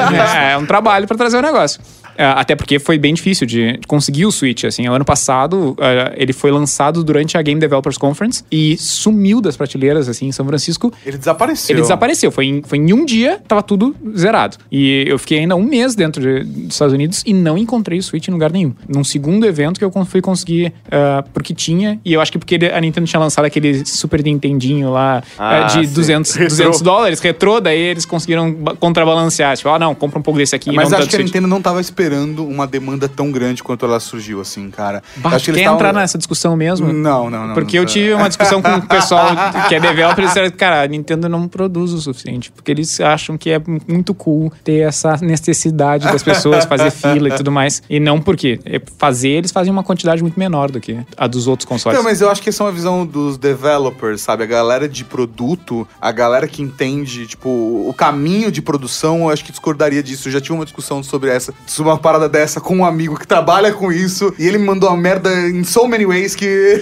É, 0.48 0.54
é 0.54 0.58
um 0.58 0.66
trabalho 0.66 1.06
pra 1.06 1.18
trazer 1.18 1.38
o 1.38 1.42
negócio. 1.42 1.82
É, 2.18 2.26
Até 2.26 2.56
porque 2.56 2.80
foi 2.80 2.98
bem 2.98 3.14
difícil 3.14 3.46
de 3.48 3.80
conseguir 3.88 4.26
o 4.26 4.32
Switch. 4.32 4.64
Assim, 4.64 4.88
o 4.88 4.94
ano 4.94 5.06
passado 5.06 5.76
é, 5.80 6.14
ele 6.18 6.34
foi 6.34 6.52
lançado 6.52 7.04
durante 7.04 7.38
a 7.38 7.42
Game 7.42 7.60
Developers 7.60 7.98
Conference 7.98 8.44
e 8.52 8.78
sumiu 8.78 9.42
das 9.42 9.56
prateleiras 9.58 10.08
assim 10.10 10.28
em 10.28 10.32
São 10.32 10.46
Francisco. 10.46 10.92
Ele 11.06 11.18
desapareceu. 11.18 11.74
Ele 11.76 11.82
desapareceu. 11.82 12.32
Foi 12.32 12.46
em, 12.46 12.62
foi 12.64 12.78
em 12.78 12.94
um 12.94 13.06
dia, 13.06 13.40
tava 13.48 13.62
tudo 13.64 13.96
zerado. 14.16 14.58
E 14.72 15.04
eu 15.08 15.18
fiquei 15.20 15.40
ainda 15.40 15.56
um 15.56 15.64
mês 15.64 15.96
dentro 15.96 16.22
de- 16.22 16.44
dos 16.44 16.74
Estados 16.74 16.94
Unidos 16.94 17.24
e 17.26 17.34
não 17.34 17.58
encontrei 17.58 18.00
o 18.00 18.04
Switch 18.04 18.28
em 18.28 18.32
lugar 18.32 18.52
nenhum. 18.52 18.74
Num 18.88 19.04
segundo 19.04 19.46
evento 19.46 19.78
que 19.80 19.86
eu 19.86 19.92
fui 20.06 20.22
conseguir, 20.22 20.74
ah, 20.92 21.24
porque 21.34 21.54
tinha, 21.54 22.00
e 22.04 22.14
eu 22.14 22.22
acho 22.22 22.32
que 22.32 22.38
porque 22.40 22.56
a 22.74 22.82
Nintendo 22.82 23.08
tinha 23.08 23.20
lançado 23.20 23.46
aquele 23.46 23.86
Super 23.86 24.24
Nintendinho 24.24 24.92
lá 24.92 25.24
Ah, 25.38 25.60
ah, 25.60 25.64
de 25.68 25.88
sim. 25.88 25.94
200, 25.94 26.32
Retrô. 26.34 26.48
200 26.50 26.82
dólares, 26.82 27.20
retrô, 27.20 27.60
daí 27.60 27.80
eles 27.80 28.06
conseguiram 28.06 28.52
ba- 28.54 28.76
contrabalancear. 28.76 29.56
Tipo, 29.56 29.70
ah, 29.70 29.80
não, 29.80 29.94
compra 29.96 30.20
um 30.20 30.22
pouco 30.22 30.40
desse 30.40 30.56
aqui. 30.56 30.72
Mas 30.72 30.92
acho 30.94 31.08
que 31.10 31.16
a. 31.16 31.20
Nintendo 31.20 31.48
não 31.48 31.62
tava 31.62 31.80
esperando 31.80 32.01
uma 32.10 32.66
demanda 32.68 33.08
tão 33.10 33.32
grande 33.32 33.64
quanto 33.64 33.86
ela 33.86 34.00
surgiu, 34.00 34.42
assim, 34.42 34.70
cara. 34.70 35.02
Bah, 35.18 35.32
acho 35.32 35.46
que 35.46 35.52
quer 35.54 35.64
tavam- 35.64 35.76
entrar 35.76 35.94
nessa 35.94 36.18
discussão 36.18 36.56
mesmo? 36.56 36.92
Não, 36.92 37.30
não, 37.30 37.48
não. 37.48 37.54
Porque 37.54 37.78
não, 37.78 37.84
eu 37.84 37.88
tive 37.88 38.14
uma 38.14 38.28
discussão 38.28 38.62
com 38.62 38.70
o 38.76 38.82
pessoal 38.88 39.28
que 39.68 39.76
é 39.76 39.80
developer, 39.80 40.20
eles 40.20 40.32
disseram, 40.32 40.52
cara, 40.52 40.84
a 40.84 40.88
Nintendo 40.88 41.28
não 41.30 41.48
produz 41.48 41.92
o 41.92 42.00
suficiente, 42.02 42.52
porque 42.52 42.72
eles 42.72 43.00
acham 43.00 43.38
que 43.38 43.50
é 43.50 43.62
muito 43.88 44.14
cool 44.14 44.52
ter 44.64 44.80
essa 44.88 45.18
necessidade 45.18 46.06
das 46.06 46.24
pessoas 46.24 46.66
fazer 46.66 46.92
fila 46.92 47.30
e 47.30 47.36
tudo 47.36 47.52
mais, 47.52 47.82
e 47.90 48.00
não 48.00 48.20
porque 48.22 48.60
é 48.66 48.82
fazer, 48.98 49.30
eles 49.30 49.52
fazem 49.52 49.72
uma 49.72 49.84
quantidade 49.84 50.22
muito 50.22 50.40
menor 50.40 50.72
do 50.72 50.80
que 50.80 50.98
a 51.18 51.28
dos 51.28 51.48
outros 51.48 51.68
consoles. 51.68 51.98
Não, 51.98 52.04
mas 52.04 52.22
eu 52.22 52.30
acho 52.30 52.42
que 52.42 52.50
essa 52.50 52.64
é 52.64 52.66
uma 52.66 52.72
visão 52.72 53.06
dos 53.06 53.38
developers, 53.38 54.22
sabe? 54.22 54.44
A 54.44 54.48
galera 54.48 54.88
de 54.88 55.04
produto, 55.04 55.88
a 56.00 56.12
galera 56.12 56.48
que 56.48 56.62
entende, 56.62 57.28
tipo, 57.28 57.50
o 57.50 57.94
caminho 57.94 58.52
de 58.52 58.62
produção, 58.62 59.22
eu 59.24 59.30
acho 59.30 59.44
que 59.44 59.52
discordaria 59.52 60.02
disso. 60.04 60.28
Eu 60.28 60.34
já 60.34 60.42
tive 60.42 60.54
uma 60.54 60.66
discussão 60.66 61.04
sobre 61.04 61.30
essa, 61.30 61.54
sobre 61.66 61.91
uma 61.92 62.00
parada 62.00 62.28
dessa 62.30 62.60
com 62.62 62.76
um 62.78 62.86
amigo 62.86 63.18
que 63.20 63.28
trabalha 63.28 63.72
com 63.72 63.92
isso, 63.92 64.34
e 64.38 64.48
ele 64.48 64.58
me 64.58 64.66
mandou 64.66 64.90
uma 64.90 64.98
merda 64.98 65.30
in 65.50 65.64
so 65.64 65.88
many 65.88 66.06
ways 66.06 66.36
que 66.36 66.82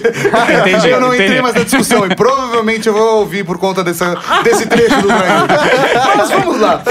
Entendi, 0.60 0.88
eu 0.88 1.00
não 1.00 1.12
entrei 1.12 1.26
entendi. 1.28 1.42
mais 1.42 1.54
na 1.54 1.62
discussão. 1.62 2.06
E 2.06 2.14
provavelmente 2.14 2.86
eu 2.88 2.92
vou 2.94 3.20
ouvir 3.20 3.44
por 3.44 3.58
conta 3.58 3.82
dessa, 3.84 4.16
desse 4.44 4.66
trecho 4.66 4.96
do 5.02 5.08
Brian. 5.08 5.46
Mas 6.16 6.30
vamos 6.30 6.60
lá. 6.60 6.82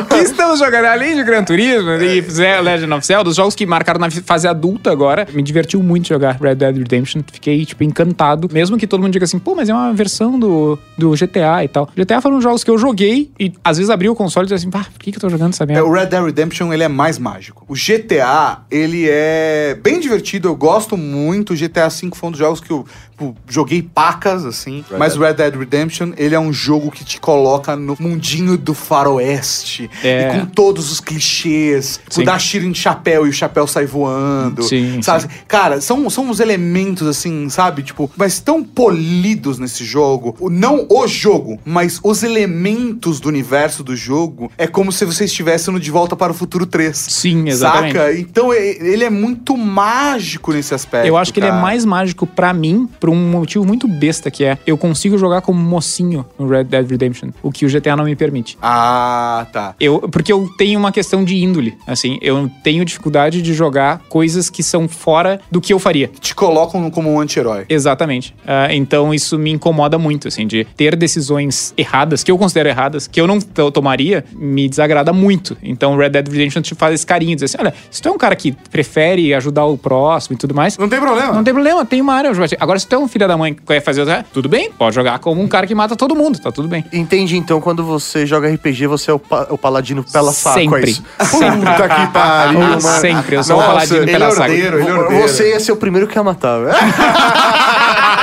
O 0.00 0.04
que 0.06 0.16
estamos 0.16 0.58
jogando 0.58 0.84
além 0.86 1.16
de 1.16 1.22
Gran 1.24 1.44
Turismo 1.44 1.90
e 1.92 2.20
Ze- 2.22 2.60
Legend 2.60 2.92
of 2.94 3.06
Zelda, 3.06 3.30
os 3.30 3.36
jogos 3.36 3.54
que 3.54 3.66
marcaram 3.66 3.98
na 4.00 4.10
fase 4.10 4.46
adulta 4.46 4.90
agora, 4.90 5.26
me 5.32 5.42
divertiu 5.42 5.82
muito 5.82 6.08
jogar 6.08 6.36
Red 6.40 6.56
Dead 6.56 6.76
Redemption. 6.76 7.22
Fiquei, 7.32 7.64
tipo, 7.64 7.82
encantado. 7.84 8.48
Mesmo 8.52 8.76
que 8.76 8.86
todo 8.86 9.00
mundo 9.00 9.12
diga 9.12 9.24
assim, 9.24 9.38
pô, 9.38 9.54
mas 9.54 9.68
é 9.68 9.74
uma 9.74 9.92
versão 9.92 10.38
do, 10.38 10.78
do 10.96 11.10
GTA 11.12 11.64
e 11.64 11.68
tal. 11.68 11.88
GTA 11.96 12.20
foram 12.20 12.40
jogos 12.40 12.62
que 12.64 12.70
eu 12.70 12.78
joguei 12.78 13.30
e 13.38 13.52
às 13.64 13.76
vezes 13.78 13.90
abri 13.90 14.08
o 14.08 14.14
console 14.14 14.44
e 14.44 14.48
dizia 14.48 14.56
assim, 14.56 14.70
pá, 14.70 14.86
por 14.92 14.98
que, 15.00 15.10
que 15.12 15.16
eu 15.16 15.20
tô 15.20 15.28
jogando 15.28 15.50
essa 15.52 15.64
É, 15.64 15.66
merda? 15.66 15.84
o 15.84 15.90
Red 16.04 16.10
Dead 16.10 16.24
Redemption, 16.24 16.72
ele 16.72 16.82
é 16.82 16.88
mais 16.88 17.18
mágico. 17.18 17.64
O 17.66 17.74
GTA, 17.74 18.64
ele 18.70 19.08
é 19.08 19.78
bem 19.82 19.98
divertido, 19.98 20.48
eu 20.48 20.54
gosto 20.54 20.96
muito. 20.96 21.54
O 21.54 21.56
GTA 21.56 21.88
V 21.88 22.10
foi 22.14 22.28
um 22.28 22.32
dos 22.32 22.38
jogos 22.38 22.60
que 22.60 22.70
eu 22.70 22.86
tipo, 23.14 23.36
joguei 23.48 23.80
pacas, 23.80 24.44
assim. 24.44 24.84
Mas 24.98 25.16
o 25.16 25.20
Red 25.20 25.34
Dead 25.34 25.54
Redemption, 25.54 26.12
ele 26.16 26.34
é 26.34 26.40
um 26.40 26.52
jogo 26.52 26.90
que 26.90 27.04
te 27.04 27.20
coloca 27.20 27.76
no 27.76 27.96
mundinho 27.98 28.58
do 28.58 28.74
faroeste. 28.74 29.88
É. 30.02 30.28
E 30.28 30.38
com 30.38 30.46
todos 30.46 30.90
os 30.90 31.00
clichês. 31.00 32.00
Sim. 32.10 32.22
O 32.22 32.24
dar 32.24 32.38
tiro 32.38 32.66
em 32.66 32.74
chapéu 32.74 33.26
e 33.26 33.30
o 33.30 33.32
chapéu 33.32 33.66
sai 33.66 33.86
voando. 33.86 34.62
Sim, 34.64 35.00
Sabe? 35.00 35.28
Cara, 35.46 35.80
são, 35.80 36.10
são 36.10 36.28
uns 36.28 36.40
elementos, 36.40 37.06
assim, 37.06 37.48
sabe? 37.48 37.82
Tipo, 37.82 38.10
mas 38.16 38.40
tão 38.40 38.62
polidos 38.64 39.58
nesse 39.58 39.84
jogo. 39.84 40.36
Não 40.50 40.86
o 40.90 41.06
jogo, 41.06 41.58
mas 41.64 42.00
os 42.02 42.22
elementos 42.22 43.20
do 43.20 43.28
universo 43.28 43.84
do 43.84 43.94
jogo. 43.94 44.50
É 44.58 44.66
como 44.66 44.90
se 44.90 45.04
você 45.04 45.24
estivesse 45.24 45.70
no 45.70 45.78
De 45.78 45.90
Volta 45.90 46.16
para 46.16 46.32
o 46.32 46.34
Futuro 46.34 46.66
3. 46.66 46.96
Sim, 46.96 47.48
exatamente. 47.48 47.96
Saca? 47.96 48.18
Então 48.18 48.52
ele 48.52 49.04
é 49.04 49.10
muito 49.10 49.56
mágico 49.56 50.52
nesse 50.52 50.74
aspecto. 50.74 51.06
Eu 51.06 51.16
acho 51.16 51.32
que 51.32 51.38
ele 51.38 51.46
é 51.46 51.50
cara. 51.50 51.62
mais 51.62 51.84
mágico 51.84 52.26
pra 52.26 52.52
mim, 52.52 52.88
por 53.04 53.10
um 53.10 53.16
motivo 53.30 53.66
muito 53.66 53.86
besta, 53.86 54.30
que 54.30 54.42
é 54.44 54.56
eu 54.66 54.78
consigo 54.78 55.18
jogar 55.18 55.42
como 55.42 55.60
mocinho 55.60 56.24
no 56.38 56.48
Red 56.48 56.64
Dead 56.64 56.88
Redemption, 56.90 57.28
o 57.42 57.52
que 57.52 57.66
o 57.66 57.68
GTA 57.68 57.94
não 57.94 58.06
me 58.06 58.16
permite. 58.16 58.56
Ah, 58.62 59.46
tá. 59.52 59.74
Eu, 59.78 60.08
porque 60.10 60.32
eu 60.32 60.48
tenho 60.56 60.78
uma 60.80 60.90
questão 60.90 61.22
de 61.22 61.36
índole, 61.36 61.76
assim, 61.86 62.18
eu 62.22 62.50
tenho 62.62 62.82
dificuldade 62.82 63.42
de 63.42 63.52
jogar 63.52 64.00
coisas 64.08 64.48
que 64.48 64.62
são 64.62 64.88
fora 64.88 65.38
do 65.50 65.60
que 65.60 65.70
eu 65.70 65.78
faria. 65.78 66.08
Te 66.18 66.34
colocam 66.34 66.90
como 66.90 67.12
um 67.12 67.20
anti-herói. 67.20 67.66
Exatamente. 67.68 68.34
Ah, 68.46 68.72
então 68.74 69.12
isso 69.12 69.38
me 69.38 69.50
incomoda 69.50 69.98
muito, 69.98 70.28
assim, 70.28 70.46
de 70.46 70.64
ter 70.74 70.96
decisões 70.96 71.74
erradas, 71.76 72.24
que 72.24 72.30
eu 72.30 72.38
considero 72.38 72.70
erradas, 72.70 73.06
que 73.06 73.20
eu 73.20 73.26
não 73.26 73.38
to- 73.38 73.70
tomaria, 73.70 74.24
me 74.32 74.66
desagrada 74.66 75.12
muito. 75.12 75.58
Então 75.62 75.94
Red 75.94 76.08
Dead 76.08 76.26
Redemption 76.26 76.62
te 76.62 76.74
faz 76.74 76.94
esse 76.94 77.04
carinho, 77.04 77.36
diz 77.36 77.42
assim, 77.42 77.58
olha, 77.60 77.74
se 77.90 78.00
tu 78.00 78.08
é 78.08 78.12
um 78.12 78.16
cara 78.16 78.34
que 78.34 78.52
prefere 78.70 79.34
ajudar 79.34 79.66
o 79.66 79.76
próximo 79.76 80.36
e 80.36 80.38
tudo 80.38 80.54
mais, 80.54 80.78
Não 80.78 80.88
tem 80.88 80.98
problema. 80.98 81.34
não 81.34 81.44
tem 81.44 81.52
problema, 81.52 81.84
tem 81.84 82.00
uma 82.00 82.14
área. 82.14 82.30
Agora, 82.58 82.78
se 82.78 82.86
tu 82.86 82.93
é 82.94 82.98
um 82.98 83.08
filho 83.08 83.26
da 83.28 83.36
mãe 83.36 83.54
que 83.54 83.62
quer 83.62 83.80
fazer, 83.82 84.04
tudo 84.32 84.48
bem, 84.48 84.70
pode 84.70 84.94
jogar 84.94 85.18
como 85.18 85.40
um 85.42 85.48
cara 85.48 85.66
que 85.66 85.74
mata 85.74 85.94
todo 85.96 86.14
mundo, 86.14 86.38
tá 86.38 86.50
tudo 86.52 86.68
bem. 86.68 86.84
Entendi, 86.92 87.36
então, 87.36 87.60
quando 87.60 87.84
você 87.84 88.26
joga 88.26 88.48
RPG, 88.52 88.86
você 88.86 89.10
é 89.10 89.14
o, 89.14 89.18
pa- 89.18 89.46
o 89.50 89.58
paladino 89.58 90.04
pela 90.04 90.32
saco, 90.32 90.58
Sempre. 90.60 90.80
é 90.82 90.90
isso? 90.90 91.02
Puta 91.18 91.88
que 91.88 92.06
pariu, 92.12 92.60
mano. 92.60 92.80
Sempre, 92.80 93.36
eu 93.36 93.44
sou 93.44 93.56
Nossa, 93.56 93.68
paladino 93.68 93.96
ele 94.02 94.10
pela 94.12 94.24
é 94.24 94.28
ordeiro, 94.28 94.78
ele 94.80 94.88
é 94.88 94.94
ordeiro. 94.94 95.28
Você 95.28 95.50
ia 95.50 95.60
ser 95.60 95.72
o 95.72 95.76
primeiro 95.76 96.06
que 96.06 96.18
ia 96.18 96.22
matar. 96.22 96.58
velho. 96.60 96.74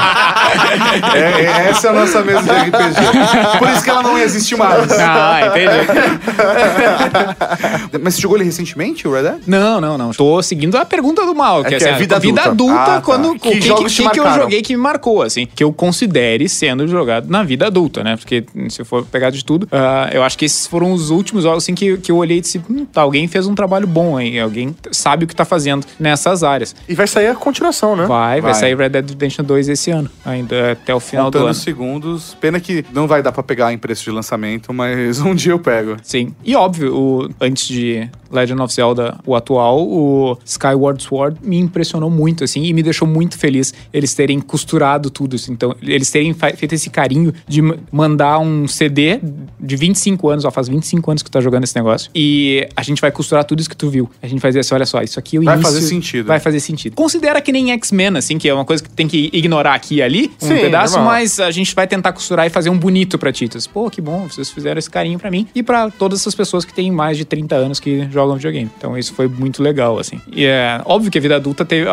É, 1.16 1.42
é- 1.42 1.70
essa 1.70 1.88
é 1.88 1.90
a 1.90 1.94
nossa 1.94 2.22
mesa 2.24 2.42
de 2.42 2.50
RPG. 2.50 3.58
Por 3.58 3.70
isso 3.70 3.84
que 3.84 3.90
ela 3.90 4.04
não 4.04 4.18
existe 4.18 4.56
mais. 4.56 4.92
Ah, 5.00 5.42
entendi. 5.48 5.72
Mas 8.02 8.16
você 8.16 8.22
jogou 8.22 8.38
ele 8.38 8.46
recentemente, 8.46 9.08
o 9.08 9.14
Red 9.14 9.24
Dead? 9.24 9.42
Não, 9.48 9.80
não, 9.82 9.98
não. 9.98 10.12
Tô 10.12 10.42
seguindo 10.42 10.76
a 10.78 10.86
pergunta 10.86 11.26
do 11.26 11.34
mal, 11.36 11.64
que, 11.64 11.70
que 11.70 11.76
assim, 11.76 11.86
é 11.86 11.94
a 11.94 11.98
vida 11.98 12.20
vida 12.20 12.42
adulta. 12.42 12.52
adulta, 12.74 12.82
Ah, 12.82 12.96
tá. 12.96 13.02
quando 13.02 13.36
Que 13.40 13.50
o 13.50 13.52
que, 13.52 13.62
jogos 13.62 13.96
que, 13.96 14.10
que 14.10 14.20
eu 14.20 14.34
joguei 14.34 14.62
que 14.62 14.76
me 14.76 14.82
marcou, 14.82 15.22
assim, 15.22 15.46
que 15.46 15.64
eu 15.64 15.72
considere 15.74 16.48
sendo 16.50 16.88
jogado 16.88 17.30
na 17.30 17.44
vida 17.44 17.68
adulta, 17.68 18.04
né? 18.04 18.16
Porque 18.18 18.44
se 18.70 18.82
eu 18.82 18.86
for 18.86 19.06
pegar 19.06 19.30
de 19.30 19.44
tudo, 19.44 19.68
ah, 19.72 20.10
eu 20.12 20.24
acho 20.24 20.38
que 20.38 20.46
esses 20.46 20.66
foram 20.68 20.92
os 20.94 21.10
últimos 21.10 21.44
jogos 21.44 21.64
assim 21.64 21.76
que, 21.76 21.98
que 21.98 22.12
eu 22.12 22.18
olhei 22.18 22.38
e 22.38 22.42
disse, 22.42 22.62
hum, 22.70 22.86
tá, 22.86 23.02
alguém 23.02 23.28
fez 23.28 23.48
um 23.48 23.56
trabalho 23.56 23.88
bom 23.88 24.18
aí, 24.18 24.40
alguém 24.40 24.76
sabe 24.92 25.26
o 25.26 25.28
que 25.28 25.36
tá 25.36 25.46
fazendo 25.46 25.86
nessas 26.00 26.44
áreas. 26.44 26.76
E 26.88 26.96
vai 26.96 27.08
sair 27.08 27.28
a 27.28 27.36
continuação, 27.36 27.96
né? 27.96 28.06
Vai, 28.06 28.42
vai, 28.42 28.52
Vai. 28.52 28.54
sair 28.60 28.76
Red 28.78 28.90
Dead 28.90 29.10
Redemption 29.10 29.44
2 29.46 29.70
esse 29.70 29.92
ano, 29.92 30.10
ainda 30.26 30.41
até 30.72 30.94
o 30.94 31.00
final 31.00 31.26
do 31.26 31.34
Contando 31.34 31.44
ano. 31.44 31.52
os 31.52 31.58
segundos. 31.62 32.38
Pena 32.40 32.60
que 32.60 32.84
não 32.94 33.08
vai 33.08 33.22
dar 33.24 33.32
pra 33.32 33.44
pegar 33.44 33.72
em 33.74 33.78
preço 33.78 34.04
de 34.04 34.12
lançamento, 34.12 34.74
mas 34.74 35.20
um 35.22 35.34
dia 35.36 35.52
eu 35.52 35.60
pego. 35.60 35.98
Sim. 36.04 36.34
E 36.44 36.56
óbvio, 36.56 36.96
o, 36.96 37.30
antes 37.40 37.68
de 37.68 38.10
Legend 38.32 38.62
of 38.62 38.74
Zelda, 38.74 39.18
o 39.26 39.36
atual, 39.36 39.82
o 39.86 40.38
Skyward 40.46 41.04
Sword 41.04 41.38
me 41.44 41.58
impressionou 41.58 42.10
muito, 42.10 42.44
assim, 42.46 42.64
e 42.64 42.74
me 42.74 42.82
deixou 42.82 43.08
muito 43.08 43.38
feliz 43.38 43.74
eles 43.92 44.14
terem 44.14 44.40
costurado 44.40 45.10
tudo 45.10 45.36
isso. 45.36 45.52
Então, 45.52 45.76
eles 45.82 46.10
terem 46.10 46.34
feito 46.34 46.74
esse 46.74 46.90
carinho 46.90 47.34
de 47.48 47.62
ma- 47.62 47.76
mandar 47.92 48.40
um 48.40 48.68
CD 48.68 49.20
de 49.60 49.76
25 49.76 50.30
anos, 50.30 50.46
ó, 50.46 50.52
faz 50.52 50.70
25 50.70 51.12
anos 51.12 51.22
que 51.24 51.30
tu 51.30 51.34
tá 51.34 51.42
jogando 51.42 51.66
esse 51.66 51.76
negócio, 51.76 52.10
e 52.16 52.68
a 52.76 52.82
gente 52.84 53.02
vai 53.02 53.12
costurar 53.12 53.44
tudo 53.44 53.60
isso 53.60 53.70
que 53.70 53.76
tu 53.76 53.90
viu. 53.90 54.10
A 54.22 54.28
gente 54.28 54.40
vai 54.40 54.50
dizer 54.50 54.62
assim, 54.62 54.76
olha 54.76 54.86
só, 54.86 55.02
isso 55.02 55.20
aqui 55.20 55.36
é 55.36 55.40
o 55.40 55.44
Vai 55.44 55.56
início... 55.56 55.74
fazer 55.74 55.86
sentido. 55.86 56.26
Vai 56.28 56.40
fazer 56.40 56.60
sentido. 56.62 56.96
Considera 56.96 57.42
que 57.42 57.52
nem 57.52 57.72
X-Men, 57.72 58.16
assim, 58.18 58.38
que 58.38 58.48
é 58.48 58.54
uma 58.54 58.64
coisa 58.66 58.82
que 58.82 58.90
tem 58.90 59.08
que 59.10 59.30
ignorar 59.34 59.74
aqui 59.74 59.96
e 59.96 60.02
ali, 60.02 60.31
um 60.42 60.46
um 60.46 60.48
Sim, 60.50 60.56
pedaço, 60.62 60.96
normal. 60.96 61.14
mas 61.14 61.40
a 61.40 61.52
gente 61.52 61.74
vai 61.74 61.88
tentar 61.88 62.12
costurar 62.14 62.46
e 62.46 62.50
fazer 62.50 62.70
um 62.70 62.78
bonito 62.78 63.18
pra 63.18 63.32
Titas. 63.32 63.66
Pô, 63.68 63.90
que 63.90 64.02
bom, 64.02 64.28
vocês 64.28 64.50
fizeram 64.50 64.78
esse 64.80 64.90
carinho 64.90 65.18
pra 65.20 65.30
mim 65.32 65.48
e 65.56 65.64
pra 65.64 65.90
todas 65.90 66.20
essas 66.22 66.36
pessoas 66.36 66.66
que 66.66 66.74
têm 66.74 66.92
mais 66.92 67.18
de 67.18 67.26
30 67.26 67.56
anos 67.56 67.80
que 67.80 68.08
jogam 68.12 68.36
videogame. 68.36 68.70
Então 68.78 68.98
isso 68.98 69.14
foi 69.14 69.28
muito 69.28 69.62
legal, 69.64 69.98
assim. 70.00 70.20
E 70.32 70.46
é 70.46 70.82
óbvio 70.86 71.10
que 71.12 71.18
a 71.18 71.22
vida 71.22 71.36
adulta 71.36 71.64
teve, 71.66 71.88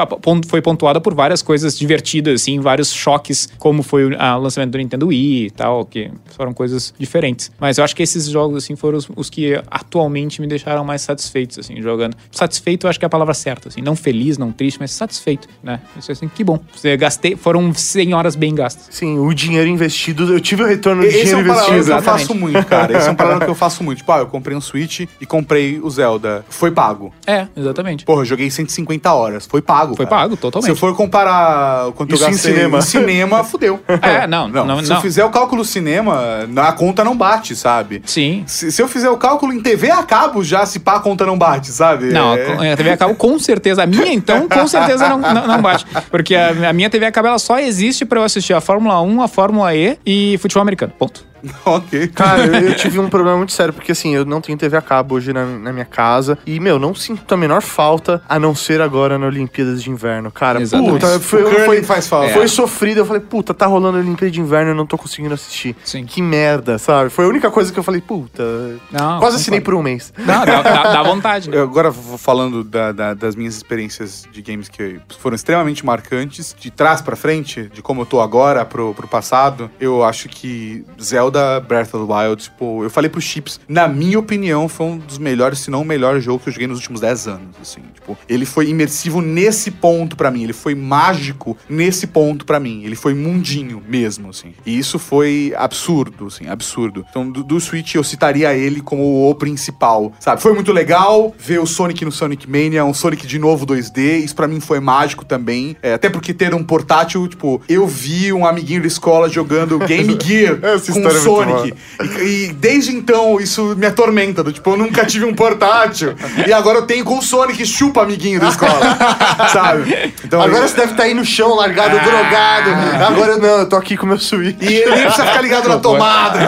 foi 0.46 0.60
pontuada 0.62 1.00
por 1.00 1.14
várias 1.14 1.42
coisas 1.42 1.78
divertidas, 1.78 2.42
assim, 2.42 2.60
vários 2.60 2.92
choques, 2.92 3.48
como 3.58 3.82
foi 3.82 4.04
o 4.12 4.16
a- 4.20 4.36
o 4.36 4.40
lançamento 4.42 4.70
do 4.72 4.78
Nintendo 4.78 5.06
Wii 5.08 5.46
e 5.46 5.50
tal, 5.50 5.84
que 5.84 6.10
foram 6.36 6.52
coisas 6.52 6.92
diferentes. 6.98 7.50
Mas 7.60 7.78
eu 7.78 7.84
acho 7.84 7.94
que 7.94 8.02
esses 8.02 8.26
jogos, 8.26 8.64
assim, 8.64 8.74
foram 8.76 8.98
os, 8.98 9.08
os 9.16 9.30
que 9.30 9.60
atualmente 9.70 10.40
me 10.40 10.46
deixaram 10.46 10.84
mais 10.84 11.02
satisfeitos, 11.02 11.58
assim, 11.58 11.80
jogando. 11.80 12.16
Satisfeito, 12.30 12.86
eu 12.86 12.90
acho 12.90 12.98
que 12.98 13.04
é 13.04 13.06
a 13.06 13.10
palavra 13.10 13.34
certa, 13.34 13.68
assim. 13.68 13.80
Não 13.80 13.96
feliz, 13.96 14.36
não 14.38 14.52
triste, 14.52 14.78
mas 14.80 14.90
satisfeito, 14.90 15.48
né? 15.62 15.80
Isso 15.98 16.10
assim, 16.12 16.28
que 16.28 16.42
bom. 16.44 16.58
Você 16.74 16.96
gastei, 16.96 17.36
foram 17.36 17.72
100 17.72 18.14
horas 18.14 18.27
bem 18.36 18.54
gastas. 18.54 18.86
Sim, 18.90 19.18
o 19.18 19.32
dinheiro 19.34 19.68
investido, 19.68 20.32
eu 20.32 20.40
tive 20.40 20.62
o 20.62 20.66
retorno 20.66 21.02
do 21.02 21.08
Esse 21.08 21.18
é 21.18 21.24
dinheiro 21.24 21.40
um 21.40 21.46
paralelo 21.46 21.72
investido. 21.74 21.92
que 22.02 22.08
eu 22.08 22.12
faço 22.12 22.34
muito, 22.34 22.66
cara. 22.66 22.96
Esse 22.98 23.08
é 23.08 23.10
um 23.10 23.14
paralelo 23.16 23.40
que 23.42 23.50
eu 23.50 23.54
faço 23.54 23.84
muito. 23.84 23.98
Tipo, 23.98 24.12
ah, 24.12 24.18
eu 24.18 24.26
comprei 24.26 24.56
um 24.56 24.60
Switch 24.60 25.00
e 25.20 25.26
comprei 25.26 25.78
o 25.82 25.88
Zelda. 25.90 26.44
Foi 26.48 26.70
pago. 26.70 27.12
É, 27.26 27.46
exatamente. 27.56 28.04
Porra, 28.04 28.22
eu 28.22 28.26
joguei 28.26 28.50
150 28.50 29.12
horas. 29.12 29.46
Foi 29.46 29.60
pago. 29.62 29.94
Foi 29.96 30.06
cara. 30.06 30.22
pago, 30.22 30.36
totalmente. 30.36 30.66
Se 30.66 30.70
eu 30.72 30.76
for 30.76 30.94
comparar 30.96 31.88
o 31.88 31.92
quanto 31.92 32.14
Isso 32.14 32.24
eu 32.24 32.28
em 32.28 32.32
gastei 32.32 32.52
cinema. 32.54 32.78
em 32.78 32.82
cinema, 32.82 33.44
fudeu. 33.44 33.80
É, 34.02 34.26
não, 34.26 34.48
não, 34.48 34.82
Se 34.82 34.88
não. 34.90 34.96
eu 34.96 35.02
fizer 35.02 35.24
o 35.24 35.30
cálculo 35.30 35.64
cinema, 35.64 36.46
a 36.56 36.72
conta 36.72 37.04
não 37.04 37.16
bate, 37.16 37.54
sabe? 37.56 38.02
Sim. 38.06 38.44
Se, 38.46 38.70
se 38.72 38.82
eu 38.82 38.88
fizer 38.88 39.10
o 39.10 39.16
cálculo 39.16 39.52
em 39.52 39.60
TV 39.60 39.90
a 39.90 40.02
cabo, 40.02 40.42
já 40.44 40.64
se 40.66 40.78
pá, 40.78 40.96
a 40.96 41.00
conta 41.00 41.24
não 41.26 41.36
bate, 41.38 41.68
sabe? 41.68 42.06
Não, 42.06 42.34
É. 42.34 42.72
a 42.72 42.76
TV 42.76 42.90
a 42.90 42.96
cabo 42.96 43.14
com 43.14 43.38
certeza. 43.38 43.82
A 43.82 43.86
minha, 43.86 44.12
então, 44.12 44.48
com 44.48 44.66
certeza 44.66 45.08
não, 45.08 45.18
não, 45.18 45.46
não 45.46 45.62
bate. 45.62 45.86
Porque 46.10 46.34
a, 46.34 46.70
a 46.70 46.72
minha 46.72 46.90
TV 46.90 47.06
a 47.06 47.12
cabo 47.12 47.28
ela 47.28 47.38
só 47.38 47.58
existe 47.58 48.04
pra 48.04 48.17
eu 48.18 48.24
assistir 48.24 48.52
a 48.52 48.60
Fórmula 48.60 49.00
1, 49.00 49.22
a 49.22 49.28
Fórmula 49.28 49.74
E 49.74 49.98
e 50.04 50.36
futebol 50.38 50.62
americano. 50.62 50.92
Ponto. 50.98 51.27
ok. 51.64 52.08
Cara, 52.08 52.46
eu, 52.46 52.68
eu 52.70 52.74
tive 52.76 52.98
um 52.98 53.08
problema 53.08 53.36
muito 53.36 53.52
sério, 53.52 53.72
porque 53.72 53.92
assim, 53.92 54.14
eu 54.14 54.24
não 54.24 54.40
tenho 54.40 54.56
TV 54.58 54.76
a 54.76 54.82
cabo 54.82 55.14
hoje 55.16 55.32
na, 55.32 55.44
na 55.44 55.72
minha 55.72 55.84
casa. 55.84 56.38
E, 56.46 56.58
meu, 56.60 56.78
não 56.78 56.94
sinto 56.94 57.32
a 57.32 57.36
menor 57.36 57.62
falta, 57.62 58.22
a 58.28 58.38
não 58.38 58.54
ser 58.54 58.80
agora 58.80 59.18
na 59.18 59.26
Olimpíadas 59.26 59.82
de 59.82 59.90
Inverno. 59.90 60.30
Cara, 60.30 60.60
Exatamente. 60.60 60.92
puta, 60.94 61.20
foi, 61.20 61.42
O 61.44 61.64
foi, 61.64 61.82
faz 61.82 62.08
falta. 62.08 62.32
foi 62.32 62.48
sofrido. 62.48 62.98
Eu 62.98 63.06
falei, 63.06 63.22
puta, 63.22 63.52
tá 63.54 63.66
rolando 63.66 63.98
a 63.98 64.00
Olimpíada 64.00 64.30
de 64.30 64.40
Inverno, 64.40 64.70
eu 64.72 64.74
não 64.74 64.86
tô 64.86 64.96
conseguindo 64.98 65.34
assistir. 65.34 65.76
Sim. 65.84 66.04
Que 66.04 66.20
merda, 66.22 66.78
sabe? 66.78 67.10
Foi 67.10 67.24
a 67.24 67.28
única 67.28 67.50
coisa 67.50 67.72
que 67.72 67.78
eu 67.78 67.82
falei, 67.84 68.00
puta. 68.00 68.42
Não, 68.90 69.18
quase 69.18 69.36
assinei 69.36 69.60
por 69.60 69.74
um 69.74 69.82
mês. 69.82 70.12
Não, 70.18 70.44
dá, 70.44 70.62
dá, 70.62 70.82
dá 70.94 71.02
vontade. 71.02 71.50
Eu 71.52 71.62
agora 71.62 71.90
vou 71.90 72.16
falando 72.18 72.62
da- 72.64 72.92
da- 72.92 73.14
das 73.14 73.34
minhas 73.36 73.54
experiências 73.56 74.26
de 74.32 74.40
games 74.42 74.68
que 74.68 75.00
foram 75.18 75.34
extremamente 75.34 75.84
marcantes, 75.84 76.54
de 76.58 76.70
trás 76.70 77.00
pra 77.02 77.16
frente, 77.16 77.70
de 77.72 77.82
como 77.82 78.02
eu 78.02 78.06
tô 78.06 78.20
agora 78.20 78.64
pro, 78.64 78.94
pro 78.94 79.06
passado, 79.08 79.70
eu 79.80 80.04
acho 80.04 80.28
que 80.28 80.84
Zelda 81.00 81.27
Breath 81.66 81.94
of 81.94 82.06
the 82.06 82.12
Wild, 82.12 82.42
tipo, 82.42 82.82
eu 82.84 82.90
falei 82.90 83.08
pro 83.08 83.20
Chips, 83.20 83.60
na 83.68 83.88
minha 83.88 84.18
opinião, 84.18 84.68
foi 84.68 84.86
um 84.86 84.98
dos 84.98 85.18
melhores, 85.18 85.60
se 85.60 85.70
não 85.70 85.82
o 85.82 85.84
melhor 85.84 86.20
jogo 86.20 86.42
que 86.42 86.48
eu 86.48 86.52
joguei 86.52 86.66
nos 86.66 86.78
últimos 86.78 87.00
10 87.00 87.28
anos, 87.28 87.56
assim, 87.60 87.80
tipo, 87.94 88.16
ele 88.28 88.44
foi 88.44 88.68
imersivo 88.68 89.20
nesse 89.20 89.70
ponto 89.70 90.16
pra 90.16 90.30
mim, 90.30 90.42
ele 90.42 90.52
foi 90.52 90.74
mágico 90.74 91.56
nesse 91.68 92.06
ponto 92.06 92.44
pra 92.44 92.58
mim, 92.60 92.82
ele 92.84 92.96
foi 92.96 93.14
mundinho 93.14 93.82
mesmo, 93.86 94.30
assim, 94.30 94.54
e 94.64 94.78
isso 94.78 94.98
foi 94.98 95.52
absurdo, 95.56 96.26
assim, 96.26 96.48
absurdo. 96.48 97.04
Então, 97.10 97.30
do, 97.30 97.42
do 97.42 97.60
Switch, 97.60 97.94
eu 97.94 98.04
citaria 98.04 98.54
ele 98.54 98.80
como 98.80 99.28
o 99.28 99.34
principal, 99.34 100.12
sabe? 100.20 100.40
Foi 100.40 100.52
muito 100.52 100.72
legal 100.72 101.34
ver 101.38 101.60
o 101.60 101.66
Sonic 101.66 102.04
no 102.04 102.12
Sonic 102.12 102.48
Mania, 102.48 102.84
um 102.84 102.94
Sonic 102.94 103.26
de 103.26 103.38
novo 103.38 103.66
2D, 103.66 104.24
isso 104.24 104.34
pra 104.34 104.46
mim 104.46 104.60
foi 104.60 104.80
mágico 104.80 105.24
também, 105.24 105.76
é, 105.82 105.94
até 105.94 106.08
porque 106.08 106.32
ter 106.32 106.54
um 106.54 106.64
portátil, 106.64 107.26
tipo, 107.28 107.60
eu 107.68 107.86
vi 107.86 108.32
um 108.32 108.46
amiguinho 108.46 108.80
da 108.80 108.86
escola 108.86 109.28
jogando 109.28 109.78
Game 109.78 110.16
Gear 110.22 110.58
com 110.92 111.02
Sonic, 111.22 111.74
e, 112.20 112.46
e 112.48 112.52
desde 112.52 112.94
então 112.94 113.40
isso 113.40 113.74
me 113.76 113.86
atormenta, 113.86 114.42
do 114.42 114.52
tipo, 114.52 114.70
eu 114.70 114.76
nunca 114.76 115.04
tive 115.04 115.24
um 115.24 115.34
portátil, 115.34 116.14
e 116.46 116.52
agora 116.52 116.78
eu 116.78 116.82
tenho 116.86 117.04
com 117.04 117.18
o 117.18 117.22
Sonic 117.22 117.64
chupa 117.66 118.02
amiguinho 118.02 118.40
da 118.40 118.48
escola, 118.48 118.80
sabe? 119.52 120.12
Então, 120.24 120.40
Agora 120.40 120.64
eu- 120.64 120.68
você 120.68 120.76
deve 120.76 120.92
estar 120.92 121.04
aí 121.04 121.14
no 121.14 121.24
chão, 121.24 121.54
largado, 121.54 121.98
drogado. 122.00 122.70
Agora 123.06 123.36
não, 123.36 123.58
eu 123.60 123.68
tô 123.68 123.76
aqui 123.76 123.96
com 123.96 124.06
meu 124.06 124.18
Switch. 124.18 124.56
E 124.60 124.66
ele 124.74 124.90
nem 124.94 125.02
precisa 125.04 125.26
ficar 125.26 125.42
ligado 125.42 125.68
na 125.68 125.78
tomada. 125.78 126.38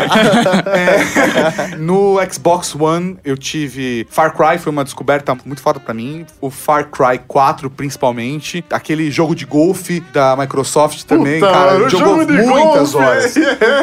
É. 0.67 1.77
No 1.77 2.19
Xbox 2.31 2.75
One, 2.75 3.17
eu 3.25 3.37
tive 3.37 4.07
Far 4.11 4.35
Cry, 4.37 4.59
foi 4.59 4.71
uma 4.73 4.85
descoberta 4.85 5.37
muito 5.45 5.61
foda 5.63 5.81
pra 5.81 5.95
mim. 5.95 6.27
O 6.41 6.51
Far 6.51 6.87
Cry 6.91 7.21
4, 7.27 7.71
principalmente. 7.71 8.65
Aquele 8.71 9.11
jogo 9.11 9.35
de 9.35 9.45
golfe 9.45 10.01
da 10.13 10.37
Microsoft 10.37 11.03
também, 11.05 11.41
Puta, 11.41 11.53
cara. 11.53 11.89
Jogou 11.89 12.17
muitas 12.27 12.93
golfe. 12.93 12.97
horas. 12.97 13.35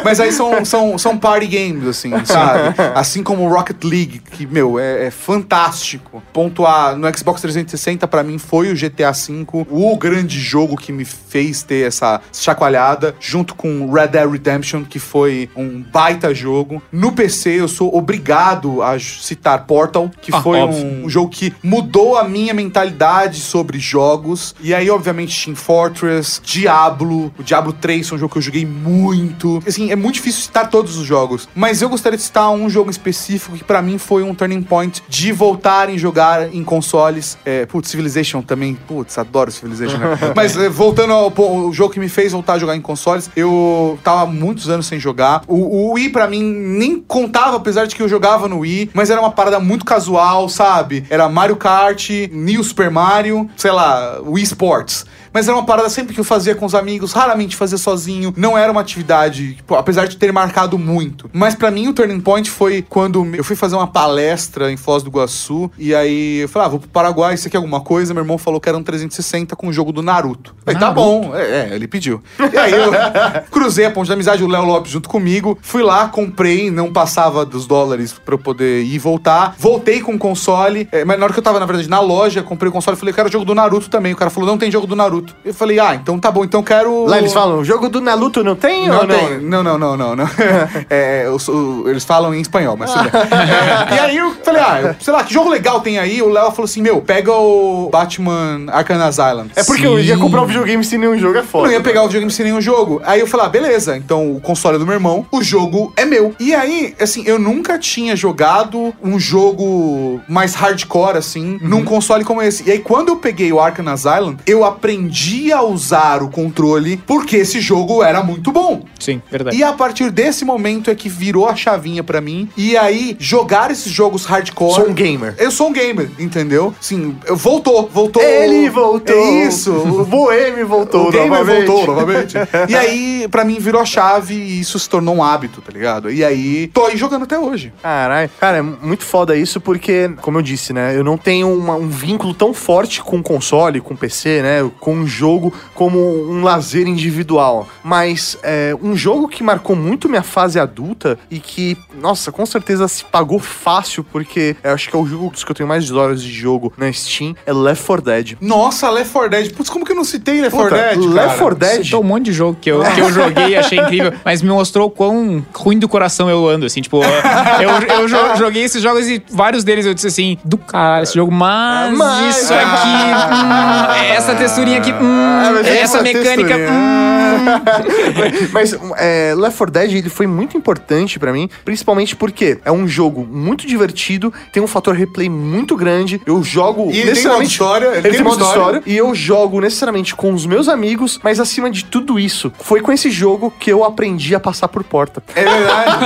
Mas 0.04 0.20
aí 0.20 0.32
são, 0.32 0.64
são, 0.64 0.77
são 0.98 1.16
party 1.18 1.46
games, 1.46 1.86
assim, 1.86 2.12
sabe? 2.24 2.74
Assim 2.94 3.22
como 3.22 3.44
o 3.44 3.48
Rocket 3.52 3.82
League, 3.84 4.20
que, 4.30 4.46
meu, 4.46 4.78
é, 4.78 5.06
é 5.06 5.10
fantástico. 5.10 6.22
Pontuar 6.32 6.96
no 6.96 7.06
Xbox 7.16 7.40
360, 7.40 8.06
pra 8.06 8.22
mim, 8.22 8.38
foi 8.38 8.70
o 8.70 8.74
GTA 8.74 9.12
V, 9.12 9.46
o 9.70 9.96
grande 9.96 10.38
jogo 10.38 10.76
que 10.76 10.92
me 10.92 11.04
fez 11.04 11.62
ter 11.62 11.86
essa 11.86 12.20
chacoalhada, 12.32 13.14
junto 13.20 13.54
com 13.54 13.90
Red 13.92 14.08
Dead 14.08 14.30
Redemption, 14.30 14.84
que 14.84 14.98
foi 14.98 15.48
um 15.56 15.82
baita 15.82 16.34
jogo. 16.34 16.82
No 16.92 17.12
PC, 17.12 17.60
eu 17.60 17.68
sou 17.68 17.94
obrigado 17.96 18.82
a 18.82 18.98
citar 18.98 19.64
Portal, 19.66 20.10
que 20.20 20.32
Ah, 20.34 20.42
foi 20.42 20.58
óbvio. 20.60 21.04
um 21.04 21.08
jogo 21.08 21.30
que 21.30 21.52
mudou 21.62 22.16
a 22.16 22.24
minha 22.24 22.52
mentalidade 22.54 23.40
sobre 23.40 23.78
jogos. 23.78 24.54
E 24.60 24.74
aí, 24.74 24.90
obviamente, 24.90 25.44
Team 25.44 25.56
Fortress, 25.56 26.40
Diablo, 26.44 27.32
o 27.38 27.42
Diablo 27.42 27.72
3 27.72 28.08
foi 28.08 28.16
um 28.16 28.20
jogo 28.20 28.32
que 28.32 28.38
eu 28.38 28.42
joguei 28.42 28.66
muito. 28.66 29.62
Assim, 29.66 29.90
é 29.90 29.96
muito 29.96 30.14
difícil 30.16 30.42
citar 30.42 30.67
todos 30.68 30.96
os 30.96 31.06
jogos, 31.06 31.48
mas 31.54 31.82
eu 31.82 31.88
gostaria 31.88 32.16
de 32.16 32.22
citar 32.22 32.50
um 32.50 32.68
jogo 32.68 32.90
específico 32.90 33.56
que 33.56 33.64
pra 33.64 33.82
mim 33.82 33.98
foi 33.98 34.22
um 34.22 34.34
turning 34.34 34.62
point 34.62 35.02
de 35.08 35.32
voltar 35.32 35.90
em 35.90 35.98
jogar 35.98 36.54
em 36.54 36.62
consoles. 36.62 37.36
É, 37.44 37.66
putz, 37.66 37.88
Civilization 37.90 38.42
também. 38.42 38.74
Putz, 38.86 39.18
adoro 39.18 39.50
Civilization, 39.50 39.98
né? 39.98 40.18
Mas 40.36 40.56
é, 40.56 40.68
voltando 40.68 41.12
ao, 41.12 41.32
o 41.36 41.72
jogo 41.72 41.92
que 41.92 42.00
me 42.00 42.08
fez 42.08 42.32
voltar 42.32 42.54
a 42.54 42.58
jogar 42.58 42.76
em 42.76 42.80
consoles, 42.80 43.30
eu 43.36 43.98
tava 44.02 44.22
há 44.22 44.26
muitos 44.26 44.68
anos 44.68 44.86
sem 44.86 44.98
jogar. 45.00 45.42
O, 45.46 45.88
o 45.88 45.92
Wii, 45.92 46.10
pra 46.10 46.26
mim, 46.26 46.42
nem 46.42 47.00
contava, 47.00 47.56
apesar 47.56 47.86
de 47.86 47.94
que 47.94 48.02
eu 48.02 48.08
jogava 48.08 48.48
no 48.48 48.60
Wii, 48.60 48.90
mas 48.92 49.10
era 49.10 49.20
uma 49.20 49.30
parada 49.30 49.58
muito 49.60 49.84
casual, 49.84 50.48
sabe? 50.48 51.04
Era 51.10 51.28
Mario 51.28 51.56
Kart, 51.56 52.10
New 52.30 52.62
Super 52.62 52.90
Mario, 52.90 53.48
sei 53.56 53.70
lá, 53.70 54.20
Wii 54.24 54.44
Sports. 54.44 55.06
Mas 55.32 55.48
era 55.48 55.56
uma 55.56 55.66
parada 55.66 55.88
sempre 55.88 56.14
que 56.14 56.20
eu 56.20 56.24
fazia 56.24 56.54
com 56.54 56.66
os 56.66 56.74
amigos, 56.74 57.12
raramente 57.12 57.56
fazia 57.56 57.78
sozinho. 57.78 58.32
Não 58.36 58.56
era 58.56 58.70
uma 58.70 58.80
atividade, 58.80 59.54
tipo, 59.54 59.74
apesar 59.74 60.06
de 60.06 60.16
ter 60.16 60.32
marcado 60.32 60.78
muito. 60.78 61.28
Mas 61.32 61.54
pra 61.54 61.70
mim 61.70 61.88
o 61.88 61.92
turning 61.92 62.20
point 62.20 62.50
foi 62.50 62.82
quando 62.88 63.26
eu 63.34 63.44
fui 63.44 63.56
fazer 63.56 63.76
uma 63.76 63.86
palestra 63.86 64.70
em 64.70 64.76
Foz 64.76 65.02
do 65.02 65.10
Iguaçu. 65.10 65.70
E 65.78 65.94
aí 65.94 66.38
eu 66.38 66.48
falei, 66.48 66.66
ah, 66.66 66.70
vou 66.70 66.80
pro 66.80 66.88
Paraguai, 66.88 67.36
você 67.36 67.50
quer 67.50 67.58
alguma 67.58 67.80
coisa? 67.80 68.14
Meu 68.14 68.22
irmão 68.22 68.38
falou 68.38 68.60
que 68.60 68.68
era 68.68 68.76
um 68.78 68.82
360 68.82 69.54
com 69.56 69.68
o 69.68 69.72
jogo 69.72 69.92
do 69.92 70.02
Naruto. 70.02 70.54
Eu 70.66 70.72
Falei, 70.72 70.80
tá 70.80 70.90
bom. 70.90 71.34
É, 71.34 71.70
é, 71.70 71.74
ele 71.74 71.86
pediu. 71.88 72.22
E 72.52 72.56
aí 72.56 72.72
eu 72.72 72.92
cruzei 73.50 73.84
a 73.84 73.90
ponte 73.90 74.08
da 74.08 74.14
amizade, 74.14 74.42
o 74.42 74.48
Léo 74.48 74.64
Lopes 74.64 74.92
junto 74.92 75.08
comigo. 75.08 75.58
Fui 75.62 75.82
lá, 75.82 76.08
comprei, 76.08 76.70
não 76.70 76.92
passava 76.92 77.44
dos 77.44 77.66
dólares 77.66 78.12
pra 78.12 78.34
eu 78.34 78.38
poder 78.38 78.82
ir 78.82 78.94
e 78.94 78.98
voltar. 78.98 79.54
Voltei 79.58 80.00
com 80.00 80.14
o 80.14 80.18
console. 80.18 80.88
é, 80.92 81.04
mas 81.04 81.18
na 81.18 81.24
hora 81.24 81.32
que 81.32 81.38
eu 81.38 81.42
tava, 81.42 81.60
na 81.60 81.66
verdade, 81.66 81.88
na 81.88 82.00
loja, 82.00 82.42
comprei 82.42 82.68
o 82.68 82.72
console 82.72 82.96
e 82.96 83.00
falei, 83.00 83.14
quero 83.14 83.30
jogo 83.30 83.44
do 83.44 83.54
Naruto 83.54 83.88
também. 83.90 84.12
O 84.12 84.16
cara 84.16 84.30
falou, 84.30 84.48
não 84.48 84.58
tem 84.58 84.70
jogo 84.70 84.86
do 84.86 84.96
Naruto. 84.96 85.17
Eu 85.44 85.54
falei, 85.54 85.78
ah, 85.80 85.94
então 85.94 86.18
tá 86.18 86.30
bom, 86.30 86.44
então 86.44 86.60
eu 86.60 86.64
quero. 86.64 87.04
Lá 87.06 87.18
eles 87.18 87.32
falam, 87.32 87.58
o 87.58 87.64
jogo 87.64 87.88
do 87.88 88.00
Naruto 88.00 88.42
não 88.44 88.54
tem 88.56 88.88
Não 88.88 88.98
ou 89.00 89.06
não? 89.06 89.16
tem. 89.18 89.38
Não, 89.40 89.62
não, 89.62 89.78
não, 89.78 89.96
não, 89.96 90.16
não. 90.16 90.26
É, 90.90 91.24
eu 91.26 91.38
sou- 91.38 91.88
eles 91.88 92.04
falam 92.04 92.34
em 92.34 92.40
espanhol, 92.40 92.76
mas 92.76 92.92
tudo 92.92 93.10
bem. 93.10 93.20
É, 93.20 93.94
e 93.96 93.98
aí 93.98 94.16
eu 94.16 94.32
falei, 94.42 94.62
ah, 94.62 94.80
eu- 94.82 94.96
sei 95.00 95.12
lá, 95.12 95.22
que 95.24 95.32
jogo 95.32 95.48
legal 95.50 95.80
tem 95.80 95.98
aí? 95.98 96.20
O 96.22 96.28
Léo 96.28 96.50
falou 96.50 96.64
assim, 96.64 96.82
meu, 96.82 97.00
pega 97.00 97.32
o 97.32 97.88
Batman 97.90 98.64
Arkham 98.68 99.00
Asylum. 99.02 99.46
É 99.56 99.62
porque 99.64 99.86
eu 99.86 99.98
ia 99.98 100.16
comprar 100.16 100.42
um 100.42 100.46
videogame 100.46 100.84
sem 100.84 100.98
nenhum 100.98 101.18
jogo, 101.18 101.36
é 101.36 101.40
Eu 101.40 101.44
foda. 101.44 101.66
não 101.66 101.72
ia 101.72 101.80
pegar 101.80 102.02
o 102.02 102.06
videogame 102.06 102.30
sem 102.32 102.44
nenhum 102.46 102.60
jogo. 102.60 103.00
Aí 103.04 103.20
eu 103.20 103.26
falei, 103.26 103.46
ah, 103.46 103.48
beleza, 103.48 103.96
então 103.96 104.34
o 104.34 104.40
console 104.40 104.76
é 104.76 104.78
do 104.78 104.84
meu 104.86 104.94
irmão, 104.94 105.26
o 105.30 105.42
jogo 105.42 105.92
é 105.96 106.04
meu. 106.04 106.34
E 106.40 106.54
aí, 106.54 106.94
assim, 107.00 107.22
eu 107.26 107.38
nunca 107.38 107.78
tinha 107.78 108.14
jogado 108.16 108.94
um 109.02 109.18
jogo 109.18 110.20
mais 110.28 110.54
hardcore, 110.54 111.16
assim, 111.16 111.58
num 111.62 111.84
console 111.84 112.24
como 112.24 112.40
esse. 112.42 112.66
E 112.68 112.72
aí, 112.72 112.78
quando 112.78 113.08
eu 113.08 113.16
peguei 113.16 113.52
o 113.52 113.60
Arkham 113.60 113.88
Asylum, 113.88 114.36
eu 114.46 114.64
aprendi 114.64 115.07
a 115.52 115.62
usar 115.62 116.22
o 116.22 116.28
controle 116.28 116.96
porque 117.06 117.36
esse 117.36 117.60
jogo 117.60 118.02
era 118.02 118.22
muito 118.22 118.52
bom. 118.52 118.82
Sim, 118.98 119.20
verdade. 119.30 119.56
E 119.56 119.62
a 119.62 119.72
partir 119.72 120.10
desse 120.10 120.44
momento 120.44 120.90
é 120.90 120.94
que 120.94 121.08
virou 121.08 121.48
a 121.48 121.54
chavinha 121.54 122.02
pra 122.02 122.20
mim. 122.20 122.48
E 122.56 122.76
aí, 122.76 123.16
jogar 123.18 123.70
esses 123.70 123.90
jogos 123.92 124.24
hardcore. 124.24 124.74
Sou 124.74 124.88
um 124.88 124.94
gamer. 124.94 125.34
Eu 125.38 125.50
sou 125.50 125.68
um 125.68 125.72
gamer, 125.72 126.10
entendeu? 126.18 126.74
Sim, 126.80 127.16
eu- 127.26 127.36
voltou, 127.36 127.88
voltou. 127.92 128.22
Ele 128.22 128.68
voltou. 128.70 129.14
É 129.16 129.44
isso. 129.46 129.72
O 129.98 130.04
Boêmio 130.04 130.66
voltou 130.66 131.08
O 131.08 131.10
gamer 131.10 131.28
novamente. 131.28 131.66
voltou 131.66 131.86
novamente. 131.94 132.34
e 132.68 132.74
aí, 132.74 133.26
pra 133.30 133.44
mim, 133.44 133.58
virou 133.58 133.80
a 133.80 133.84
chave 133.84 134.34
e 134.34 134.60
isso 134.60 134.78
se 134.78 134.88
tornou 134.88 135.14
um 135.16 135.22
hábito, 135.22 135.60
tá 135.60 135.72
ligado? 135.72 136.10
E 136.10 136.24
aí, 136.24 136.68
tô 136.72 136.84
aí 136.86 136.96
jogando 136.96 137.22
até 137.24 137.38
hoje. 137.38 137.72
Caralho. 137.82 138.30
Cara, 138.40 138.58
é 138.58 138.62
muito 138.62 139.04
foda 139.04 139.36
isso 139.36 139.60
porque, 139.60 140.10
como 140.20 140.38
eu 140.38 140.42
disse, 140.42 140.72
né? 140.72 140.96
Eu 140.96 141.02
não 141.04 141.16
tenho 141.16 141.52
uma- 141.52 141.74
um 141.74 141.88
vínculo 141.88 142.32
tão 142.34 142.52
forte 142.54 143.02
com 143.02 143.22
console, 143.22 143.80
com 143.80 143.94
PC, 143.96 144.42
né? 144.42 144.70
Com 144.80 144.97
um 144.98 145.06
jogo 145.06 145.52
como 145.74 145.98
um 146.30 146.42
lazer 146.42 146.86
individual, 146.86 147.68
mas 147.82 148.36
é, 148.42 148.74
um 148.82 148.96
jogo 148.96 149.28
que 149.28 149.42
marcou 149.42 149.74
muito 149.76 150.08
minha 150.08 150.22
fase 150.22 150.58
adulta 150.58 151.18
e 151.30 151.38
que, 151.38 151.76
nossa, 152.00 152.30
com 152.32 152.44
certeza 152.46 152.86
se 152.88 153.04
pagou 153.04 153.38
fácil, 153.38 154.04
porque 154.04 154.56
eu 154.62 154.72
acho 154.72 154.88
que 154.90 154.96
é 154.96 154.98
o 154.98 155.06
jogo 155.06 155.30
dos 155.30 155.44
que 155.44 155.50
eu 155.50 155.54
tenho 155.54 155.68
mais 155.68 155.90
horas 155.90 156.22
de 156.22 156.32
jogo 156.32 156.72
na 156.76 156.92
Steam, 156.92 157.34
é 157.46 157.52
Left 157.52 157.84
4 157.86 158.04
Dead. 158.04 158.36
Nossa, 158.40 158.90
Left 158.90 159.12
4 159.12 159.30
Dead. 159.30 159.52
Putz, 159.52 159.70
como 159.70 159.84
que 159.84 159.92
eu 159.92 159.96
não 159.96 160.04
citei 160.04 160.40
Left 160.40 160.56
4 160.56 160.70
Puta, 160.70 160.82
Dead, 160.82 160.98
cara? 161.00 161.26
Left 161.26 161.38
4 161.38 161.54
Dead 161.56 161.84
Citou 161.84 162.00
um 162.00 162.04
monte 162.04 162.26
de 162.26 162.32
jogo 162.32 162.58
que 162.60 162.70
eu, 162.70 162.82
que 162.82 163.00
eu 163.00 163.12
joguei 163.12 163.48
e 163.48 163.56
achei 163.56 163.78
incrível, 163.78 164.12
mas 164.24 164.42
me 164.42 164.48
mostrou 164.50 164.90
quão 164.90 165.44
ruim 165.54 165.78
do 165.78 165.88
coração 165.88 166.28
eu 166.28 166.48
ando, 166.48 166.66
assim, 166.66 166.80
tipo, 166.80 167.00
eu, 167.02 167.70
eu 168.00 168.08
jo- 168.08 168.36
joguei 168.36 168.64
esses 168.64 168.82
jogos 168.82 169.06
e 169.08 169.22
vários 169.30 169.64
deles 169.64 169.86
eu 169.86 169.94
disse 169.94 170.06
assim, 170.06 170.38
do 170.44 170.58
cara, 170.58 171.02
esse 171.02 171.14
jogo, 171.14 171.30
mas, 171.32 171.96
Mas- 171.96 172.36
isso 172.42 172.52
aqui, 172.54 172.62
hum, 174.08 174.12
essa 174.14 174.34
texturinha 174.34 174.78
aqui, 174.78 174.87
hum, 174.92 174.98
Ah, 175.02 175.68
essa, 175.68 176.02
mecânica, 176.02 176.26
texturinha. 176.34 176.70
hum. 176.70 177.17
Mas 178.52 178.76
é, 178.96 179.34
Left 179.36 179.58
4 179.58 179.70
Dead 179.72 179.92
ele 179.92 180.08
foi 180.08 180.26
muito 180.26 180.56
importante 180.56 181.18
pra 181.18 181.32
mim, 181.32 181.48
principalmente 181.64 182.16
porque 182.16 182.58
é 182.64 182.72
um 182.72 182.86
jogo 182.86 183.26
muito 183.30 183.66
divertido, 183.66 184.32
tem 184.52 184.62
um 184.62 184.66
fator 184.66 184.94
replay 184.94 185.28
muito 185.28 185.76
grande. 185.76 186.20
Eu 186.26 186.42
jogo 186.42 186.90
E 186.90 187.00
ele 187.00 187.12
tem 187.12 187.26
modo 187.26 187.42
história, 187.42 187.86
ele 187.94 188.10
tem 188.10 188.22
modo 188.22 188.38
modo 188.38 188.48
história. 188.48 188.82
e 188.86 188.96
eu 188.96 189.14
jogo 189.14 189.60
necessariamente 189.60 190.14
com 190.14 190.32
os 190.32 190.46
meus 190.46 190.68
amigos, 190.68 191.18
mas 191.22 191.40
acima 191.40 191.70
de 191.70 191.84
tudo 191.84 192.18
isso, 192.18 192.52
foi 192.60 192.80
com 192.80 192.92
esse 192.92 193.10
jogo 193.10 193.52
que 193.58 193.70
eu 193.70 193.84
aprendi 193.84 194.34
a 194.34 194.40
passar 194.40 194.68
por 194.68 194.84
porta. 194.84 195.22
É 195.34 195.44
verdade. 195.44 196.04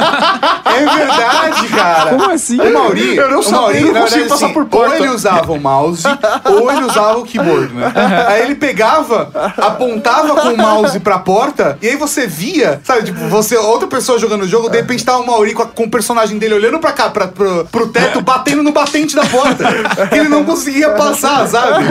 é 0.65 0.97
verdade, 0.97 1.69
cara. 1.69 2.11
Como 2.11 2.31
assim? 2.31 2.61
O 2.61 2.73
Mauri, 2.73 3.17
Eu 3.17 3.31
não 3.31 3.43
sabia, 3.43 3.61
Mauri, 3.61 3.79
eu 3.79 3.95
não 3.95 4.29
passar 4.29 4.47
assim, 4.47 4.55
por 4.55 4.67
porta. 4.67 4.97
Ou 4.97 4.97
ele 4.97 5.09
usava 5.09 5.53
o 5.53 5.61
mouse, 5.61 6.05
ou 6.45 6.71
ele 6.73 6.85
usava 6.85 7.19
o 7.19 7.25
keyboard, 7.25 7.75
né? 7.75 7.93
Aí 8.29 8.43
ele 8.43 8.55
pegava, 8.55 9.31
apontava 9.57 10.41
com 10.41 10.49
o 10.49 10.57
mouse 10.57 10.99
pra 11.01 11.19
porta, 11.23 11.79
e 11.81 11.89
aí 11.89 11.97
você 11.97 12.27
via, 12.27 12.81
sabe, 12.85 13.05
tipo, 13.05 13.19
você, 13.29 13.57
outra 13.57 13.89
pessoa 13.89 14.19
jogando 14.19 14.43
o 14.43 14.49
jogo, 14.49 14.69
de 14.69 14.77
repente 14.77 15.05
tava 15.05 15.19
o 15.21 15.27
Mauri 15.27 15.53
com, 15.55 15.63
a- 15.63 15.67
com 15.67 15.85
o 15.85 15.91
personagem 15.91 16.39
dele 16.39 16.55
olhando 16.55 16.79
pra 16.79 16.93
cá, 16.93 17.09
pra, 17.11 17.29
pro, 17.29 17.65
pro 17.71 17.89
teto, 17.89 18.21
batendo 18.21 18.63
no 18.63 18.73
batente 18.73 19.15
da 19.17 19.25
porta. 19.27 19.65
que 20.09 20.19
ele 20.19 20.29
não 20.29 20.45
conseguia 20.45 20.91
passar, 20.91 21.47
sabe? 21.49 21.85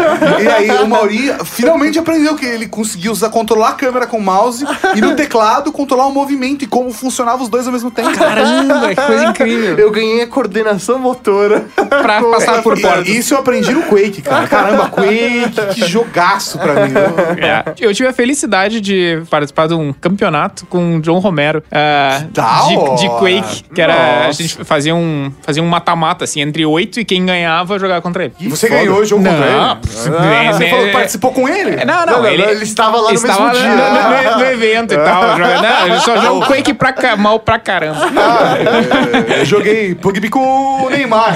E 0.43 0.47
aí 0.47 0.69
o 0.83 0.87
Mauri 0.87 1.33
finalmente 1.45 1.97
aprendeu 1.99 2.35
que 2.35 2.45
ele 2.45 2.67
conseguia 2.67 3.11
usar, 3.11 3.29
controlar 3.29 3.69
a 3.69 3.73
câmera 3.73 4.05
com 4.07 4.17
o 4.17 4.21
mouse 4.21 4.65
e 4.95 5.01
no 5.01 5.15
teclado 5.15 5.71
controlar 5.71 6.05
o 6.07 6.11
movimento 6.11 6.63
e 6.63 6.67
como 6.67 6.91
funcionava 6.91 7.41
os 7.43 7.49
dois 7.49 7.65
ao 7.67 7.73
mesmo 7.73 7.89
tempo. 7.91 8.11
Caramba, 8.17 8.89
que 8.89 8.95
coisa 9.01 9.25
incrível. 9.25 9.77
Eu 9.77 9.91
ganhei 9.91 10.21
a 10.21 10.27
coordenação 10.27 10.99
motora. 10.99 11.65
Pra 11.75 12.21
passar 12.21 12.61
por 12.61 12.77
E- 12.77 12.81
portas. 12.81 13.07
Isso 13.07 13.33
eu 13.33 13.39
aprendi 13.39 13.71
no 13.71 13.83
Quake, 13.83 14.21
cara. 14.21 14.47
Caramba, 14.47 14.89
Quake, 14.89 15.51
que 15.73 15.85
jogaço 15.87 16.57
pra 16.57 16.73
mim. 16.85 16.93
É. 17.41 17.73
Eu 17.79 17.93
tive 17.93 18.09
a 18.09 18.13
felicidade 18.13 18.79
de 18.81 19.10
participar 19.29 19.67
de 19.67 19.73
um 19.73 19.91
campeonato 19.93 20.65
com 20.65 20.97
o 20.97 21.01
John 21.01 21.19
Romero 21.19 21.63
ah, 21.71 22.23
Da 22.31 22.61
de, 22.67 23.01
de 23.01 23.09
Quake, 23.09 23.63
que 23.73 23.81
era. 23.81 23.93
A 23.93 24.27
Nossa. 24.27 24.41
gente 24.43 24.63
fazia 24.63 24.93
um 24.95 25.31
fazia 25.41 25.61
um 25.63 25.67
mata-mata, 25.67 26.23
assim, 26.25 26.41
entre 26.41 26.65
oito 26.65 26.99
e 26.99 27.05
quem 27.05 27.25
ganhava 27.25 27.77
jogava 27.79 28.01
contra 28.01 28.25
ele. 28.25 28.33
E 28.39 28.47
você 28.47 28.69
ganhou 28.69 28.99
o 28.99 29.05
jogo 29.05 29.23
contra 29.23 29.39
Não, 29.51 29.71
ele? 29.71 29.79
pff, 29.81 30.09
Ah, 30.09 30.53
você 30.53 30.69
falou 30.69 30.91
participou 30.91 31.31
com 31.31 31.47
ele? 31.47 31.83
Não, 31.85 32.05
não, 32.05 32.21
Não, 32.21 32.25
ele, 32.27 32.43
ele 32.43 32.63
estava 32.63 32.97
lá 32.97 33.09
no 33.09 33.15
estava 33.15 33.47
mesmo 33.49 33.59
dia. 33.61 33.69
No, 33.69 34.31
no- 34.33 34.37
no 34.39 34.45
evento 34.45 34.93
e 34.93 34.97
tal. 34.97 35.37
joga- 35.37 35.61
Não, 35.61 35.85
ele 35.87 35.99
só 35.99 36.15
joga 36.17 36.33
o 36.33 36.45
Quake 36.47 36.73
pra, 36.73 36.93
mal 37.17 37.39
pra 37.39 37.59
caramba. 37.59 37.99
Ah, 38.17 39.37
eu 39.39 39.45
joguei 39.45 39.95
Pugby 39.95 40.29
com 40.29 40.83
o 40.85 40.89
Neymar. 40.89 41.35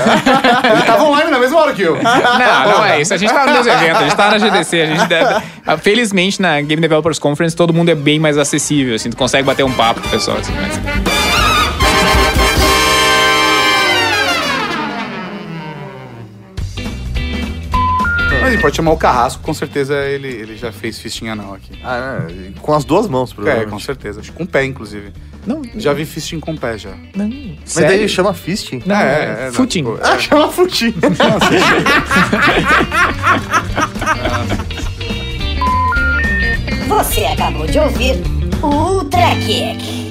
Ele 0.71 0.81
tava 0.83 1.03
online 1.03 1.31
na 1.31 1.39
mesma 1.39 1.59
hora 1.59 1.73
que 1.73 1.81
eu. 1.81 1.95
Não, 2.01 2.71
não 2.77 2.85
é 2.85 3.01
isso. 3.01 3.13
A 3.13 3.17
gente 3.17 3.33
tá 3.33 3.45
no 3.45 3.51
mesmo 3.53 3.71
evento, 3.71 3.97
a 3.97 4.03
gente 4.03 4.15
tá 4.15 4.29
na 4.31 4.37
GDC. 4.37 4.81
A 4.81 4.85
gente 4.85 5.05
deve... 5.07 5.43
Ah, 5.67 5.77
Felizmente, 5.77 6.41
na 6.41 6.61
Game 6.61 6.81
Developers 6.81 7.17
Conference, 7.19 7.55
todo 7.65 7.73
mundo 7.75 7.89
é 7.89 7.95
bem 7.95 8.19
mais 8.19 8.37
acessível, 8.37 8.93
assim, 8.93 9.09
tu 9.09 9.17
consegue 9.17 9.43
bater 9.43 9.63
um 9.63 9.71
papo 9.71 9.99
com 10.01 10.07
o 10.07 10.11
pessoal, 10.11 10.37
assim, 10.37 10.53
mas... 10.53 10.75
Mas 18.41 18.53
ele 18.53 18.61
pode 18.61 18.75
chamar 18.75 18.91
o 18.91 18.97
Carrasco, 18.97 19.41
com 19.41 19.53
certeza 19.55 19.95
ele, 20.05 20.27
ele 20.27 20.55
já 20.55 20.71
fez 20.71 20.99
fisting 20.99 21.29
anal 21.29 21.55
aqui. 21.55 21.79
Ah, 21.83 22.27
com 22.61 22.73
as 22.75 22.85
duas 22.85 23.07
mãos, 23.07 23.31
É, 23.31 23.35
provavelmente. 23.35 23.69
com 23.71 23.79
certeza. 23.79 24.19
Acho 24.19 24.31
que 24.31 24.37
com 24.37 24.45
pé, 24.45 24.63
inclusive. 24.65 25.11
Não, 25.47 25.61
Já 25.75 25.93
vi 25.93 26.05
fisting 26.05 26.39
com 26.39 26.55
pé, 26.55 26.77
já. 26.77 26.91
não. 27.15 27.27
Mas 27.27 27.71
Sério? 27.71 27.89
daí 27.89 27.99
ele 27.99 28.07
chama 28.07 28.33
fisting? 28.33 28.81
Não, 28.85 28.95
É, 28.95 29.03
é, 29.03 29.07
é, 29.07 29.41
é, 29.41 29.45
não, 29.47 29.53
footing. 29.53 29.83
tipo, 29.83 29.99
Ah, 30.03 30.19
chama 30.19 30.51
futinho. 30.51 30.93
Você 36.95 37.25
acabou 37.25 37.67
de 37.67 37.77
ouvir 37.77 38.15
Ultra 38.63 39.35
Kick. 39.45 40.04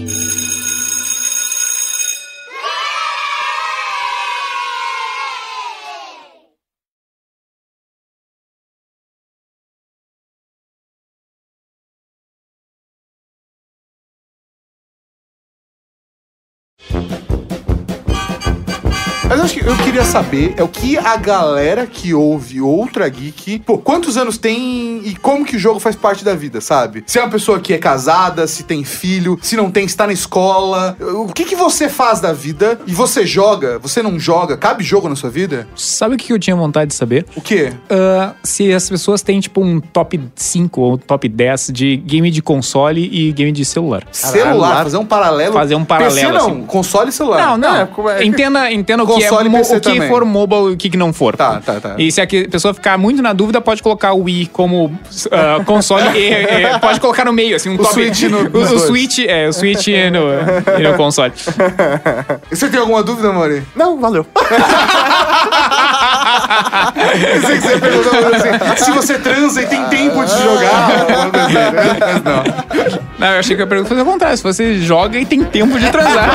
Queria 19.95 20.11
saber 20.11 20.55
é 20.57 20.62
o 20.64 20.66
que 20.66 20.99
a 20.99 21.16
galera 21.16 21.86
que 21.86 22.12
ouve 22.12 22.61
Ultra 22.61 23.09
Geek, 23.09 23.61
pô, 23.61 23.78
quantos 23.78 24.16
anos 24.16 24.36
tem 24.36 25.01
e 25.05 25.14
como 25.14 25.45
que 25.45 25.55
o 25.55 25.59
jogo 25.59 25.78
faz 25.78 25.95
parte 25.95 26.24
da 26.24 26.34
vida, 26.34 26.61
sabe? 26.61 27.05
Se 27.07 27.20
é 27.20 27.22
uma 27.22 27.30
pessoa 27.30 27.61
que 27.61 27.72
é 27.72 27.78
casada, 27.78 28.45
se 28.49 28.64
tem 28.64 28.82
filho, 28.82 29.38
se 29.40 29.57
não 29.57 29.70
tem, 29.70 29.84
está 29.84 30.05
na 30.05 30.12
escola. 30.12 30.97
O 30.99 31.32
que 31.32 31.45
que 31.45 31.55
você 31.55 31.88
faz 31.88 32.20
da 32.20 32.32
vida 32.32 32.80
e 32.88 32.92
você 32.92 33.24
joga? 33.24 33.78
Você 33.78 34.03
não 34.03 34.18
joga? 34.18 34.57
Cabe 34.57 34.82
jogo 34.82 35.09
na 35.09 35.14
sua 35.14 35.30
vida? 35.30 35.68
Sabe 35.76 36.16
o 36.16 36.18
que 36.18 36.32
eu 36.32 36.40
tinha 36.40 36.57
vontade 36.57 36.88
de 36.88 36.97
saber? 36.97 37.24
O 37.36 37.40
quê? 37.40 37.72
Ah, 37.88 38.32
se 38.42 38.72
as 38.72 38.88
pessoas 38.88 39.22
têm, 39.22 39.38
tipo, 39.38 39.61
um 39.61 39.78
top 39.78 40.20
5 40.34 40.80
ou 40.80 40.99
top 40.99 41.28
10 41.28 41.70
de 41.72 41.99
game 41.99 42.32
de 42.32 42.42
console 42.42 43.09
e 43.12 43.30
game 43.30 43.53
de 43.53 43.64
celular. 43.64 44.05
celular, 44.11 44.82
fazer 44.82 44.97
um 44.97 45.07
paralelo. 45.07 45.53
Fazer 45.53 45.76
um 45.76 45.84
paralelo, 45.84 46.32
PC 46.32 46.32
não, 46.32 46.51
assim. 46.51 46.66
console 46.66 47.11
e 47.11 47.12
celular. 47.12 47.47
Não, 47.47 47.57
não. 47.57 47.76
É, 47.76 47.86
como 47.86 48.11
é 48.11 48.24
Entenda, 48.24 48.72
entenda 48.72 49.05
o 49.05 49.07
que 49.07 49.22
é 49.22 49.28
e 49.28 49.30
o 49.30 49.84
que 49.85 49.93
também. 49.95 50.09
for 50.09 50.24
mobile 50.24 50.70
e 50.70 50.72
o 50.72 50.76
que 50.76 50.91
que 50.91 50.97
não 50.97 51.12
for. 51.12 51.37
Tá, 51.37 51.61
tá, 51.64 51.80
tá. 51.80 51.95
E 51.99 52.11
se 52.11 52.20
a 52.20 52.26
pessoa 52.26 52.74
ficar 52.74 52.97
muito 52.99 53.22
na 53.22 53.32
dúvida, 53.32 53.61
pode 53.61 53.82
colocar 53.82 54.12
o 54.12 54.22
Wii 54.24 54.47
como 54.53 54.99
ah, 55.30 55.62
console 55.64 56.09
e, 56.18 56.32
e- 56.32 56.78
pode 56.80 57.01
colocar 57.01 57.24
no 57.24 57.32
meio, 57.32 57.55
assim, 57.57 57.70
um 57.70 57.76
top. 57.76 57.93
Switch 57.93 58.22
no- 58.24 58.49
o, 58.59 58.62
o. 58.62 58.78
Switch, 58.78 59.18
é, 59.20 59.49
o 59.49 59.53
Switch 59.53 59.87
e 59.89 60.11
no, 60.11 60.20
e 60.78 60.82
no 60.82 60.95
console. 60.97 61.32
E 62.51 62.57
Você 62.57 62.68
tem 62.68 62.78
alguma 62.80 63.03
dúvida, 63.03 63.32
Mori? 63.32 63.62
Não, 63.74 63.99
valeu. 64.01 64.24
Pensei 66.95 67.57
que 67.57 67.62
você 67.62 67.78
perguntou 67.78 68.12
assim, 68.35 68.85
se 68.85 68.91
você 68.93 69.18
transa 69.18 69.62
e 69.62 69.66
tem 69.66 69.85
tempo 69.87 70.24
de 70.24 70.30
jogar. 70.32 70.89
Mas 72.01 72.22
não. 72.24 72.45
Não, 73.18 73.28
eu 73.28 73.39
achei 73.39 73.57
que 73.57 73.62
a 73.62 73.66
pergunta 73.66 73.89
foi 73.89 73.99
ao 74.01 74.05
contrário. 74.05 74.37
Se 74.37 74.43
você 74.43 74.78
joga 74.80 75.18
e 75.18 75.24
tem 75.26 75.43
tempo 75.45 75.78
de 75.78 75.91
transar. 75.91 76.30